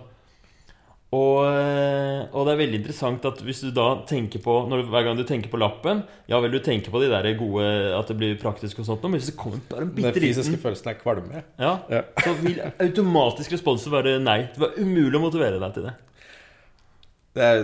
Og, 1.15 1.45
eh, 1.47 2.25
og 2.35 2.43
det 2.49 2.53
er 2.55 2.59
veldig 2.59 2.79
interessant 2.81 3.27
at 3.29 3.39
hvis 3.47 3.61
du 3.63 3.69
da 3.77 3.85
tenker 4.09 4.41
på 4.43 4.55
når, 4.67 4.81
du- 4.83 4.89
Hver 4.91 5.05
gang 5.07 5.19
du 5.21 5.23
tenker 5.29 5.47
på 5.53 5.61
lappen 5.63 6.01
Ja 6.27 6.41
vel, 6.43 6.51
du 6.51 6.59
tenker 6.65 6.91
på 6.91 6.99
de 7.05 7.07
der 7.13 7.29
gode 7.39 7.69
At 7.95 8.09
det 8.11 8.17
blir 8.19 8.33
praktisk 8.41 8.81
og 8.83 8.89
sånt 8.89 9.05
Men 9.07 9.15
hvis 9.21 9.29
det 9.31 9.37
kommer 9.39 9.61
bare 9.71 9.87
en 9.87 9.93
bitte 9.95 10.11
Den 10.11 10.25
fysiske 10.25 10.59
følelsen 10.65 10.91
er 10.91 10.99
kvalme. 10.99 11.45
ja, 11.61 11.77
Ja. 11.93 12.01
Så 12.25 12.35
vil 12.43 12.59
automatisk 12.83 13.55
responsen 13.55 13.95
være 13.95 14.17
nei. 14.25 14.41
Det 14.57 14.59
var 14.65 14.75
umulig 14.81 15.21
å 15.21 15.23
motivere 15.29 15.61
deg 15.63 15.77
til 15.79 15.87
det. 15.87 15.95
Det 17.35 17.43
er, 17.43 17.63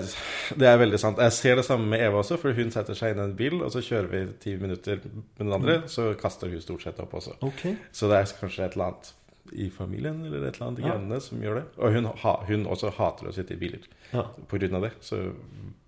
det 0.59 0.66
er 0.66 0.79
veldig 0.81 0.98
sant. 0.98 1.18
Jeg 1.22 1.33
ser 1.37 1.59
det 1.61 1.64
samme 1.66 1.87
med 1.92 2.00
Eva 2.03 2.18
også, 2.24 2.38
for 2.42 2.55
hun 2.59 2.70
setter 2.74 2.96
seg 2.98 3.12
inn 3.14 3.20
i 3.22 3.26
en 3.29 3.35
bil, 3.38 3.61
og 3.62 3.70
så 3.70 3.79
kjører 3.87 4.09
vi 4.11 4.22
ti 4.42 4.55
minutter 4.59 4.98
med 5.07 5.44
den 5.44 5.53
andre, 5.55 5.76
så 5.87 6.09
kaster 6.18 6.50
hun 6.50 6.62
stort 6.64 6.83
sett 6.83 6.98
opp 7.03 7.14
også. 7.14 7.37
Okay. 7.46 7.76
Så 7.94 8.09
det 8.11 8.18
er 8.18 8.33
kanskje 8.40 8.64
et 8.66 8.74
eller 8.74 8.88
annet 8.88 9.12
i 9.53 9.68
familien 9.70 10.24
eller 10.24 10.46
et 10.48 10.55
eller 10.61 10.66
annet 10.66 11.11
Ja. 11.11 11.18
som 11.20 11.40
gjør 11.42 11.55
det. 11.61 11.64
Og 11.79 11.92
hun, 11.92 12.05
ha, 12.05 12.37
hun 12.46 12.66
også 12.66 12.90
hater 12.92 13.26
å 13.29 13.33
sitte 13.35 13.55
i 13.55 13.57
biler 13.57 13.81
Ja. 14.12 14.22
på 14.48 14.59
grunn 14.59 14.74
av 14.74 14.83
det. 14.83 14.92
Så 15.00 15.33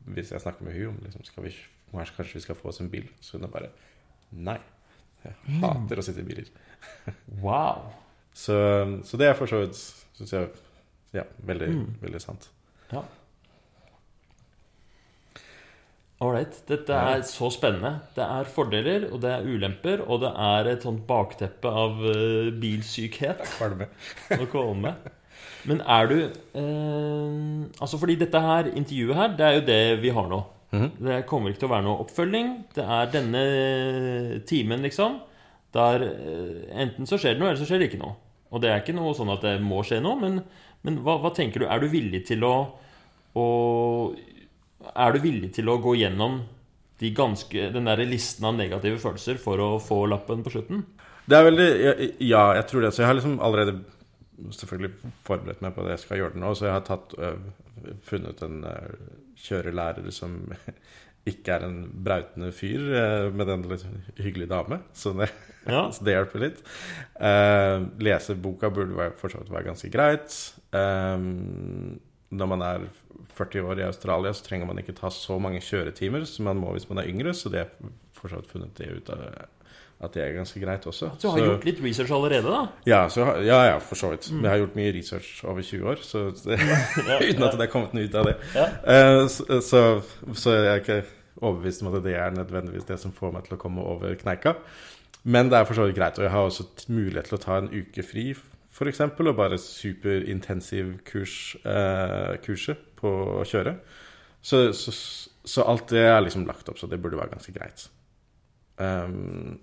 hvis 0.08 0.30
jeg 0.32 0.40
snakker 0.40 0.64
med 0.64 0.74
hun 0.74 0.88
om 0.88 0.98
liksom, 1.04 1.24
skal 1.24 1.44
vi, 1.44 1.54
kanskje 1.92 2.34
vi 2.34 2.40
skal 2.40 2.54
få 2.56 2.68
oss 2.68 2.80
en 2.80 2.88
bil, 2.90 3.08
så 3.20 3.36
hun 3.38 3.44
er 3.44 3.52
bare 3.52 3.70
Nei. 4.32 4.58
Jeg 5.24 5.34
hater 5.60 5.96
å 6.00 6.02
sitte 6.02 6.20
i 6.20 6.24
biler. 6.24 6.46
Wow. 7.42 7.92
Så, 8.34 8.54
så 9.04 9.16
det 9.20 9.28
er 9.28 9.34
for 9.34 9.46
så 9.46 9.60
vidt 9.60 9.76
synes 10.16 10.32
jeg, 10.32 10.48
ja, 11.12 11.22
veldig, 11.44 11.68
Mm. 11.68 11.94
veldig 12.00 12.20
sant. 12.20 12.48
Ja. 12.92 13.02
Ålreit. 16.22 16.60
Dette 16.68 16.94
er 16.96 17.24
så 17.26 17.48
spennende. 17.52 17.96
Det 18.16 18.22
er 18.24 18.50
fordeler, 18.50 19.08
og 19.10 19.22
det 19.24 19.32
er 19.32 19.48
ulemper, 19.48 20.04
og 20.06 20.22
det 20.22 20.30
er 20.30 20.70
et 20.72 20.86
sånt 20.86 21.02
bakteppe 21.08 21.70
av 21.70 21.98
uh, 22.04 22.52
bilsykhet 22.62 23.42
og 23.58 24.46
kvalme. 24.52 24.94
Men 25.68 25.82
er 25.86 26.08
du 26.10 26.16
eh, 26.18 27.82
Altså, 27.82 27.98
fordi 27.98 28.16
dette 28.18 28.40
her, 28.42 28.70
intervjuet 28.74 29.18
her, 29.18 29.36
det 29.38 29.46
er 29.46 29.54
jo 29.54 29.64
det 29.66 29.82
vi 30.02 30.14
har 30.14 30.26
nå. 30.30 30.40
Mhm. 30.72 30.88
Det 31.04 31.18
kommer 31.28 31.52
ikke 31.52 31.62
til 31.62 31.68
å 31.68 31.74
være 31.74 31.86
noe 31.86 32.02
oppfølging. 32.02 32.50
Det 32.74 32.84
er 32.96 33.12
denne 33.12 33.42
timen, 34.48 34.82
liksom. 34.86 35.20
Der 35.76 36.06
eh, 36.08 36.82
enten 36.84 37.08
så 37.08 37.18
skjer 37.20 37.36
det 37.36 37.42
noe, 37.42 37.52
eller 37.52 37.62
så 37.62 37.68
skjer 37.68 37.82
det 37.82 37.90
ikke 37.92 38.02
noe. 38.02 38.16
Og 38.52 38.62
det 38.62 38.70
er 38.70 38.82
ikke 38.82 38.96
noe 38.96 39.14
sånn 39.16 39.32
at 39.32 39.44
det 39.44 39.56
må 39.64 39.80
skje 39.86 40.02
noe, 40.04 40.18
men, 40.20 40.42
men 40.84 40.98
hva, 41.04 41.16
hva 41.22 41.32
tenker 41.36 41.62
du? 41.62 41.68
Er 41.68 41.80
du 41.80 41.88
villig 41.92 42.24
til 42.28 42.44
å, 42.44 42.54
å 43.38 43.46
Er 44.94 45.14
du 45.14 45.22
villig 45.22 45.52
til 45.56 45.70
å 45.70 45.78
gå 45.82 45.94
gjennom 46.00 46.42
de 47.02 47.10
ganske, 47.16 47.70
den 47.74 47.88
der 47.88 48.02
listen 48.06 48.46
av 48.46 48.58
negative 48.58 49.00
følelser 49.02 49.40
for 49.42 49.62
å 49.62 49.70
få 49.82 50.04
lappen 50.10 50.44
på 50.44 50.52
slutten? 50.54 50.84
Det 51.26 51.38
er 51.38 51.46
veldig 51.46 51.68
ja, 52.22 52.44
jeg 52.58 52.66
tror 52.70 52.86
det. 52.86 52.92
Så 52.94 53.02
jeg 53.02 53.10
har 53.10 53.18
liksom 53.18 53.38
allerede 53.42 53.76
selvfølgelig 54.52 55.12
forberedt 55.26 55.62
meg 55.62 55.74
på 55.76 55.84
det 55.86 55.96
jeg 55.96 56.04
skal 56.04 56.22
gjøre 56.22 56.36
det 56.36 56.42
nå. 56.42 56.54
Så 56.58 56.68
jeg 56.68 56.76
har 56.76 56.86
tatt, 56.86 57.14
øh, 57.18 57.94
funnet 58.06 58.42
en 58.46 58.64
øh, 58.70 58.92
kjørelærer 59.42 60.10
som 60.14 60.40
ikke 61.32 61.54
er 61.54 61.66
en 61.68 61.82
brautende 62.04 62.50
fyr, 62.54 62.82
Med 63.30 63.46
men 63.46 63.50
en 63.54 63.68
litt 63.70 63.84
hyggelig 64.18 64.48
dame. 64.50 64.80
Så 64.92 65.14
det, 65.18 65.30
Ja. 65.70 65.84
så 65.94 66.02
det 66.02 66.16
hjelper 66.16 66.42
litt. 66.42 66.62
Uh, 67.22 67.86
lese 68.02 68.34
boka 68.34 68.70
burde 68.74 69.12
fortsatt 69.14 69.20
for 69.20 69.30
så 69.30 69.42
vidt 69.42 69.52
være 69.54 69.68
ganske 69.70 69.90
greit. 69.94 70.38
Um, 70.74 72.00
når 72.32 72.48
man 72.54 72.62
er 72.66 72.86
40 73.36 73.66
år 73.68 73.80
i 73.82 73.86
Australia, 73.86 74.32
så 74.34 74.44
trenger 74.46 74.68
man 74.68 74.80
ikke 74.80 74.96
ta 74.96 75.10
så 75.12 75.38
mange 75.40 75.60
kjøretimer 75.64 76.24
som 76.28 76.48
man 76.48 76.60
må 76.60 76.72
hvis 76.74 76.88
man 76.90 77.02
er 77.02 77.10
yngre, 77.10 77.34
så 77.36 77.52
det 77.52 77.66
har 77.66 77.92
for 78.16 78.32
så 78.32 78.40
vidt 78.40 78.52
funnet 78.54 78.78
det 78.78 78.90
ut 78.96 79.12
av 79.12 79.26
at 80.02 80.16
det 80.16 80.22
er 80.24 80.32
ganske 80.34 80.58
greit 80.58 80.86
også. 80.90 81.12
Du 81.22 81.28
har 81.28 81.38
Så- 81.38 81.44
gjort 81.46 81.64
litt 81.64 81.80
research 81.82 82.10
allerede, 82.10 82.42
da? 82.50 82.66
ja, 82.86 83.08
så, 83.08 83.26
ja, 83.44 83.58
ja, 83.70 83.78
for 83.78 83.94
så 83.94 84.10
vidt. 84.10 84.32
Mm. 84.32 84.42
jeg 84.42 84.50
har 84.50 84.58
gjort 84.58 84.76
mye 84.76 84.92
research 84.96 85.44
over 85.44 85.62
20 85.62 85.84
år, 85.86 85.96
så 86.02 86.24
det, 86.44 86.58
uten 87.28 87.42
at 87.46 87.52
det 87.52 87.60
er 87.60 87.70
kommet 87.70 87.94
noe 87.94 88.04
ut 88.08 88.14
av 88.14 88.26
det. 88.26 88.36
Ja. 88.54 88.66
Uh, 88.82 89.28
så, 89.28 89.60
så, 89.62 90.02
så 90.34 90.56
jeg 90.56 90.66
er 90.72 90.80
ikke 90.82 91.04
overbevist 91.40 91.82
om 91.82 91.94
at 91.94 92.02
det 92.02 92.16
er 92.18 92.34
nødvendigvis 92.34 92.88
det 92.88 92.98
som 92.98 93.12
får 93.14 93.32
meg 93.32 93.46
til 93.46 93.54
å 93.54 93.60
komme 93.62 93.84
over 93.86 94.14
kneika. 94.18 94.56
Men 95.22 95.50
det 95.50 95.60
er 95.60 95.64
for 95.68 95.78
så 95.78 95.86
vidt 95.86 95.96
greit. 95.96 96.18
Og 96.18 96.26
jeg 96.26 96.34
har 96.34 96.48
også 96.48 96.66
mulighet 96.88 97.30
til 97.30 97.38
å 97.38 97.42
ta 97.42 97.58
en 97.58 97.70
uke 97.70 98.02
fri, 98.02 98.32
f.eks., 98.82 99.02
og 99.06 99.34
bare 99.38 99.58
superintensiv 99.60 100.96
kurs, 101.08 101.56
eh, 101.64 102.36
kurset 102.44 102.82
på 102.98 103.12
å 103.40 103.44
kjøre. 103.48 103.76
Så, 104.42 104.64
så, 104.74 104.94
så 105.44 105.66
alt 105.70 105.92
det 105.94 106.02
er 106.02 106.22
liksom 106.24 106.46
lagt 106.48 106.68
opp, 106.70 106.80
så 106.80 106.88
det 106.90 106.98
burde 107.02 107.20
være 107.20 107.34
ganske 107.36 107.54
greit. 107.54 107.86
Um, 108.82 109.60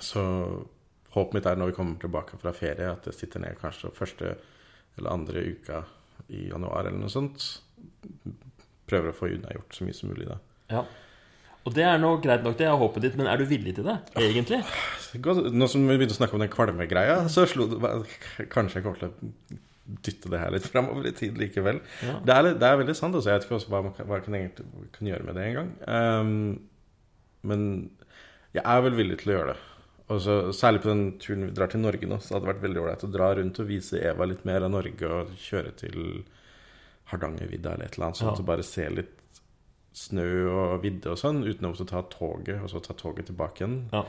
så 0.00 0.22
håpet 1.12 1.36
mitt 1.36 1.48
er 1.48 1.58
når 1.60 1.72
vi 1.72 1.76
kommer 1.76 2.00
tilbake 2.00 2.38
fra 2.40 2.54
ferie, 2.56 2.88
at 2.88 3.08
jeg 3.10 3.18
sitter 3.18 3.44
ned 3.44 3.58
kanskje 3.60 3.92
første 3.96 4.34
eller 4.98 5.12
andre 5.12 5.44
uka 5.52 5.82
i 6.30 6.46
januar 6.48 6.86
eller 6.86 7.00
noe 7.00 7.12
sånt. 7.12 7.44
Prøver 8.90 9.12
å 9.12 9.16
få 9.16 9.30
unnagjort 9.34 9.76
så 9.76 9.86
mye 9.86 9.96
som 9.96 10.12
mulig 10.12 10.28
da. 10.30 10.38
Ja. 10.70 10.84
Og 11.68 11.74
det 11.76 11.84
er 11.84 11.98
nå 12.00 12.14
greit 12.24 12.44
nok, 12.44 12.54
det 12.56 12.66
er 12.66 12.78
håpet 12.80 13.04
ditt, 13.04 13.16
men 13.20 13.28
er 13.28 13.36
du 13.40 13.44
villig 13.48 13.74
til 13.76 13.84
det, 13.84 13.96
egentlig? 14.16 14.62
Nå 15.52 15.66
som 15.68 15.82
vi 15.84 15.96
begynte 15.98 16.14
å 16.16 16.20
snakke 16.20 16.38
om 16.38 16.44
den 16.44 16.52
kvalmegreia, 16.52 17.18
så 17.28 17.44
slo 17.50 17.66
det 17.68 17.80
meg 17.82 18.14
Kanskje 18.52 18.78
jeg 18.80 18.86
kommer 18.86 19.02
til 19.02 19.10
å 19.10 19.58
dytte 20.06 20.30
det 20.30 20.38
her 20.40 20.52
litt 20.54 20.68
framover 20.70 21.08
i 21.10 21.12
tid 21.18 21.36
likevel. 21.40 21.80
Ja. 22.06 22.14
Det, 22.24 22.34
er, 22.36 22.48
det 22.62 22.68
er 22.68 22.76
veldig 22.78 22.94
sant. 22.96 23.16
Altså. 23.18 23.32
Jeg 23.32 23.40
vet 23.40 23.48
ikke 23.48 23.56
også 23.58 23.72
hva 23.72 23.80
man 23.88 23.94
kan, 23.96 24.06
hva 24.06 24.20
jeg 24.20 24.26
kan, 24.28 24.36
egentlig, 24.38 24.66
kan 24.94 25.08
gjøre 25.10 25.26
med 25.26 25.36
det 25.36 25.46
engang. 25.48 25.72
Um, 25.90 26.30
men 27.50 27.64
jeg 28.54 28.62
er 28.62 28.84
vel 28.86 28.96
villig 29.00 29.18
til 29.20 29.32
å 29.32 29.36
gjøre 29.36 29.52
det. 29.56 29.64
Og 30.10 30.20
så, 30.24 30.36
særlig 30.56 30.80
på 30.84 30.90
den 30.90 31.02
turen 31.22 31.44
vi 31.48 31.52
drar 31.58 31.70
til 31.70 31.82
Norge 31.82 32.06
nå, 32.10 32.20
så 32.22 32.36
hadde 32.36 32.46
det 32.46 32.52
vært 32.54 32.64
veldig 32.64 32.80
ålreit 32.84 33.04
å 33.06 33.10
dra 33.14 33.28
rundt 33.38 33.60
og 33.62 33.68
vise 33.68 34.00
Eva 34.10 34.26
litt 34.30 34.46
mer 34.48 34.64
av 34.66 34.72
Norge 34.74 35.10
og 35.18 35.34
kjøre 35.38 35.74
til 35.82 35.98
Hardangervidda 37.12 37.74
eller 37.76 37.90
et 37.90 37.98
eller 37.98 38.08
annet 38.08 38.18
sånt, 38.22 38.38
Ja. 38.38 38.42
og 38.42 38.48
bare 38.48 38.66
se 38.66 38.86
litt 38.90 39.16
snø 39.96 40.26
og 40.50 40.82
vidde 40.84 41.10
og 41.12 41.18
sånn, 41.18 41.42
uten 41.44 41.66
å 41.66 41.74
ta 41.88 42.02
toget, 42.12 42.60
og 42.62 42.70
så 42.70 42.80
ta 42.84 42.94
toget 42.94 43.26
tilbake 43.30 43.64
igjen. 43.64 43.78
Ja. 43.92 44.04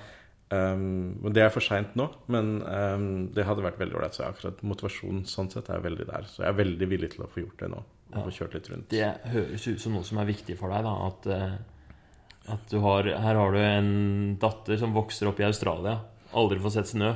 Um, 0.51 1.15
det 1.31 1.45
er 1.45 1.49
for 1.53 1.63
seint 1.63 1.93
nå, 1.95 2.09
men 2.27 2.57
um, 2.65 3.05
det 3.31 3.45
hadde 3.47 3.63
vært 3.63 3.79
veldig 3.79 3.95
ålreit. 3.97 4.17
Så 4.17 4.25
akkurat 4.27 4.59
motivasjonen 4.67 5.23
sånn 5.29 5.49
sett 5.53 5.69
er 5.71 5.79
veldig 5.83 6.07
der. 6.09 6.27
Så 6.27 6.43
jeg 6.43 6.49
er 6.51 6.57
veldig 6.59 6.89
villig 6.91 7.11
til 7.13 7.23
å 7.25 7.29
få 7.31 7.45
gjort 7.45 7.63
det 7.63 7.69
nå. 7.71 7.83
Og 8.11 8.17
Ja. 8.17 8.23
få 8.27 8.33
kjørt 8.35 8.55
litt 8.57 8.69
rundt. 8.69 8.89
Det 8.91 9.07
høres 9.31 9.67
ut 9.71 9.79
som 9.79 9.93
noe 9.95 10.03
som 10.03 10.17
er 10.19 10.27
viktig 10.27 10.57
for 10.59 10.73
deg, 10.75 10.83
da. 10.83 10.95
At, 11.07 11.27
eh, 11.31 12.51
at 12.51 12.67
du 12.69 12.79
har 12.83 13.03
Her 13.07 13.35
har 13.39 13.51
du 13.55 13.59
en 13.59 14.35
datter 14.41 14.77
som 14.77 14.93
vokser 14.93 15.29
opp 15.31 15.39
i 15.39 15.47
Australia, 15.47 16.01
aldri 16.33 16.59
får 16.59 16.71
sett 16.75 16.91
snø. 16.91 17.15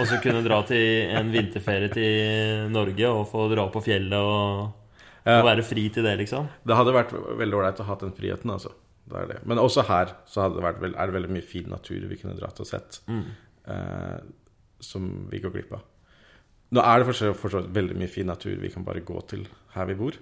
Og 0.00 0.06
så 0.08 0.16
kunne 0.22 0.42
dra 0.44 0.62
til 0.62 1.10
en 1.10 1.30
vinterferie 1.32 1.92
til 1.92 2.70
Norge 2.72 3.08
og 3.08 3.28
få 3.30 3.46
dra 3.52 3.68
på 3.72 3.80
fjellet 3.84 4.18
og, 4.18 4.72
Og 5.26 5.44
være 5.44 5.62
fri 5.66 5.88
til 5.92 6.02
det, 6.06 6.14
liksom. 6.18 6.48
Det 6.64 6.76
hadde 6.76 6.94
vært 6.96 7.10
veldig 7.12 7.56
ålreit 7.58 7.80
å 7.82 7.84
ha 7.90 7.94
den 8.00 8.12
friheten, 8.16 8.50
altså. 8.50 8.72
Det 9.10 9.16
er 9.18 9.26
det. 9.26 9.38
Men 9.46 9.58
også 9.58 9.82
her 9.88 10.14
så 10.30 10.46
det 10.54 10.62
vært, 10.62 10.80
er 10.94 11.06
det 11.10 11.14
veldig 11.16 11.30
mye 11.34 11.44
fin 11.44 11.68
natur 11.68 12.06
vi 12.08 12.16
kunne 12.16 12.36
dratt 12.38 12.60
og 12.62 12.66
sett. 12.66 13.00
Mm. 13.10 13.24
Eh, 13.66 14.20
som 14.80 15.08
vi 15.30 15.40
går 15.42 15.52
glipp 15.52 15.72
av. 15.76 15.82
Nå 16.72 16.80
er 16.86 16.98
det 17.02 17.06
fortsatt, 17.08 17.34
så- 17.34 17.36
for 17.36 17.50
så 17.50 17.60
vidt 17.62 17.74
veldig 17.74 17.96
mye 17.98 18.08
fin 18.08 18.26
natur 18.26 18.56
vi 18.60 18.68
kan 18.70 18.84
bare 18.84 19.00
gå 19.00 19.26
til 19.28 19.46
her 19.74 19.84
vi 19.86 19.94
bor. 19.94 20.12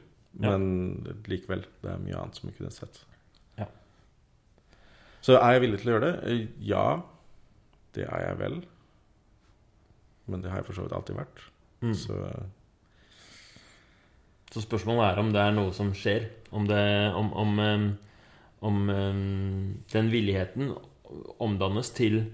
Ja. 0.40 0.56
Men 0.56 1.04
likevel, 1.28 1.64
det 1.82 1.90
er 1.92 1.98
mye 1.98 2.16
annet 2.16 2.34
som 2.36 2.48
vi 2.50 2.56
kunne 2.56 2.72
sett. 2.72 3.04
Ja. 3.58 3.66
Så 5.20 5.36
er 5.38 5.52
jeg 5.58 5.62
villig 5.62 5.80
til 5.82 5.90
å 5.92 5.98
gjøre 6.00 6.06
det? 6.12 6.24
Eh, 6.32 6.48
Ja, 6.60 7.02
det 7.92 8.08
er 8.08 8.26
jeg 8.28 8.38
vel. 8.38 8.62
Men 10.26 10.42
det 10.42 10.50
har 10.50 10.58
jeg 10.62 10.66
for 10.66 10.72
så 10.74 10.82
vidt 10.88 10.92
alltid 10.96 11.16
vært. 11.16 11.44
Mm. 11.82 11.94
Så 11.94 12.48
Så 14.58 14.64
spørsmålet 14.64 15.04
er 15.06 15.22
om 15.22 15.28
det 15.30 15.38
er 15.38 15.52
noe 15.54 15.70
som 15.76 15.92
skjer. 15.94 16.24
Om, 16.50 16.64
det, 16.66 16.82
om, 17.14 17.28
om, 17.38 17.58
om 18.66 18.78
den 19.92 20.08
villigheten 20.10 20.72
omdannes 21.38 21.92
til 21.94 22.24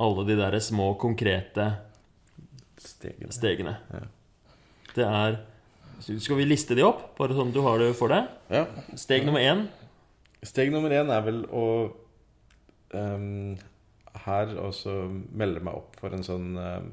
alle 0.00 0.24
de 0.24 0.36
der 0.38 0.56
små, 0.64 0.94
konkrete 0.96 1.66
stegene. 2.80 3.34
stegene. 3.36 3.76
Ja. 3.92 4.06
Det 4.96 5.04
er 5.04 5.36
Skal 6.00 6.40
vi 6.40 6.48
liste 6.48 6.74
de 6.74 6.82
opp, 6.82 7.12
bare 7.18 7.36
sånn 7.36 7.52
du 7.52 7.60
har 7.62 7.78
det 7.78 7.92
for 8.00 8.10
deg? 8.10 8.32
Ja. 8.50 8.64
Steg 8.98 9.28
nummer 9.28 9.44
én. 9.44 9.66
Steg 10.42 10.72
nummer 10.72 10.90
én 10.90 11.12
er 11.12 11.22
vel 11.22 11.44
å 11.52 11.66
um, 12.96 13.54
her 14.24 14.56
også 14.58 14.96
melde 15.30 15.62
meg 15.62 15.78
opp 15.78 16.00
for 16.00 16.16
en 16.16 16.24
sånn 16.26 16.56
um, 16.56 16.90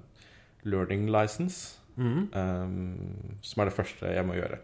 learning 0.67 1.07
license. 1.09 1.78
Mhm. 1.99 2.29
Um, 2.33 3.37
som 3.43 3.61
er 3.61 3.69
det 3.69 3.75
første 3.75 4.13
jeg 4.15 4.25
må 4.25 4.37
gjøre. 4.39 4.59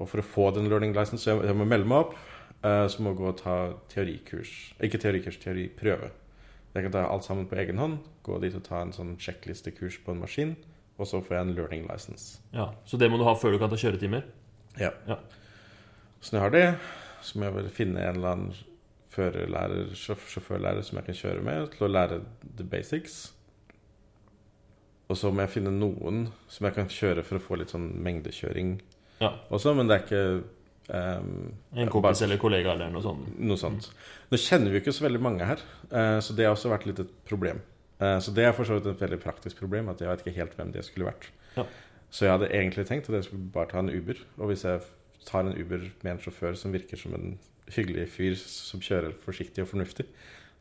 Og 0.00 0.08
for 0.10 0.18
å 0.18 0.26
få 0.26 0.50
den 0.56 0.68
learning 0.72 0.94
license, 0.96 1.22
så 1.22 1.34
jeg, 1.34 1.46
jeg 1.50 1.56
må 1.60 1.66
melde 1.68 1.86
meg 1.86 2.06
opp. 2.08 2.14
Uh, 2.64 2.86
så 2.88 3.02
må 3.04 3.12
jeg 3.12 3.20
gå 3.20 3.28
og 3.28 3.40
ta 3.42 3.56
teorikurs. 3.92 4.52
Ikke 4.82 4.98
teorikurs, 4.98 5.36
teoriprøve. 5.42 6.10
Jeg 6.74 6.86
kan 6.86 6.94
ta 6.96 7.04
alt 7.06 7.24
sammen 7.26 7.46
på 7.46 7.58
egen 7.60 7.78
hånd. 7.78 8.00
Gå 8.26 8.40
dit 8.42 8.54
og 8.56 8.64
ta 8.66 8.80
en 8.82 8.94
sånn 8.96 9.14
sjekklistekurs 9.20 10.00
på 10.02 10.14
en 10.14 10.24
maskin. 10.24 10.56
Og 10.98 11.06
så 11.10 11.20
får 11.22 11.36
jeg 11.36 11.46
en 11.46 11.54
learning 11.54 11.86
license. 11.90 12.40
Ja, 12.54 12.72
Så 12.86 12.98
det 12.98 13.10
må 13.10 13.18
du 13.18 13.24
ha 13.26 13.34
før 13.38 13.54
du 13.54 13.58
kan 13.58 13.70
ta 13.70 13.78
kjøretimer? 13.78 14.24
Ja. 14.80 14.90
Ja. 15.06 15.18
Så 16.20 16.34
når 16.34 16.40
jeg 16.40 16.44
har 16.44 16.54
det, 16.54 16.78
så 17.22 17.38
må 17.38 17.48
jeg 17.48 17.54
vel 17.58 17.70
finne 17.74 18.02
en 18.02 18.16
eller 18.16 18.32
annen 18.32 18.54
førerlærer, 19.14 19.92
sjåførlærer 19.94 20.82
som 20.82 20.98
jeg 20.98 21.08
kan 21.08 21.18
kjøre 21.18 21.42
med, 21.46 21.68
til 21.74 21.86
å 21.86 21.90
lære 21.92 22.20
the 22.58 22.66
basics. 22.66 23.34
Og 25.14 25.18
så 25.20 25.30
må 25.30 25.44
jeg 25.44 25.52
finne 25.54 25.70
noen 25.70 26.24
som 26.50 26.66
jeg 26.66 26.74
kan 26.74 26.88
kjøre 26.90 27.22
for 27.26 27.38
å 27.38 27.42
få 27.44 27.58
litt 27.60 27.70
sånn 27.74 27.92
mengdekjøring 28.02 28.74
Ja. 29.22 29.30
også, 29.54 29.74
men 29.78 29.86
det 29.86 29.94
er 29.94 30.02
ikke 30.08 30.22
um, 30.90 31.52
En 31.72 31.86
bare- 31.86 31.92
kompis 31.92 32.22
eller 32.26 32.40
kollega 32.42 32.72
eller 32.74 32.90
noe 32.90 33.02
sånt? 33.04 33.28
noe 33.38 33.56
sånt. 33.60 33.86
Nå 34.32 34.40
kjenner 34.42 34.72
vi 34.72 34.80
jo 34.80 34.82
ikke 34.82 34.96
så 34.96 35.06
veldig 35.06 35.22
mange 35.22 35.46
her, 35.46 35.62
uh, 35.92 36.18
så 36.20 36.34
det 36.34 36.48
har 36.48 36.56
også 36.56 36.72
vært 36.72 36.86
litt 36.90 36.98
et 37.04 37.12
problem. 37.30 37.62
Uh, 38.02 38.18
Så 38.18 38.34
det 38.34 38.44
er 38.48 38.52
for 38.52 38.64
så 38.66 38.74
vidt 38.80 38.90
et 38.90 39.00
veldig 39.06 39.20
praktisk 39.22 39.60
problem, 39.62 39.88
at 39.88 40.00
jeg 40.02 40.08
vet 40.10 40.24
ikke 40.26 40.36
helt 40.40 40.56
hvem 40.58 40.72
det 40.74 40.84
skulle 40.84 41.06
vært. 41.12 41.30
Ja. 41.56 41.64
Så 42.10 42.26
jeg 42.26 42.34
hadde 42.34 42.50
egentlig 42.50 42.86
tenkt 42.90 43.08
at 43.08 43.14
jeg 43.14 43.24
skulle 43.30 43.52
bare 43.54 43.70
ta 43.70 43.78
en 43.78 43.88
Uber, 43.94 44.18
og 44.38 44.50
hvis 44.50 44.64
jeg 44.66 44.82
tar 45.24 45.46
en 45.46 45.54
Uber 45.56 45.78
med 46.02 46.10
en 46.12 46.18
sjåfør 46.18 46.56
som 46.58 46.72
virker 46.74 46.98
som 46.98 47.14
en 47.14 47.38
hyggelig 47.70 48.08
fyr 48.12 48.34
som 48.36 48.80
kjører 48.82 49.14
forsiktig 49.24 49.62
og 49.62 49.68
fornuftig. 49.70 50.04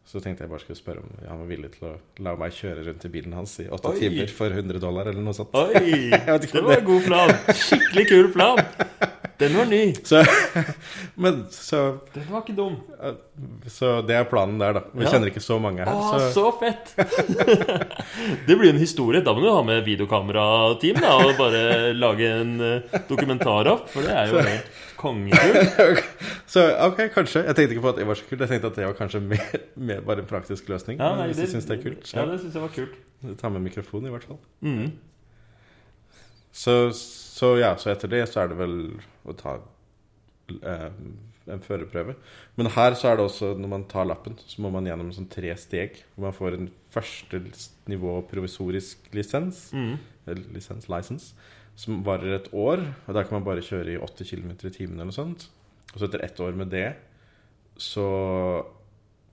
Så 0.06 0.20
tenkte 0.22 0.44
jeg 0.44 0.52
bare 0.52 0.60
skulle 0.62 0.78
spørre 0.78 1.00
om 1.02 1.12
han 1.26 1.40
var 1.40 1.48
villig 1.50 1.70
til 1.78 1.88
å 1.88 1.94
la 2.26 2.34
meg 2.38 2.52
kjøre 2.54 2.84
rundt 2.90 3.06
i 3.08 3.12
bilen 3.14 3.34
hans 3.38 3.54
i 3.64 3.70
åtte 3.72 3.94
timer 4.02 4.28
for 4.36 4.52
100 4.54 4.82
dollar 4.84 5.08
eller 5.10 5.24
noe 5.24 5.34
sånt. 5.38 5.56
Oi! 5.56 6.12
Det 6.44 6.62
var 6.62 6.76
en 6.82 6.86
god 6.90 7.06
plan. 7.08 7.32
Skikkelig 7.56 8.06
kul 8.12 8.28
plan. 8.36 8.60
Den 9.42 9.56
var 9.58 9.66
ny. 9.66 9.80
Så, 10.06 10.20
men 11.24 11.40
så, 11.52 11.80
Den 12.14 12.28
var 12.30 12.44
ikke 12.44 12.54
dum. 12.60 12.76
så 13.72 13.96
det 14.06 14.20
er 14.20 14.28
planen 14.30 14.60
der, 14.62 14.76
da. 14.78 14.84
Vi 14.94 15.08
Ja. 15.08 15.16
kjenner 15.16 15.32
ikke 15.32 15.42
så 15.44 15.58
mange 15.64 15.88
her. 15.88 15.90
Å, 15.90 16.20
Så, 16.30 16.30
så 16.36 16.52
fett! 16.62 16.94
Det 18.48 18.56
blir 18.60 18.70
en 18.76 18.80
historie. 18.84 19.24
Da 19.26 19.34
må 19.34 19.42
du 19.44 19.50
ha 19.50 19.64
med 19.66 19.82
videokamerateam 19.88 21.02
og 21.10 21.34
bare 21.40 21.64
lage 21.98 22.30
en 22.44 22.54
eh, 22.62 23.00
dokumentar 23.10 23.72
opp. 23.74 23.88
For 23.96 24.06
det 24.06 24.14
er 24.20 24.32
jo 24.32 24.44
helt 24.46 24.83
kongekult. 25.04 26.04
så 26.54 26.64
ok, 26.88 27.04
kanskje. 27.14 27.44
Jeg 27.46 27.56
tenkte 27.60 27.76
ikke 27.76 27.84
på 27.86 27.92
at 27.94 28.00
det 28.02 28.08
var 28.10 28.18
så 28.20 28.26
kult. 28.30 28.42
Jeg 28.46 28.52
tenkte 28.56 28.72
at 28.72 28.80
det 28.80 28.88
var 28.90 28.98
kanskje 28.98 29.22
mer, 29.28 29.58
mer 29.92 30.02
bare 30.08 30.24
en 30.24 30.30
praktisk 30.32 30.72
løsning. 30.74 30.98
Ja, 31.04 31.12
Men 31.14 31.22
nei, 31.26 31.32
hvis 31.34 31.44
du 31.44 31.54
syns 31.58 31.68
det 31.70 31.78
er 31.78 31.84
kult, 31.86 32.04
Ja, 32.10 32.24
så 32.24 32.30
det 32.32 32.40
syns 32.46 32.56
jeg 32.58 32.64
var 32.66 32.74
kult. 32.80 32.96
ta 33.44 33.52
med 33.54 33.64
mikrofon, 33.68 34.08
i 34.08 34.14
hvert 34.16 34.26
fall. 34.32 34.40
Mm. 34.66 34.88
Så, 36.54 36.74
så 36.94 37.56
ja, 37.60 37.74
så 37.82 37.90
etter 37.94 38.12
det 38.12 38.24
så 38.30 38.44
er 38.44 38.52
det 38.52 38.58
vel 38.60 38.76
å 39.26 39.34
ta 39.38 39.56
eh, 40.54 40.90
en 41.50 41.64
førerprøve. 41.66 42.14
Men 42.60 42.70
her 42.76 42.94
så 43.00 43.10
er 43.10 43.18
det 43.20 43.26
også, 43.26 43.54
når 43.60 43.72
man 43.72 43.86
tar 43.92 44.06
lappen, 44.08 44.38
så 44.48 44.62
må 44.64 44.70
man 44.74 44.86
gjennom 44.88 45.10
sånn 45.16 45.30
tre 45.34 45.52
steg. 45.60 45.98
Hvor 46.14 46.28
man 46.30 46.36
får 46.38 46.60
en 46.60 46.70
første 46.94 47.42
nivå 47.92 48.20
provisorisk 48.30 49.10
lisens, 49.18 49.66
Mm. 49.74 49.98
lisens, 50.54 50.86
license, 50.88 51.34
som 51.80 52.04
varer 52.06 52.38
et 52.38 52.52
år. 52.54 52.84
Og 53.08 53.16
der 53.16 53.26
kan 53.26 53.40
man 53.40 53.48
bare 53.48 53.66
kjøre 53.66 53.96
i 53.96 54.00
80 54.00 54.30
km 54.30 54.54
i 54.54 54.74
timen 54.74 54.98
eller 54.98 55.12
noe 55.12 55.18
sånt. 55.18 55.48
Og 55.94 56.00
så 56.00 56.08
etter 56.08 56.24
ett 56.26 56.40
år 56.42 56.56
med 56.58 56.72
det, 56.74 56.88
så 57.82 58.06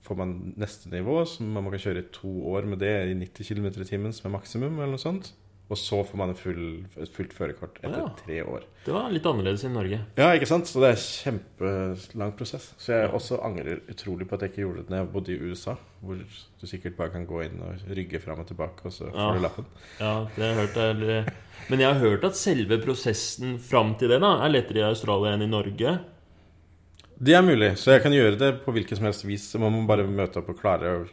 får 0.01 0.17
man 0.17 0.33
neste 0.59 0.89
nivå, 0.89 1.21
som 1.29 1.51
man 1.53 1.69
kan 1.73 1.83
kjøre 1.83 2.03
i 2.03 2.11
to 2.13 2.31
år 2.51 2.65
med 2.69 2.81
det 2.81 2.93
i 3.11 3.17
90 3.17 3.51
km 3.51 3.67
i 3.69 3.87
timen, 3.87 4.13
som 4.13 4.29
er 4.29 4.37
maksimum, 4.37 4.79
eller 4.79 4.95
noe 4.95 5.01
sånt. 5.01 5.33
Og 5.71 5.77
så 5.79 6.01
får 6.03 6.17
man 6.19 6.33
full, 6.35 6.63
et 6.99 7.07
fullt 7.15 7.31
førerkort 7.31 7.77
etter 7.79 8.01
Ja. 8.01 8.07
tre 8.19 8.41
år. 8.43 8.63
Det 8.83 8.91
var 8.91 9.09
litt 9.13 9.23
annerledes 9.29 9.63
i 9.63 9.69
Norge. 9.71 9.99
Ja, 10.17 10.33
ikke 10.35 10.47
sant? 10.49 10.67
Så 10.67 10.81
det 10.83 10.89
er 10.89 10.97
en 10.97 11.39
kjempelang 11.61 12.33
prosess. 12.35 12.73
Så 12.77 12.91
jeg 12.91 13.11
også 13.15 13.37
angrer 13.41 13.79
utrolig 13.87 14.27
på 14.27 14.35
at 14.35 14.41
jeg 14.41 14.51
ikke 14.51 14.65
gjorde 14.65 14.81
det 14.83 14.89
når 14.91 14.97
jeg 14.99 15.11
bodde 15.13 15.31
i 15.31 15.39
USA, 15.39 15.77
hvor 16.03 16.19
du 16.19 16.67
sikkert 16.67 16.97
bare 16.97 17.13
kan 17.13 17.25
gå 17.25 17.39
inn 17.45 17.61
og 17.63 17.85
rygge 17.95 18.19
fram 18.19 18.39
og 18.43 18.47
tilbake, 18.51 18.83
og 18.83 18.91
så 18.91 19.07
får 19.13 19.15
Ja. 19.15 19.31
du 19.33 19.39
lappen. 19.45 19.65
Ja, 20.01 20.27
det 20.35 20.43
har 20.43 20.51
jeg 20.51 20.67
hørt 20.67 20.77
eller- 20.77 21.33
Men 21.69 21.79
jeg 21.79 21.93
har 21.93 21.99
hørt 22.01 22.23
at 22.25 22.35
selve 22.35 22.77
prosessen 22.83 23.57
fram 23.59 23.95
til 23.95 24.09
det 24.09 24.19
da 24.19 24.43
er 24.45 24.49
lettere 24.49 24.77
i 24.83 24.89
Australia 24.89 25.31
enn 25.37 25.43
i 25.43 25.47
Norge. 25.47 25.99
Det 27.21 27.33
er 27.33 27.41
mulig, 27.43 27.77
så 27.77 27.91
jeg 27.93 28.01
kan 28.03 28.11
gjøre 28.11 28.37
det 28.37 28.65
på 28.65 28.73
hvilket 28.73 28.97
som 28.97 29.05
helst 29.05 29.23
vis. 29.23 29.43
Så 29.53 29.59
Man 29.59 29.71
må 29.71 29.87
bare 29.87 30.03
møte 30.07 30.37
opp 30.41 30.49
og 30.49 30.59
klare 30.59 31.05
å 31.05 31.09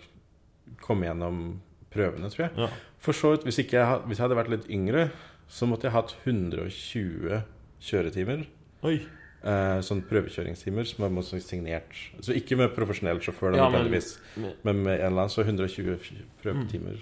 komme 0.81 1.05
gjennom 1.07 1.61
prøvene, 1.93 2.31
tror 2.33 2.49
jeg. 2.49 2.51
Ja. 2.57 2.69
For 3.01 3.13
så 3.15 3.31
vidt, 3.35 3.45
hvis, 3.47 3.59
ikke 3.63 3.79
jeg, 3.79 4.01
hvis 4.07 4.19
jeg 4.19 4.25
hadde 4.27 4.37
vært 4.39 4.51
litt 4.51 4.67
yngre, 4.75 5.11
så 5.49 5.67
måtte 5.71 5.87
jeg 5.89 5.93
hatt 5.95 6.15
120 6.27 7.43
kjøretimer. 7.89 8.47
Oi. 8.89 8.97
Eh, 9.39 9.79
sånn 9.87 10.01
prøvekjøringstimer 10.09 10.87
som 10.91 11.05
er 11.07 11.41
signert. 11.41 11.95
Så 12.21 12.35
ikke 12.35 12.57
med 12.59 12.73
profesjonell 12.75 13.21
sjåfør, 13.23 13.55
Ja, 13.57 13.69
men- 13.71 13.89
men, 13.91 14.53
men 14.65 14.83
med 14.83 14.99
en 15.01 15.07
eller 15.13 15.23
annen, 15.23 15.31
så 15.31 15.45
120 15.45 15.97
prøvetimer 16.43 16.99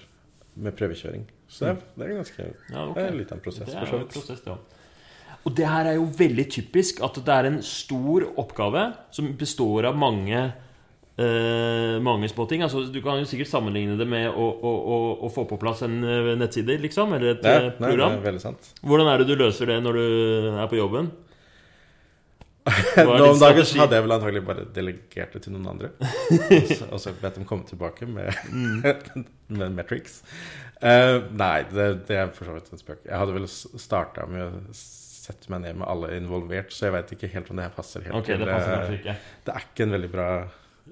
med 0.56 0.76
prøvekjøring. 0.76 1.24
Så 1.48 1.60
det 1.60 1.68
er, 1.68 1.82
det 1.96 2.06
er 2.10 2.14
ganske 2.22 2.54
Ja, 2.72 2.88
okay. 2.90 3.02
Det 3.02 3.12
er 3.12 3.16
litt 3.16 3.32
av 3.32 3.38
en 3.38 3.42
prosess, 3.44 3.72
for 3.72 3.86
så 3.86 3.98
vidt. 3.98 4.12
prosess, 4.12 4.42
ja. 4.46 4.56
Og 5.46 5.54
det 5.54 5.66
her 5.66 5.86
er 5.86 5.94
jo 5.94 6.04
veldig 6.06 6.50
typisk 6.50 7.00
at 7.04 7.14
det 7.14 7.28
er 7.28 7.46
en 7.46 7.62
stor 7.62 8.24
oppgave 8.36 8.96
som 9.12 9.32
består 9.38 9.86
av 9.86 9.96
mange 9.96 10.52
eh, 11.18 11.96
mange 12.04 12.28
små 12.32 12.46
ting. 12.50 12.62
Altså, 12.66 12.84
du 12.92 12.98
kan 13.04 13.18
jo 13.20 13.28
sikkert 13.28 13.50
sammenligne 13.50 13.96
det 13.98 14.06
med 14.08 14.28
å, 14.30 14.46
å, 14.54 14.72
å, 14.72 14.96
å 15.26 15.30
få 15.32 15.44
på 15.50 15.58
plass 15.62 15.82
en 15.86 15.98
eh, 16.04 16.32
nettside, 16.40 16.78
liksom, 16.82 17.14
eller 17.16 17.34
et 17.36 17.46
Nei, 17.46 17.70
program. 17.80 18.18
nei, 18.22 18.34
er. 18.36 18.72
Hvordan 18.82 19.12
er 19.14 19.22
det 19.22 19.30
du 19.30 19.36
løser 19.40 19.72
det 19.74 19.78
når 19.84 20.00
du 20.00 20.06
er 20.56 20.68
på 20.72 20.80
jobben? 20.80 21.12
Nå 22.98 23.28
om 23.30 23.38
dagen 23.38 23.62
hadde 23.78 23.94
jeg 23.94 24.02
vel 24.02 24.12
antagelig 24.16 24.40
bare 24.42 24.64
delegert 24.74 25.36
det 25.36 25.42
til 25.44 25.52
noen 25.54 25.68
andre. 25.76 25.92
Og 26.00 26.70
så- 26.80 26.88
Og 26.90 26.98
så 26.98 27.12
bedt 27.20 27.36
dem 27.38 27.44
komme 27.46 27.62
tilbake 27.68 28.08
med, 28.10 28.32
Mm. 28.50 28.82
med 29.60 29.76
metrics. 29.76 30.22
Uh, 30.82 31.22
nei, 31.32 31.62
det, 31.70 31.86
det 32.08 32.16
er 32.20 32.32
for 32.34 32.44
så 32.50 32.56
vidt 32.56 32.72
en 32.74 32.80
spøk. 32.82 33.04
Jeg 33.06 33.16
hadde 33.16 33.36
vel 33.36 33.46
starta 33.48 34.26
med 34.28 34.42
å 34.50 34.74
sette 34.76 35.48
meg 35.50 35.62
ned 35.62 35.78
med 35.80 35.88
alle 35.88 36.10
involvert, 36.18 36.74
så 36.74 36.88
jeg 36.88 36.94
veit 36.96 37.14
ikke 37.16 37.30
helt 37.32 37.48
om 37.50 37.56
det 37.58 37.64
her 37.68 37.72
passer 37.78 38.02
helt. 38.04 38.18
Okay, 38.18 38.36
det 38.42 38.50
passer 38.50 38.92
det. 39.06 39.14
Det 39.46 39.54
er 39.54 39.64
ikke 39.70 39.86
en 39.86 39.94
veldig 39.96 40.10
bra 40.12 40.26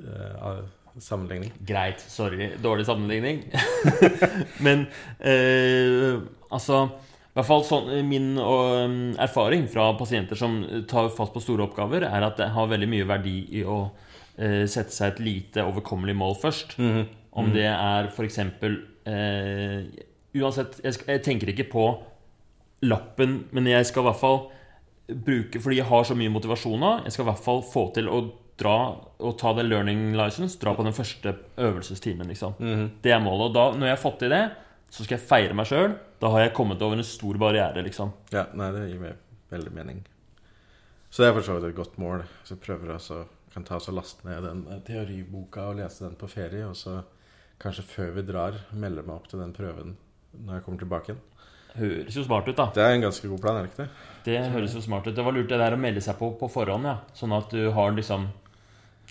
eh, 0.02 0.62
sammenligning. 0.98 1.52
Greit, 1.66 2.00
sorry. 2.00 2.52
Dårlig 2.62 2.86
sammenligning. 2.86 3.42
Men 4.66 4.86
eh, 5.18 6.22
altså 6.50 6.86
i 7.34 7.40
hvert 7.40 7.48
fall 7.48 7.64
sånn, 7.66 7.88
Min 8.06 8.36
um, 8.38 8.98
erfaring 9.18 9.64
fra 9.66 9.88
pasienter 9.98 10.38
som 10.38 10.60
tar 10.86 11.08
fatt 11.16 11.32
på 11.34 11.42
store 11.42 11.64
oppgaver, 11.66 12.06
er 12.06 12.22
at 12.22 12.38
det 12.38 12.52
har 12.54 12.68
veldig 12.70 12.86
mye 12.92 13.08
verdi 13.10 13.40
i 13.58 13.64
å 13.66 13.80
eh, 14.38 14.62
sette 14.70 14.94
seg 14.94 15.16
et 15.16 15.22
lite 15.26 15.64
overkommelig 15.66 16.14
mål 16.14 16.36
først. 16.38 16.76
Om 17.34 17.50
det 17.50 17.66
er 17.66 18.06
f.eks. 18.12 18.38
Eh, 19.10 19.80
uansett 20.38 20.78
jeg, 20.84 21.00
jeg 21.10 21.24
tenker 21.26 21.50
ikke 21.50 21.66
på 21.72 21.88
lappen, 22.86 23.40
men 23.50 23.66
jeg 23.72 23.90
skal 23.90 24.04
i 24.04 24.08
hvert 24.12 24.20
fall 24.20 24.38
bruke 25.04 25.60
Fordi 25.60 25.76
jeg 25.76 25.84
har 25.90 26.06
så 26.08 26.14
mye 26.16 26.32
motivasjon 26.32 26.80
nå, 26.80 26.92
jeg 27.04 27.12
skal 27.12 27.26
i 27.26 27.28
hvert 27.28 27.44
fall 27.44 27.58
få 27.66 27.82
til 27.98 28.06
å 28.08 28.22
dra 28.60 28.74
og 29.18 29.36
ta 29.40 29.52
den 29.56 29.68
learning 29.70 30.14
license, 30.18 30.58
dra 30.60 30.74
på 30.76 30.84
den 30.86 30.94
første 30.94 31.34
øvelsestimen, 31.58 32.28
liksom. 32.30 32.58
Det 33.02 33.12
er 33.12 33.22
målet. 33.22 33.50
Og 33.50 33.54
da, 33.56 33.66
når 33.74 33.90
jeg 33.90 33.96
har 33.96 34.02
fått 34.04 34.18
til 34.22 34.34
det, 34.34 34.44
så 34.94 35.02
skal 35.02 35.18
jeg 35.18 35.26
feire 35.26 35.56
meg 35.58 35.66
sjøl. 35.70 35.96
Da 36.22 36.30
har 36.30 36.44
jeg 36.44 36.54
kommet 36.56 36.82
over 36.86 37.00
en 37.00 37.06
stor 37.06 37.38
barriere, 37.40 37.82
liksom. 37.86 38.12
Ja, 38.34 38.46
nei, 38.54 38.70
det 38.76 38.88
gir 38.92 39.00
meg 39.02 39.16
veldig 39.54 39.72
mening. 39.74 40.04
Så 41.10 41.22
det 41.22 41.30
er 41.30 41.36
for 41.36 41.46
så 41.46 41.56
vidt 41.58 41.72
et 41.72 41.78
godt 41.78 41.98
mål. 42.02 42.22
Så 42.46 42.54
jeg 42.54 42.62
prøver 42.62 42.94
også 42.94 43.24
kan 43.54 43.66
ta 43.66 43.78
oss 43.78 43.90
og 43.90 43.98
laste 44.00 44.26
ned 44.26 44.42
den 44.42 44.64
eh, 44.66 44.80
teoriboka 44.86 45.68
og 45.70 45.78
lese 45.78 46.08
den 46.08 46.16
på 46.18 46.26
ferie, 46.30 46.66
og 46.66 46.74
så 46.78 46.98
kanskje 47.62 47.86
før 47.86 48.16
vi 48.16 48.24
drar, 48.26 48.58
melde 48.74 49.04
meg 49.06 49.14
opp 49.14 49.28
til 49.30 49.42
den 49.42 49.54
prøven 49.54 49.94
når 50.34 50.56
jeg 50.56 50.64
kommer 50.66 50.82
tilbake 50.82 51.12
igjen. 51.12 51.20
Høres 51.74 52.16
jo 52.18 52.22
smart 52.26 52.48
ut, 52.48 52.56
da. 52.58 52.68
Det 52.74 52.82
er 52.82 52.96
en 52.96 53.04
ganske 53.06 53.28
god 53.30 53.42
plan, 53.42 53.56
er 53.58 53.66
det 53.66 53.72
ikke 53.72 53.84
det? 53.84 54.08
Det 54.26 54.40
høres 54.54 54.74
jo 54.74 54.82
smart 54.82 55.06
ut. 55.06 55.14
Det 55.14 55.24
var 55.26 55.34
lurt 55.34 55.50
det 55.50 55.58
der 55.58 55.74
å 55.74 55.78
melde 55.78 56.02
seg 56.02 56.18
på 56.18 56.32
på 56.38 56.48
forhånd, 56.50 56.86
ja. 56.86 56.96
Sånn 57.18 57.34
at 57.34 57.50
du 57.54 57.70
har 57.74 57.94
liksom 57.94 58.28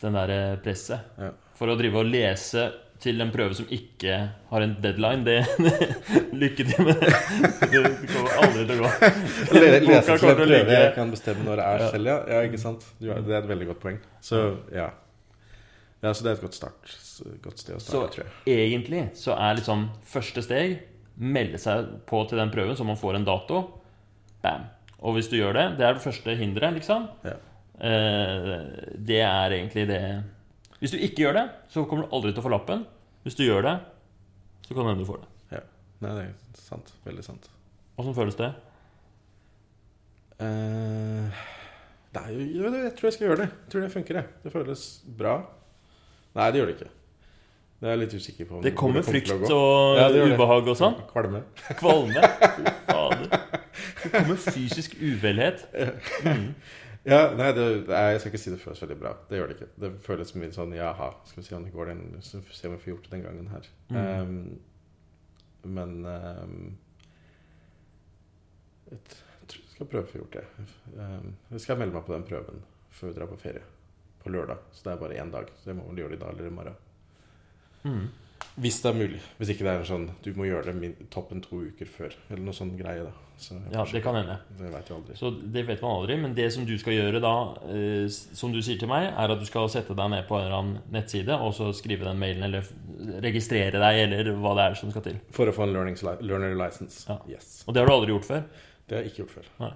den 0.04 0.16
der 0.18 0.32
eh, 0.36 0.56
presset. 0.64 1.12
Ja. 1.20 1.32
For 1.58 1.72
å 1.72 1.76
drive 1.80 2.01
og 2.01 2.10
lese 2.12 2.68
til 3.04 3.20
en 3.20 3.32
prøve 3.34 3.56
som 3.58 3.66
ikke 3.74 4.16
har 4.49 4.64
en 4.64 4.78
deadline, 4.80 5.26
det 5.28 5.41
Lykke 6.43 6.64
til 6.70 6.86
med 6.88 7.01
det. 7.01 7.10
Det 7.74 7.82
kommer 8.14 8.38
aldri 8.45 8.64
til 8.70 8.78
å 8.78 8.84
gå. 8.86 8.91
Lese 9.60 9.82
til 9.84 10.14
en 10.14 10.20
prøve 10.38 10.45
ligge- 10.49 10.78
jeg 10.80 10.93
kan 10.95 11.12
bestemme 11.12 11.43
når 11.47 11.60
det 11.60 11.66
er 11.68 11.84
selv, 11.97 12.12
ja. 12.14 12.18
ja. 12.32 12.41
Ikke 12.47 12.62
sant? 12.62 12.86
Du 13.01 13.10
Det 13.12 13.18
er 13.36 13.41
et 13.41 13.49
veldig 13.51 13.68
godt 13.74 13.82
poeng. 13.84 13.99
Så 14.24 14.39
ja. 14.72 14.89
Ja, 16.04 16.12
Så 16.14 16.24
det 16.26 16.32
er 16.34 16.38
et 16.38 16.43
godt, 16.43 16.56
start, 16.58 16.95
godt 17.43 17.60
sted 17.64 17.76
å 17.78 17.80
Så 17.80 17.93
starte, 17.93 18.16
tror 18.18 18.26
jeg. 18.28 18.58
egentlig 18.68 19.04
så 19.20 19.36
er 19.39 19.56
liksom 19.60 19.86
første 20.12 20.41
steg 20.43 20.74
melde 21.16 21.60
seg 21.62 21.86
på 22.10 22.24
til 22.28 22.39
den 22.41 22.51
prøven, 22.51 22.76
så 22.76 22.84
man 22.88 22.97
får 22.99 23.20
en 23.20 23.28
dato. 23.28 23.62
Bam. 24.43 24.66
Og 25.04 25.16
hvis 25.18 25.28
du 25.32 25.38
gjør 25.38 25.54
det 25.56 25.64
Det 25.78 25.86
er 25.88 25.95
det 25.95 26.04
første 26.04 26.34
hinderet, 26.39 26.76
liksom. 26.80 27.06
Ja. 27.28 27.36
Eh, 27.84 28.60
det 28.96 29.20
er 29.20 29.56
egentlig 29.58 29.84
det 29.90 30.00
Hvis 30.80 30.94
du 30.94 31.02
ikke 31.04 31.26
gjør 31.26 31.36
det, 31.36 31.48
så 31.74 31.84
kommer 31.88 32.06
du 32.08 32.16
aldri 32.16 32.32
til 32.32 32.40
å 32.40 32.46
få 32.46 32.52
lappen. 32.54 32.86
Hvis 33.24 33.36
du 33.40 33.44
gjør 33.46 33.64
det, 33.68 33.74
så 34.68 34.74
kan 34.74 34.84
det 34.84 34.94
hende 34.94 35.04
du 35.04 35.10
får 35.10 35.22
det. 35.24 35.30
Ja. 35.58 35.62
Nei, 36.04 36.14
det 36.18 36.24
er 36.30 36.60
sant. 36.60 36.94
Veldig 37.08 37.24
sant. 37.24 37.50
Åssen 38.00 38.16
føles 38.18 38.40
det? 38.40 38.50
Eh, 40.44 41.44
nei, 42.18 42.26
jo, 42.56 42.68
jeg 42.68 42.96
tror 42.98 43.10
jeg 43.10 43.16
skal 43.18 43.30
gjøre 43.30 43.42
det. 43.46 43.50
Jeg 43.54 43.72
tror 43.72 43.86
det 43.86 43.94
funker, 43.94 44.20
jeg. 44.20 44.42
Det 44.44 44.54
føles 44.56 44.84
bra. 45.22 45.38
Nei, 46.36 46.50
det 46.52 46.62
gjør 46.62 46.72
det 46.72 46.78
ikke. 46.80 46.92
Det 47.84 47.90
er 47.90 47.98
jeg 47.98 48.00
litt 48.00 48.14
usikker 48.16 48.48
på. 48.48 48.60
Det 48.64 48.72
kommer 48.80 49.04
å 49.04 49.08
frykt 49.08 49.32
og 49.52 49.98
Ja, 50.00 50.06
det 50.12 50.24
ubehag 50.32 50.70
og 50.72 50.78
sånn. 50.80 50.94
Kvalme. 51.10 51.44
Kvalme. 51.80 52.30
Fy 52.56 52.64
fader. 52.88 53.26
Det 54.04 54.12
kommer 54.14 54.40
fysisk 54.40 54.96
uvelhet. 55.02 55.66
Ja, 57.04 57.34
nei, 57.36 57.49
det, 57.51 57.64
nei, 57.89 58.04
jeg 58.14 58.22
skal 58.22 58.32
ikke 58.32 58.39
si 58.39 58.51
det 58.54 58.62
føles 58.62 58.82
veldig 58.86 58.95
bra. 59.01 59.12
Det 59.28 59.39
gjør 59.39 59.49
det 59.49 59.58
ikke. 59.58 59.72
Det 59.84 59.89
føles 60.06 60.30
mye 60.39 60.56
sånn 60.56 60.76
jaha, 60.78 61.10
skal 61.28 61.41
vi 61.41 61.47
se 61.49 61.58
om 61.58 61.66
det 61.68 61.74
går 61.74 61.91
den 61.91 62.04
se 62.24 62.39
om 62.39 62.78
vi 62.78 62.80
får 62.80 62.91
gjort 62.93 63.10
det 63.10 63.14
den 63.18 63.26
gangen 63.26 63.49
her. 63.51 63.68
Mm. 63.91 63.97
Um, 63.99 65.74
men 65.76 65.91
um, 66.08 66.56
jeg 68.93 69.01
tror 69.10 69.60
jeg 69.60 69.74
skal 69.74 69.91
prøve 69.91 70.08
å 70.08 70.12
få 70.14 70.22
gjort 70.22 70.39
det. 70.39 70.45
Um, 70.95 71.34
jeg 71.51 71.66
skal 71.66 71.82
melde 71.82 71.97
meg 71.97 72.08
på 72.08 72.16
den 72.16 72.28
prøven 72.30 72.64
før 72.93 73.12
vi 73.12 73.18
drar 73.20 73.32
på 73.34 73.41
ferie. 73.41 73.68
På 74.24 74.32
lørdag. 74.32 74.64
Så 74.72 74.88
det 74.88 74.93
er 74.93 75.04
bare 75.04 75.20
én 75.20 75.34
dag. 75.34 75.51
Så 75.60 75.74
jeg 75.74 75.80
må 75.82 75.89
vel 75.89 76.04
gjøre 76.06 76.16
det 76.16 76.22
i 76.22 76.24
dag 76.24 76.36
eller 76.38 76.47
i 76.47 76.56
morgen. 76.56 76.82
Mm. 77.84 78.06
Hvis 78.54 78.82
det 78.84 78.92
er 78.92 78.98
mulig. 78.98 79.20
Hvis 79.40 79.50
ikke 79.54 79.66
det 79.66 79.72
er 79.74 79.86
sånn 79.88 80.08
du 80.22 80.30
må 80.38 80.46
gjøre 80.46 80.70
det 80.70 80.74
min, 80.78 80.96
toppen 81.14 81.42
to 81.42 81.64
uker 81.72 81.90
før. 81.90 82.14
Eller 82.30 82.44
noe 82.46 82.54
sånn 82.54 82.76
greie, 82.78 83.06
da. 83.08 83.14
Så, 83.42 83.58
Ja, 83.74 83.82
det 83.90 84.04
kan 84.06 84.14
hende. 84.16 84.36
Det 84.60 84.70
vet 84.70 84.90
jeg 84.90 84.96
aldri. 84.96 85.16
Så 85.18 85.32
det 85.56 85.64
vet 85.66 85.82
man 85.82 85.96
aldri. 85.98 86.18
Men 86.22 86.36
det 86.38 86.46
som 86.54 86.68
du 86.68 86.74
skal 86.78 86.94
gjøre 86.94 87.22
da, 87.24 87.32
eh, 87.74 88.06
som 88.10 88.54
du 88.54 88.60
sier 88.62 88.78
til 88.80 88.92
meg, 88.92 89.08
er 89.10 89.34
at 89.34 89.42
du 89.42 89.46
skal 89.50 89.72
sette 89.74 89.96
deg 89.98 90.12
ned 90.14 90.28
på 90.30 90.38
en 90.38 90.46
eller 90.46 90.58
annen 90.60 90.84
nettside 90.94 91.34
og 91.34 91.56
så 91.58 91.72
skrive 91.74 92.06
den 92.06 92.22
mailen, 92.22 92.46
eller 92.46 92.68
registrere 93.26 93.82
deg, 93.82 94.04
eller 94.06 94.30
hva 94.38 94.54
det 94.60 94.68
er 94.68 94.78
som 94.80 94.94
skal 94.94 95.08
til. 95.10 95.18
For 95.34 95.50
å 95.50 95.56
få 95.56 95.66
en 95.66 95.74
learner 95.74 96.54
license. 96.60 97.08
Ja. 97.10 97.18
Yes. 97.34 97.64
Og 97.66 97.74
det 97.74 97.82
har 97.82 97.90
du 97.90 97.96
aldri 97.96 98.14
gjort 98.14 98.30
før. 98.30 98.46
Det 98.86 98.96
har 98.96 99.04
jeg 99.04 99.14
ikke 99.14 99.24
gjort 99.24 99.36
før. 99.40 99.50
Nei. 99.64 99.74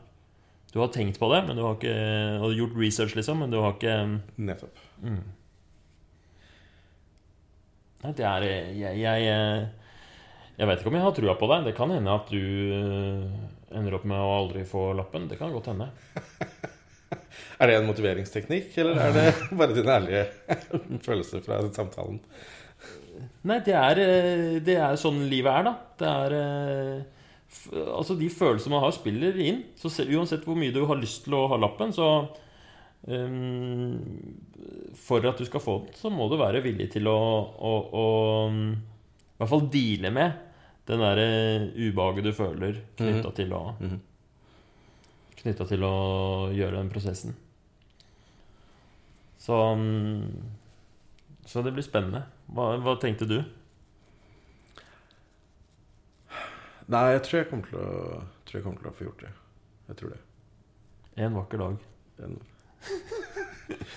Du 0.74 0.80
har 0.84 0.94
tenkt 0.94 1.18
på 1.18 1.34
det, 1.34 1.42
men 1.48 1.58
du 1.58 1.64
har 1.64 1.78
ikke 1.80 1.98
og 2.44 2.54
gjort 2.54 2.78
research, 2.78 3.16
liksom, 3.18 3.42
men 3.42 3.50
du 3.50 3.58
har 3.64 3.74
ikke 3.74 3.98
Nettopp. 4.38 4.86
mm. 5.02 5.22
Det 8.16 8.26
er 8.26 8.46
jeg, 8.48 9.00
jeg 9.02 9.28
eh, 9.32 9.68
Jeg 10.58 10.70
vet 10.70 10.82
ikke 10.82 10.92
om 10.92 10.98
jeg 10.98 11.06
har 11.06 11.16
trua 11.18 11.36
på 11.38 11.50
deg. 11.52 11.68
Det 11.68 11.76
kan 11.78 11.92
hende 11.94 12.14
at 12.14 12.32
du 12.32 12.40
eh, 12.78 13.26
ender 13.78 13.98
opp 13.98 14.08
med 14.08 14.22
å 14.22 14.36
aldri 14.38 14.64
få 14.68 14.90
lappen. 14.98 15.28
Det 15.30 15.40
kan 15.40 15.54
godt 15.54 15.72
hende. 15.74 15.92
Er 17.58 17.70
det 17.70 17.76
en 17.80 17.88
motiveringsteknikk, 17.88 18.74
eller 18.78 19.00
er 19.02 19.14
det 19.16 19.30
bare 19.60 19.74
din 19.74 19.88
ærlige 19.90 20.28
følelse 21.08 21.40
fra 21.42 21.58
samtalen? 21.74 22.20
Nei, 23.50 23.58
det 23.66 23.74
er, 23.74 24.02
eh, 24.04 24.58
det 24.62 24.76
er 24.78 25.00
sånn 25.02 25.24
livet 25.32 25.54
er, 25.54 25.66
da. 25.66 25.74
Det 25.98 26.12
er 26.12 26.36
Altså, 27.72 28.18
de 28.20 28.28
følelsene 28.30 28.76
man 28.76 28.84
har, 28.84 28.92
spiller 28.94 29.38
inn. 29.42 29.62
Så 29.80 29.90
uansett 30.04 30.44
hvor 30.46 30.58
mye 30.60 30.74
du 30.76 30.82
har 30.86 31.00
lyst 31.00 31.24
til 31.26 31.38
å 31.38 31.46
ha 31.50 31.58
lappen, 31.58 31.94
så 31.96 32.28
For 35.08 35.24
at 35.30 35.40
du 35.40 35.46
skal 35.48 35.64
få 35.64 35.78
den, 35.86 35.94
så 35.96 36.10
må 36.12 36.28
du 36.28 36.36
være 36.40 36.64
villig 36.66 36.90
til 36.96 37.08
å, 37.08 37.18
å, 37.56 37.74
å 37.88 38.06
mm, 38.52 38.72
I 38.74 39.40
hvert 39.40 39.52
fall 39.54 39.68
deale 39.72 40.12
med 40.12 40.44
den 40.88 41.04
derre 41.04 41.28
ubehaget 41.76 42.26
du 42.26 42.32
føler 42.36 42.82
knytta 43.00 43.32
til 43.36 43.52
å 43.56 43.64
mm. 43.80 43.98
Knytta 45.38 45.68
til 45.70 45.84
å 45.86 45.96
gjøre 46.56 46.80
den 46.80 46.90
prosessen. 46.90 47.36
Så 49.38 49.56
mm, 49.78 50.24
Så 51.46 51.62
det 51.64 51.72
blir 51.76 51.86
spennende. 51.86 52.26
Hva, 52.52 52.74
hva 52.84 52.98
tenkte 53.00 53.28
du? 53.30 53.38
Nei, 56.88 57.04
jeg 57.14 57.24
tror 57.28 57.38
jeg 57.42 57.50
kommer 57.52 57.70
til 57.70 57.80
å, 57.80 58.20
tror 58.48 58.58
jeg 58.58 58.66
kommer 58.66 58.82
til 58.82 58.90
å 58.90 58.96
få 58.96 59.08
gjort 59.10 59.24
det. 59.26 59.32
Jeg 59.90 60.00
tror 60.02 60.14
det. 60.16 60.20
En 61.24 61.36
vakker 61.36 61.62
dag. 61.62 61.82
En, 62.24 62.38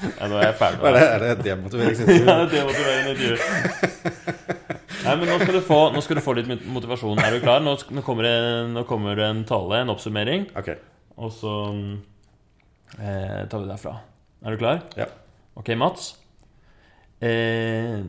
Nei, 0.00 0.26
nå 0.30 0.38
er 0.40 0.46
jeg 0.48 0.56
ferdig 0.58 0.80
er 0.80 0.84
med 0.84 0.96
det, 0.96 1.06
er 1.06 1.22
det 1.24 1.32
demotiveringsintervju? 1.46 2.26
Ja, 2.30 2.36
det 2.50 2.60
er 2.60 2.92
en 2.94 3.10
intervju. 3.12 3.36
Nei, 5.00 5.12
men 5.16 5.28
nå 5.30 5.36
skal, 5.40 5.54
du 5.56 5.60
få, 5.64 5.78
nå 5.94 6.02
skal 6.04 6.18
du 6.18 6.22
få 6.24 6.34
litt 6.36 6.48
motivasjon. 6.68 7.20
Er 7.22 7.36
du 7.36 7.40
klar? 7.44 7.62
Nå, 7.64 7.74
kommer, 8.04 8.26
det, 8.26 8.32
nå 8.74 8.82
kommer 8.88 9.16
det 9.20 9.28
en 9.30 9.44
tale, 9.48 9.78
en 9.84 9.92
oppsummering, 9.94 10.48
Ok. 10.60 10.72
og 11.20 11.30
så 11.36 11.54
eh, 12.98 13.46
tar 13.48 13.56
vi 13.56 13.64
det 13.64 13.70
derfra. 13.72 13.94
Er 14.44 14.56
du 14.56 14.60
klar? 14.60 14.82
Ja. 14.98 15.06
Ok, 15.60 15.72
Mats. 15.80 16.10
Eh, 17.20 18.00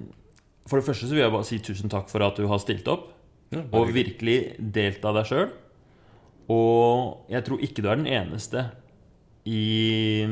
for 0.68 0.80
det 0.80 0.88
første 0.88 1.08
så 1.08 1.16
vil 1.16 1.24
jeg 1.26 1.34
bare 1.34 1.48
si 1.48 1.60
tusen 1.64 1.92
takk 1.92 2.12
for 2.12 2.24
at 2.26 2.38
du 2.40 2.48
har 2.52 2.62
stilt 2.64 2.88
opp. 2.92 3.10
Ja, 3.52 3.64
Og 3.76 3.90
virkelig 3.92 4.38
delt 4.72 5.04
av 5.08 5.18
deg 5.20 5.28
sjøl. 5.28 5.50
Og 6.52 7.28
jeg 7.32 7.44
tror 7.48 7.64
ikke 7.64 7.84
du 7.84 7.90
er 7.92 8.00
den 8.00 8.08
eneste 8.12 8.70
i, 9.50 10.26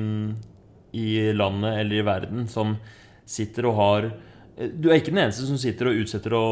i 0.92 1.08
landet 1.34 1.80
eller 1.82 2.00
i 2.00 2.06
verden 2.06 2.48
som 2.52 2.76
sitter 3.30 3.70
og 3.70 3.78
har 3.78 4.10
Du 4.60 4.90
er 4.90 5.00
ikke 5.00 5.14
den 5.14 5.24
eneste 5.24 5.48
som 5.48 5.58
sitter 5.62 5.90
og 5.90 6.02
utsetter 6.02 6.34
å 6.36 6.46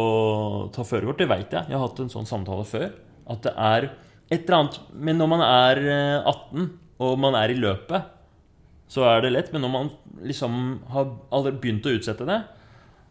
ta 0.74 0.86
førerkort. 0.88 1.20
Det 1.20 1.28
veit 1.28 1.51
jeg. 1.51 1.68
Jeg 1.68 1.76
har 1.76 1.84
hatt 1.84 1.99
en 1.99 2.12
sånn 2.14 2.30
samtale 2.30 2.64
før. 2.68 2.91
At 3.28 3.41
det 3.43 3.51
er 3.53 3.89
et 4.32 4.43
eller 4.45 4.58
annet 4.62 4.78
Men 4.93 5.20
når 5.20 5.32
man 5.34 5.43
er 5.43 5.82
eh, 5.84 6.30
18, 6.32 6.70
og 7.03 7.18
man 7.20 7.36
er 7.36 7.51
i 7.51 7.60
løpet, 7.60 8.14
så 8.88 9.03
er 9.12 9.26
det 9.26 9.34
lett. 9.36 9.51
Men 9.51 9.66
når 9.66 9.74
man 9.74 9.91
liksom 10.24 10.62
har 10.93 11.51
begynt 11.60 11.88
å 11.88 11.97
utsette 11.97 12.28
det, 12.28 12.39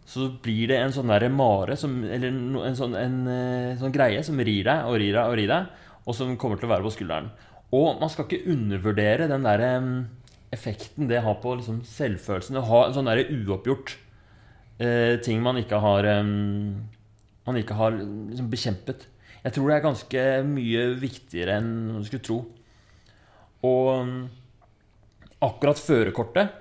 så 0.06 0.28
blir 0.42 0.70
det 0.70 0.78
en 0.80 0.94
sånn 0.94 1.10
der 1.10 1.26
mare 1.34 1.76
som, 1.78 1.98
Eller 2.04 2.30
en 2.30 2.78
sånn, 2.78 2.94
en, 2.96 3.18
eh, 3.28 3.76
sånn 3.80 3.94
greie 3.94 4.22
som 4.24 4.38
rir 4.38 4.64
deg 4.64 4.86
og 4.86 5.00
rir 5.02 5.12
deg 5.12 5.24
og 5.26 5.36
rir 5.36 5.50
deg, 5.50 5.84
og 6.06 6.14
som 6.14 6.36
kommer 6.38 6.60
til 6.60 6.70
å 6.70 6.74
være 6.76 6.86
på 6.86 6.94
skulderen. 6.94 7.32
Og 7.74 7.98
man 8.00 8.10
skal 8.12 8.28
ikke 8.28 8.52
undervurdere 8.52 9.26
den 9.30 9.46
der 9.46 9.64
effekten 10.54 11.08
det 11.10 11.22
har 11.24 11.38
på 11.42 11.56
liksom, 11.58 11.82
selvfølelsen. 11.86 12.58
Å 12.60 12.66
ha 12.68 12.82
en 12.86 12.96
sånn 12.96 13.10
der 13.10 13.24
uoppgjort 13.26 13.96
eh, 14.78 15.16
ting 15.24 15.42
man 15.44 15.58
ikke 15.60 15.80
har 15.82 16.06
em, 16.16 16.86
Man 17.46 17.58
ikke 17.60 17.76
har 17.78 17.94
liksom, 17.94 18.50
bekjempet. 18.50 19.06
Jeg 19.44 19.54
tror 19.54 19.68
det 19.68 19.76
er 19.76 19.84
ganske 19.84 20.22
mye 20.48 20.86
viktigere 20.98 21.60
enn 21.60 21.68
man 21.94 22.06
skulle 22.06 22.26
tro. 22.26 22.40
Og 23.66 24.26
akkurat 25.46 25.78
førerkortet 25.78 26.56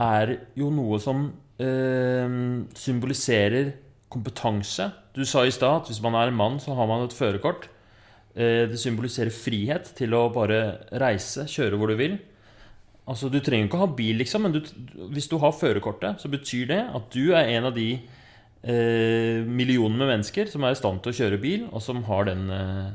er 0.00 0.32
jo 0.56 0.70
noe 0.72 0.96
som 1.02 1.26
eh, 1.60 2.32
symboliserer 2.80 3.74
kompetanse. 4.10 4.88
Du 5.14 5.26
sa 5.28 5.44
i 5.44 5.52
stad 5.52 5.82
at 5.82 5.90
hvis 5.90 6.00
man 6.02 6.16
er 6.16 6.30
en 6.30 6.40
mann, 6.40 6.56
så 6.62 6.74
har 6.78 6.88
man 6.88 7.04
et 7.04 7.16
førerkort. 7.16 7.68
Eh, 8.34 8.66
det 8.70 8.78
symboliserer 8.78 9.32
frihet 9.34 9.90
til 9.98 10.14
å 10.14 10.28
bare 10.34 10.60
reise, 11.02 11.48
kjøre 11.50 11.78
hvor 11.78 11.90
du 11.90 11.98
vil. 11.98 12.18
Altså, 13.10 13.30
Du 13.32 13.40
trenger 13.42 13.66
ikke 13.66 13.78
å 13.80 13.86
ha 13.86 13.90
bil, 13.96 14.20
liksom, 14.20 14.46
men 14.46 14.54
du, 14.54 14.60
hvis 15.10 15.28
du 15.30 15.36
har 15.42 15.56
førerkortet, 15.56 16.20
så 16.22 16.30
betyr 16.30 16.68
det 16.70 16.82
at 16.94 17.08
du 17.10 17.32
er 17.34 17.50
en 17.56 17.70
av 17.70 17.74
de 17.74 17.88
eh, 17.96 19.40
millionene 19.46 19.98
med 19.98 20.12
mennesker 20.14 20.50
som 20.52 20.62
er 20.64 20.76
i 20.76 20.78
stand 20.78 21.02
til 21.02 21.10
å 21.10 21.18
kjøre 21.18 21.40
bil, 21.42 21.66
og 21.72 21.82
som 21.82 22.04
har 22.06 22.28
den 22.30 22.50
eh, 22.54 22.90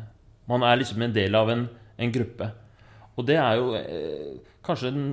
Man 0.48 0.62
er 0.62 0.78
liksom 0.78 1.02
en 1.02 1.14
del 1.14 1.36
av 1.36 1.50
en, 1.50 1.68
en 1.98 2.12
gruppe. 2.14 2.52
Og 3.18 3.26
det 3.26 3.40
er 3.42 3.58
jo 3.58 3.72
eh, 3.80 4.36
kanskje 4.64 4.92
en 4.92 5.06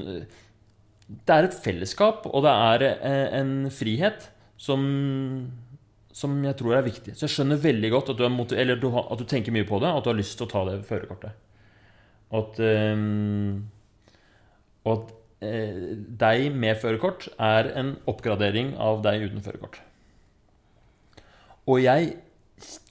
Det 1.08 1.34
er 1.34 1.48
et 1.48 1.56
fellesskap, 1.64 2.26
og 2.28 2.44
det 2.44 2.52
er 2.52 2.84
eh, 2.92 3.40
en 3.40 3.70
frihet 3.72 4.28
som 4.60 4.84
som 6.12 6.34
jeg 6.44 6.58
tror 6.58 6.76
er 6.76 6.86
viktig. 6.86 7.14
Så 7.16 7.26
jeg 7.26 7.34
skjønner 7.34 7.60
veldig 7.62 7.90
godt 7.94 8.12
at 8.12 8.20
du, 8.20 8.26
du, 8.28 8.88
at 9.00 9.20
du 9.20 9.24
tenker 9.28 9.54
mye 9.54 9.68
på 9.68 9.80
det, 9.82 9.90
og 9.90 10.00
at 10.00 10.06
du 10.06 10.12
har 10.12 10.18
lyst 10.20 10.36
til 10.38 10.48
å 10.48 10.52
ta 10.52 10.64
det 10.68 10.82
førerkortet. 10.88 11.38
Og 12.32 12.38
at, 12.42 12.60
eh, 12.64 13.06
og 14.84 14.92
at 14.96 15.14
eh, 15.44 15.80
deg 16.24 16.50
med 16.56 16.80
førerkort 16.82 17.30
er 17.36 17.72
en 17.80 17.96
oppgradering 18.10 18.74
av 18.80 19.02
deg 19.04 19.28
uten 19.28 19.44
førerkort. 19.44 19.80
Og 21.70 21.82
jeg 21.82 22.14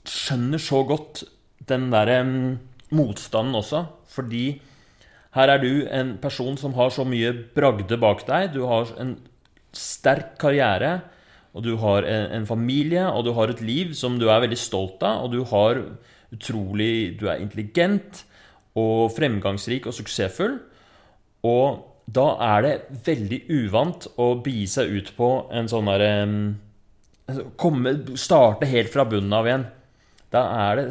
skjønner 0.08 0.60
så 0.62 0.82
godt 0.88 1.24
den 1.68 1.90
derre 1.92 2.22
mm, 2.26 2.52
motstanden 2.96 3.56
også, 3.58 3.86
fordi 4.12 4.60
her 5.36 5.48
er 5.48 5.62
du 5.62 5.86
en 5.88 6.16
person 6.20 6.58
som 6.60 6.74
har 6.76 6.92
så 6.92 7.06
mye 7.08 7.32
bragde 7.56 7.96
bak 8.00 8.26
deg. 8.28 8.50
Du 8.52 8.66
har 8.68 8.90
en 9.00 9.14
sterk 9.72 10.34
karriere, 10.40 10.98
og 11.52 11.64
du 11.66 11.74
har 11.82 12.06
en, 12.08 12.46
familie, 12.48 13.04
og 13.12 13.26
du 13.26 13.32
har 13.36 13.52
et 13.52 13.60
liv 13.60 13.92
som 13.96 14.16
du 14.20 14.28
er 14.30 14.40
veldig 14.44 14.58
stolt 14.58 15.02
av, 15.04 15.26
og 15.26 15.34
du 15.34 15.42
har 15.52 15.82
utrolig 16.32 17.18
Du 17.20 17.26
er 17.28 17.42
intelligent 17.42 18.22
og 18.78 19.10
fremgangsrik 19.12 19.84
og 19.84 19.92
suksessfull. 19.92 20.54
Og 21.44 21.82
da 22.08 22.24
er 22.56 22.64
det 22.64 23.02
veldig 23.04 23.40
uvant 23.52 24.06
å 24.16 24.32
begi 24.40 24.64
seg 24.70 24.96
ut 24.96 25.12
på 25.18 25.28
en 25.52 25.68
sånn 25.68 25.90
derre 25.90 26.12
altså, 27.28 27.44
komme, 27.60 27.94
Starte 28.16 28.70
helt 28.70 28.88
fra 28.94 29.04
bunnen 29.08 29.36
av 29.36 29.50
igjen. 29.50 29.68
Da 30.32 30.46
det 30.78 30.88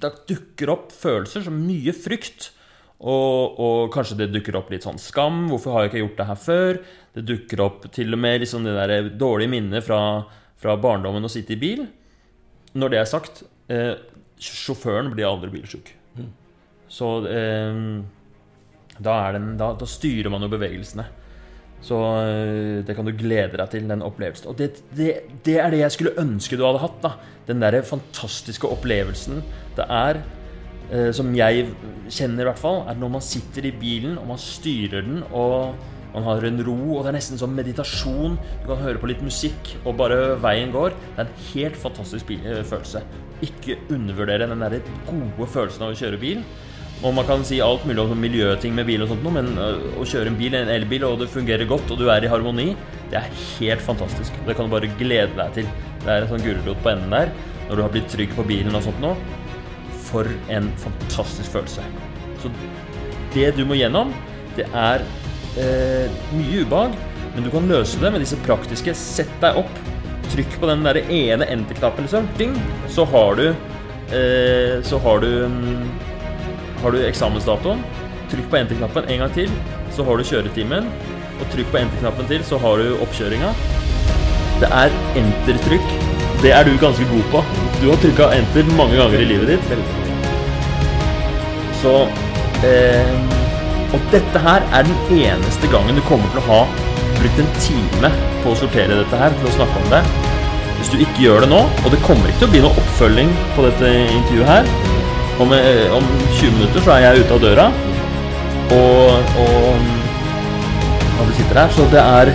Da 0.00 0.14
dukker 0.32 0.72
opp 0.72 0.96
følelser 0.96 1.44
som 1.44 1.60
mye 1.66 1.92
frykt. 1.92 2.54
Og, 3.00 3.60
og 3.60 3.92
kanskje 3.94 4.18
det 4.18 4.32
dukker 4.34 4.58
opp 4.58 4.68
litt 4.72 4.84
sånn 4.84 5.00
skam. 5.00 5.46
Hvorfor 5.48 5.72
har 5.72 5.86
jeg 5.86 5.92
ikke 5.92 6.02
gjort 6.02 6.18
det 6.18 6.28
her 6.28 6.40
før? 6.40 6.80
Det 7.16 7.24
dukker 7.30 7.62
opp 7.64 7.86
til 7.96 8.12
og 8.12 8.20
med 8.20 8.42
liksom 8.42 8.66
det 8.66 8.76
der 8.76 9.08
dårlige 9.20 9.52
minnet 9.54 9.86
fra, 9.86 10.00
fra 10.60 10.76
barndommen 10.80 11.24
å 11.24 11.32
sitte 11.32 11.56
i 11.56 11.60
bil. 11.60 11.86
Når 12.76 12.92
det 12.92 13.00
er 13.00 13.08
sagt, 13.08 13.42
eh, 13.72 13.94
sjåføren 14.40 15.10
blir 15.14 15.30
aldri 15.30 15.52
bilsjuk. 15.54 15.94
Så 16.90 17.08
eh, 17.30 17.80
da, 19.00 19.16
den, 19.32 19.54
da, 19.60 19.72
da 19.78 19.88
styrer 19.88 20.32
man 20.32 20.44
jo 20.44 20.52
bevegelsene. 20.52 21.06
Så 21.80 21.96
eh, 22.20 22.80
det 22.84 22.96
kan 22.96 23.08
du 23.08 23.14
glede 23.16 23.56
deg 23.56 23.72
til, 23.72 23.86
den 23.88 24.04
opplevelsen. 24.04 24.50
Og 24.52 24.58
det, 24.60 24.82
det, 24.96 25.12
det 25.46 25.56
er 25.62 25.72
det 25.72 25.84
jeg 25.84 25.96
skulle 25.96 26.18
ønske 26.20 26.58
du 26.58 26.66
hadde 26.66 26.82
hatt. 26.84 27.00
da 27.04 27.14
Den 27.48 27.64
der 27.64 27.80
fantastiske 27.86 28.68
opplevelsen 28.68 29.40
det 29.78 29.86
er, 29.86 30.20
eh, 30.20 30.39
som 31.14 31.28
jeg 31.36 31.68
kjenner 32.10 32.42
i 32.42 32.48
hvert 32.48 32.58
fall, 32.58 32.80
er 32.90 32.98
når 32.98 33.10
man 33.14 33.22
sitter 33.22 33.68
i 33.68 33.70
bilen 33.78 34.16
og 34.18 34.24
man 34.32 34.40
styrer 34.42 35.04
den, 35.06 35.20
og 35.30 35.76
man 36.14 36.26
har 36.26 36.46
en 36.46 36.62
ro, 36.66 36.76
og 36.96 37.04
det 37.04 37.12
er 37.12 37.18
nesten 37.18 37.38
som 37.38 37.52
meditasjon. 37.54 38.34
Du 38.62 38.66
kan 38.72 38.82
høre 38.82 38.98
på 38.98 39.10
litt 39.10 39.22
musikk, 39.22 39.76
og 39.84 39.98
bare 40.00 40.34
veien 40.42 40.72
går. 40.74 40.96
Det 40.96 41.22
er 41.22 41.28
en 41.28 41.44
helt 41.52 41.78
fantastisk 41.78 42.32
eh, 42.34 42.64
følelse. 42.66 43.04
Ikke 43.46 43.78
undervurdere 43.94 44.48
den 44.50 44.64
der 44.64 44.80
gode 45.06 45.48
følelsen 45.52 45.86
av 45.86 45.94
å 45.94 46.00
kjøre 46.00 46.20
bil. 46.20 46.42
Og 47.00 47.14
man 47.16 47.24
kan 47.24 47.44
si 47.48 47.62
alt 47.64 47.86
mulig 47.88 48.02
om 48.02 48.18
miljøting 48.20 48.74
med 48.76 48.84
bil 48.90 49.06
og 49.06 49.12
sånt 49.12 49.22
noe, 49.24 49.32
men 49.38 49.54
å 49.56 50.04
kjøre 50.04 50.28
en 50.28 50.36
bil, 50.36 50.56
en 50.58 50.72
elbil, 50.74 51.06
og 51.08 51.22
det 51.22 51.30
fungerer 51.32 51.68
godt, 51.68 51.88
og 51.94 52.02
du 52.02 52.10
er 52.12 52.26
i 52.26 52.28
harmoni, 52.28 52.74
det 53.08 53.22
er 53.22 53.30
helt 53.54 53.80
fantastisk. 53.80 54.36
Det 54.44 54.56
kan 54.58 54.68
du 54.68 54.74
bare 54.74 54.90
glede 55.00 55.32
deg 55.38 55.54
til 55.56 55.70
Det 56.00 56.08
er 56.12 56.24
en 56.24 56.30
sånn 56.30 56.44
gulrot 56.44 56.78
på 56.84 56.92
enden 56.92 57.12
der 57.12 57.32
når 57.68 57.76
du 57.76 57.82
har 57.84 57.92
blitt 57.94 58.08
trygg 58.10 58.32
på 58.34 58.44
bilen 58.48 58.74
og 58.74 58.82
sånt 58.82 59.00
nå. 59.02 59.14
For 60.10 60.26
en 60.50 60.70
fantastisk 60.82 61.54
følelse. 61.54 61.84
Så 62.42 62.50
det 63.34 63.52
du 63.56 63.64
må 63.68 63.78
gjennom, 63.78 64.12
det 64.56 64.66
er 64.74 65.04
eh, 65.60 66.20
mye 66.34 66.64
ubehag, 66.64 66.96
men 67.34 67.46
du 67.46 67.50
kan 67.52 67.68
løse 67.70 68.00
det 68.02 68.10
med 68.10 68.24
disse 68.24 68.38
praktiske 68.42 68.94
Sett 68.98 69.30
deg 69.42 69.60
opp, 69.60 69.80
trykk 70.32 70.56
på 70.62 70.70
den 70.70 70.82
der 70.86 70.98
ene 71.04 71.46
enter-knappen, 71.46 72.08
liksom. 72.08 72.26
Ding! 72.38 72.56
Så 72.90 73.06
har 73.12 73.38
du 73.38 73.46
eh, 73.50 74.80
Så 74.86 74.98
har 75.04 75.22
du 75.22 75.30
mm, 75.46 75.88
Har 76.82 76.94
du 76.94 77.02
eksamensdatoen. 77.04 77.82
Trykk 78.30 78.50
på 78.50 78.60
enter-knappen 78.60 79.08
en 79.10 79.24
gang 79.24 79.32
til, 79.34 79.50
så 79.94 80.06
har 80.06 80.18
du 80.18 80.26
kjøretimen. 80.26 80.86
Og 81.40 81.50
trykk 81.54 81.72
på 81.72 81.80
enter-knappen 81.82 82.30
til, 82.30 82.44
så 82.46 82.60
har 82.62 82.78
du 82.78 82.94
oppkjøringa. 83.02 83.50
Det 84.62 84.70
er 84.70 84.94
enter-trykk. 85.18 85.92
Det 86.44 86.54
er 86.54 86.64
du 86.68 86.78
ganske 86.80 87.10
god 87.10 87.28
på. 87.34 87.69
Du 87.80 87.86
har 87.88 87.96
trykka 87.96 88.26
enter 88.36 88.66
mange 88.76 88.98
ganger 88.98 89.22
i 89.22 89.26
livet 89.28 89.54
ditt. 89.54 89.68
Så 91.80 91.92
eh, 92.68 93.12
Og 93.90 94.02
dette 94.12 94.42
her 94.44 94.66
er 94.76 94.84
den 94.84 95.14
eneste 95.16 95.70
gangen 95.72 95.96
du 95.96 96.02
kommer 96.04 96.28
til 96.34 96.42
å 96.42 96.48
ha 96.50 96.58
brukt 97.16 97.40
en 97.40 97.48
time 97.58 98.10
på 98.42 98.52
å 98.52 98.58
sortere 98.60 98.98
dette 98.98 99.20
her, 99.20 99.32
til 99.40 99.48
å 99.48 99.54
snakke 99.54 99.80
om 99.80 99.88
det. 99.92 100.00
Hvis 100.76 100.92
du 100.92 101.00
ikke 101.00 101.24
gjør 101.24 101.44
det 101.44 101.48
nå, 101.50 101.60
og 101.64 101.88
det 101.92 102.00
kommer 102.04 102.28
ikke 102.28 102.42
til 102.42 102.48
å 102.48 102.52
bli 102.52 102.62
noe 102.64 102.82
oppfølging 102.82 103.32
på 103.56 103.64
dette 103.66 103.90
intervjuet 104.00 104.48
her 104.48 104.70
Om, 105.40 105.52
eh, 105.56 105.92
om 105.96 106.06
20 106.36 106.54
minutter 106.56 106.84
så 106.84 106.94
er 106.94 107.02
jeg 107.04 107.24
ute 107.24 107.36
av 107.36 107.42
døra, 107.44 107.66
og, 108.76 109.32
og 109.40 109.84
ja, 111.16 111.26
du 111.28 111.32
sitter 111.36 111.60
her, 111.62 111.72
så 111.76 111.88
det 111.92 112.00
er 112.00 112.32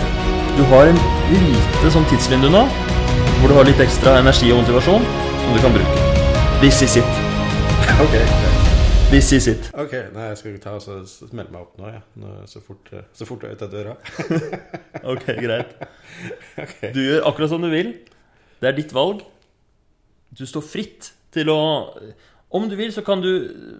Du 0.58 0.64
har 0.72 0.90
en 0.90 1.02
lite 1.30 1.94
sånn 1.94 2.06
tidsvindu 2.10 2.50
nå, 2.54 2.66
hvor 3.40 3.52
du 3.52 3.56
har 3.58 3.68
litt 3.68 3.82
ekstra 3.84 4.18
energi 4.22 4.50
og 4.54 4.62
motivasjon 4.64 5.06
som 5.46 5.54
du 5.54 5.62
kan 5.62 5.74
bruke. 5.74 5.98
This 6.62 6.82
is 6.82 6.96
it. 6.98 7.10
Ok. 8.04 8.16
This 9.12 9.32
is 9.32 9.48
it. 9.48 9.68
Ok, 9.78 9.92
nei, 10.16 10.24
jeg 10.32 10.38
skal 10.40 10.56
ta 10.64 10.72
og 10.80 10.82
så 10.82 11.28
melde 11.38 11.54
meg 11.54 11.62
opp 11.62 11.76
nå, 11.80 11.92
ja. 11.94 12.00
Nå, 12.20 12.32
så, 12.50 12.62
fort, 12.66 12.90
eh, 12.98 13.04
så 13.14 13.28
fort 13.30 13.46
jeg 13.46 13.54
er 13.54 13.60
ute 13.60 13.68
av 13.68 13.76
døra. 13.76 13.94
Ok, 15.14 15.28
greit. 15.38 15.76
Okay. 16.66 16.90
Du 16.96 17.00
gjør 17.04 17.28
akkurat 17.30 17.52
som 17.54 17.62
du 17.62 17.70
vil. 17.70 17.94
Det 18.58 18.72
er 18.72 18.78
ditt 18.80 18.96
valg. 18.96 19.22
Du 20.36 20.44
står 20.50 20.66
fritt 20.66 21.12
til 21.36 21.52
å 21.54 21.60
Om 22.56 22.66
du 22.72 22.76
vil, 22.80 22.90
så 22.96 23.04
kan 23.06 23.22
du 23.22 23.30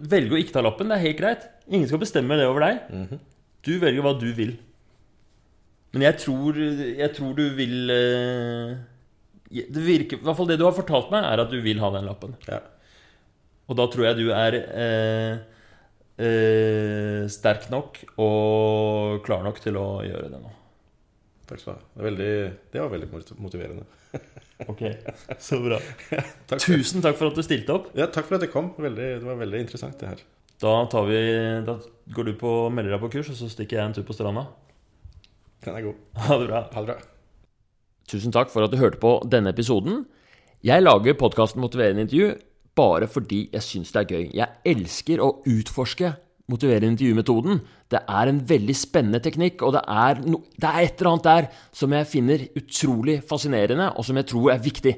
velge 0.06 0.36
å 0.36 0.40
ikke 0.40 0.54
ta 0.54 0.62
lappen. 0.62 0.92
Det 0.92 1.00
er 1.00 1.06
helt 1.08 1.18
greit. 1.18 1.48
Ingen 1.66 1.90
skal 1.90 2.02
bestemme 2.02 2.38
det 2.38 2.46
over 2.46 2.62
deg. 2.62 3.16
Du 3.66 3.74
velger 3.82 4.06
hva 4.06 4.14
du 4.20 4.28
vil. 4.36 4.54
Men 5.96 6.06
jeg 6.12 6.22
tror, 6.28 6.60
jeg 6.60 7.10
tror 7.16 7.34
du 7.38 7.48
vil 7.58 7.90
eh, 7.90 8.76
Det 9.64 9.82
virker 9.82 10.20
I 10.20 10.26
hvert 10.26 10.38
fall 10.38 10.48
det 10.50 10.58
du 10.60 10.66
har 10.66 10.76
fortalt 10.76 11.12
meg, 11.14 11.24
er 11.24 11.42
at 11.42 11.52
du 11.52 11.58
vil 11.64 11.80
ha 11.82 11.90
den 11.94 12.08
lappen. 12.08 12.36
Ja. 12.50 12.60
Og 13.66 13.78
da 13.78 13.86
tror 13.90 14.08
jeg 14.08 14.18
du 14.20 14.28
er 14.34 14.56
eh, 14.62 15.38
eh, 16.22 17.22
sterk 17.32 17.68
nok 17.72 17.98
og 18.22 19.24
klar 19.26 19.42
nok 19.46 19.58
til 19.62 19.78
å 19.80 19.88
gjøre 20.06 20.30
det 20.32 20.42
nå. 20.42 20.52
Takk 21.46 21.62
skal 21.62 21.76
du 21.76 21.78
ha. 21.78 21.82
Det, 21.86 22.00
er 22.00 22.08
veldig, 22.10 22.30
det 22.74 22.82
var 22.82 22.92
veldig 22.94 23.38
motiverende. 23.42 23.86
Ok, 24.72 24.80
så 25.44 25.58
bra. 25.60 25.76
Takk 26.48 26.62
Tusen 26.62 27.02
takk 27.04 27.18
for 27.18 27.28
at 27.28 27.36
du 27.36 27.42
stilte 27.44 27.74
opp. 27.74 27.90
ja, 27.92 28.06
takk 28.08 28.24
for 28.24 28.38
at 28.38 28.46
jeg 28.46 28.54
kom. 28.54 28.70
Veldig, 28.80 29.08
det 29.20 29.28
var 29.28 29.36
veldig 29.42 29.60
interessant, 29.66 29.98
det 30.00 30.08
her. 30.14 30.22
Da, 30.62 30.72
tar 30.88 31.04
vi, 31.10 31.18
da 31.66 31.74
går 32.16 32.30
du 32.30 32.32
på, 32.40 32.52
melder 32.72 32.96
deg 32.96 33.02
på 33.02 33.10
kurs, 33.18 33.28
og 33.34 33.36
så 33.36 33.50
stikker 33.52 33.76
jeg 33.76 33.90
en 33.90 33.98
tur 33.98 34.06
på 34.08 34.16
stranda. 34.16 34.46
Den 35.66 35.76
er 35.76 35.84
god. 35.90 36.00
Ha 36.24 36.40
det 36.40 36.48
bra. 36.48 36.62
Ha 36.72 36.86
det 36.86 36.94
bra. 36.94 37.15
Tusen 38.06 38.34
takk 38.34 38.52
for 38.52 38.66
at 38.66 38.70
du 38.70 38.78
hørte 38.78 39.00
på 39.02 39.16
denne 39.26 39.50
episoden. 39.50 40.04
Jeg 40.64 40.84
lager 40.84 41.18
podkasten 41.18 41.62
Motiverende 41.62 42.06
intervju 42.06 42.36
bare 42.76 43.08
fordi 43.08 43.46
jeg 43.54 43.64
syns 43.64 43.90
det 43.94 44.02
er 44.02 44.12
gøy. 44.12 44.24
Jeg 44.36 44.74
elsker 44.76 45.22
å 45.24 45.32
utforske 45.48 46.12
motiverende 46.50 46.92
intervjumetoden. 46.92 47.60
Det 47.90 48.02
er 48.06 48.30
en 48.30 48.42
veldig 48.46 48.76
spennende 48.78 49.22
teknikk, 49.24 49.64
og 49.66 49.74
det 49.74 49.82
er, 49.90 50.20
no, 50.28 50.42
det 50.54 50.68
er 50.68 50.84
et 50.84 51.00
eller 51.00 51.12
annet 51.12 51.26
der 51.26 51.48
som 51.74 51.94
jeg 51.96 52.10
finner 52.10 52.46
utrolig 52.58 53.16
fascinerende, 53.26 53.90
og 53.96 54.06
som 54.06 54.20
jeg 54.20 54.28
tror 54.30 54.52
er 54.54 54.62
viktig. 54.62 54.94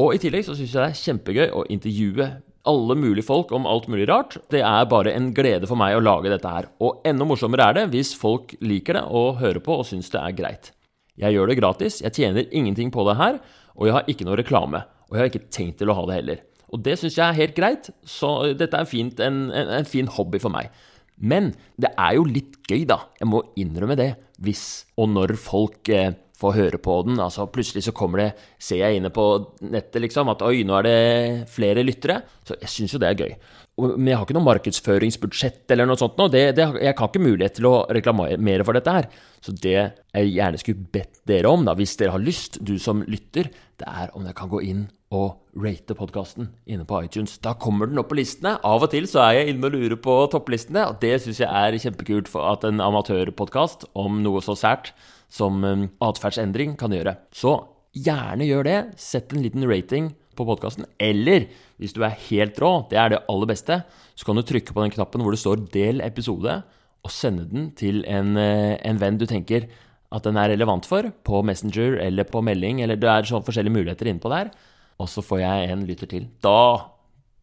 Og 0.00 0.14
i 0.14 0.22
tillegg 0.22 0.46
så 0.46 0.56
syns 0.56 0.72
jeg 0.72 0.80
det 0.80 0.88
er 0.88 1.02
kjempegøy 1.02 1.46
å 1.52 1.66
intervjue 1.74 2.30
alle 2.70 2.94
mulige 2.96 3.26
folk 3.26 3.50
om 3.52 3.66
alt 3.68 3.88
mulig 3.90 4.06
rart. 4.08 4.38
Det 4.52 4.62
er 4.64 4.88
bare 4.88 5.12
en 5.18 5.32
glede 5.36 5.68
for 5.68 5.76
meg 5.76 5.98
å 5.98 6.04
lage 6.04 6.30
dette 6.32 6.48
her. 6.48 6.70
Og 6.80 7.02
enda 7.08 7.26
morsommere 7.28 7.66
er 7.68 7.80
det 7.80 7.88
hvis 7.92 8.14
folk 8.16 8.54
liker 8.62 9.00
det 9.00 9.08
og 9.10 9.42
hører 9.42 9.60
på 9.64 9.82
og 9.82 9.88
syns 9.90 10.08
det 10.14 10.22
er 10.22 10.38
greit. 10.38 10.72
Jeg 11.20 11.36
gjør 11.36 11.50
det 11.50 11.58
gratis, 11.58 12.00
jeg 12.00 12.16
tjener 12.16 12.48
ingenting 12.54 12.92
på 12.94 13.04
det 13.08 13.18
her, 13.18 13.42
og 13.76 13.88
jeg 13.88 13.96
har 13.96 14.08
ikke 14.08 14.26
noe 14.28 14.38
reklame. 14.40 14.80
Og 15.10 15.16
jeg 15.16 15.20
har 15.20 15.30
ikke 15.32 15.52
tenkt 15.52 15.80
til 15.82 15.92
å 15.92 15.96
ha 15.98 16.06
det 16.08 16.16
heller. 16.20 16.40
Og 16.72 16.80
det 16.86 16.96
syns 17.00 17.18
jeg 17.18 17.26
er 17.26 17.36
helt 17.36 17.56
greit, 17.58 17.90
så 18.08 18.54
dette 18.56 18.78
er 18.78 18.88
fint, 18.88 19.20
en, 19.20 19.44
en, 19.52 19.72
en 19.80 19.88
fin 19.88 20.08
hobby 20.08 20.40
for 20.40 20.54
meg. 20.54 20.72
Men 21.20 21.52
det 21.80 21.92
er 22.00 22.16
jo 22.16 22.24
litt 22.26 22.56
gøy, 22.66 22.86
da. 22.88 23.02
Jeg 23.20 23.28
må 23.28 23.42
innrømme 23.60 23.98
det. 24.00 24.14
Hvis 24.42 24.86
og 24.98 25.12
når 25.12 25.36
folk 25.38 25.90
eh, 25.92 26.14
får 26.42 26.56
høre 26.56 26.80
på 26.82 26.96
den. 27.06 27.20
Altså 27.22 27.46
Plutselig 27.52 27.84
så 27.86 27.94
kommer 27.96 28.24
det, 28.24 28.30
ser 28.62 28.82
jeg 28.82 28.98
inne 28.98 29.12
på 29.14 29.26
nettet 29.68 30.02
liksom, 30.02 30.32
at 30.32 30.42
oi, 30.46 30.62
nå 30.66 30.78
er 30.80 30.88
det 30.88 31.50
flere 31.52 31.84
lyttere. 31.86 32.22
Så 32.48 32.58
jeg 32.58 32.72
syns 32.72 32.96
jo 32.96 33.02
det 33.02 33.12
er 33.12 33.20
gøy. 33.26 33.36
Men 33.82 34.08
jeg 34.10 34.18
har 34.18 34.26
ikke 34.26 34.36
noe 34.36 34.46
markedsføringsbudsjett 34.46 35.72
eller 35.74 35.88
noe 35.88 36.00
sånt 36.00 36.18
nå. 36.20 36.28
Det, 36.32 36.42
det, 36.58 36.66
jeg 36.78 36.96
har 36.98 37.10
ikke 37.10 37.22
mulighet 37.22 37.58
til 37.58 37.68
å 37.70 37.74
reklamere 37.92 38.66
for 38.66 38.78
dette 38.78 38.94
her. 38.94 39.08
Så 39.42 39.54
det 39.58 39.76
jeg 39.76 40.32
gjerne 40.32 40.60
skulle 40.60 40.90
bedt 40.94 41.22
dere 41.28 41.50
om, 41.50 41.64
da, 41.66 41.74
hvis 41.78 41.96
dere 42.00 42.14
har 42.14 42.22
lyst, 42.22 42.60
du 42.62 42.76
som 42.82 43.02
lytter, 43.10 43.50
det 43.82 43.88
er 43.88 44.12
om 44.14 44.26
dere 44.26 44.36
kan 44.38 44.52
gå 44.52 44.62
inn 44.68 44.86
og 45.12 45.42
rate 45.60 45.96
podkasten 45.96 46.48
inne 46.70 46.86
på 46.88 47.02
iTunes. 47.04 47.36
Da 47.42 47.52
kommer 47.60 47.90
den 47.90 48.00
opp 48.00 48.12
på 48.12 48.16
listene. 48.20 48.54
Av 48.64 48.86
og 48.86 48.92
til 48.94 49.08
så 49.10 49.24
er 49.26 49.40
jeg 49.40 49.52
inne 49.52 49.68
og 49.68 49.76
lurer 49.76 49.98
på 50.00 50.14
topplistene, 50.32 50.86
og 50.88 51.02
det 51.02 51.18
syns 51.24 51.42
jeg 51.42 51.50
er 51.50 51.80
kjempekult 51.82 52.30
for 52.32 52.48
at 52.54 52.64
en 52.68 52.80
amatørpodkast 52.80 53.90
om 53.98 54.22
noe 54.24 54.40
så 54.44 54.56
sært 54.58 54.94
som 55.32 55.60
um, 55.64 55.86
atferdsendring 56.04 56.78
kan 56.80 56.94
gjøre. 56.94 57.16
Så 57.34 57.58
gjerne 57.92 58.48
gjør 58.48 58.68
det. 58.68 58.78
Sett 59.00 59.34
en 59.34 59.44
liten 59.44 59.68
rating 59.68 60.12
på 60.36 60.46
podkasten. 60.48 60.86
Eller 61.00 61.48
hvis 61.80 61.94
du 61.96 62.02
er 62.06 62.18
helt 62.28 62.58
rå, 62.62 62.72
det 62.90 62.98
er 63.00 63.12
det 63.12 63.22
aller 63.30 63.50
beste, 63.50 63.82
så 64.14 64.28
kan 64.28 64.38
du 64.38 64.44
trykke 64.46 64.74
på 64.74 64.84
den 64.84 64.94
knappen 64.94 65.22
hvor 65.24 65.34
det 65.34 65.42
står 65.42 65.68
'del 65.72 66.02
episode', 66.04 66.62
og 67.02 67.10
sende 67.10 67.48
den 67.50 67.70
til 67.74 68.04
en, 68.06 68.36
eh, 68.36 68.78
en 68.84 68.98
venn 68.98 69.18
du 69.18 69.26
tenker 69.26 69.68
at 70.12 70.22
den 70.22 70.36
er 70.36 70.52
relevant 70.52 70.86
for, 70.86 71.08
på 71.24 71.42
Messenger 71.42 71.98
eller 72.04 72.24
på 72.28 72.42
melding, 72.44 72.82
eller 72.82 72.96
det 72.96 73.08
er 73.08 73.22
sånn 73.26 73.44
forskjellige 73.44 73.74
muligheter 73.74 74.06
innpå 74.06 74.30
der. 74.30 74.52
Og 75.00 75.08
så 75.08 75.24
får 75.24 75.40
jeg 75.40 75.70
en 75.72 75.86
lytter 75.88 76.06
til. 76.06 76.28
Da, 76.44 76.90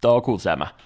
da 0.01 0.19
koser 0.21 0.53
jeg 0.53 0.59
meg. 0.59 0.85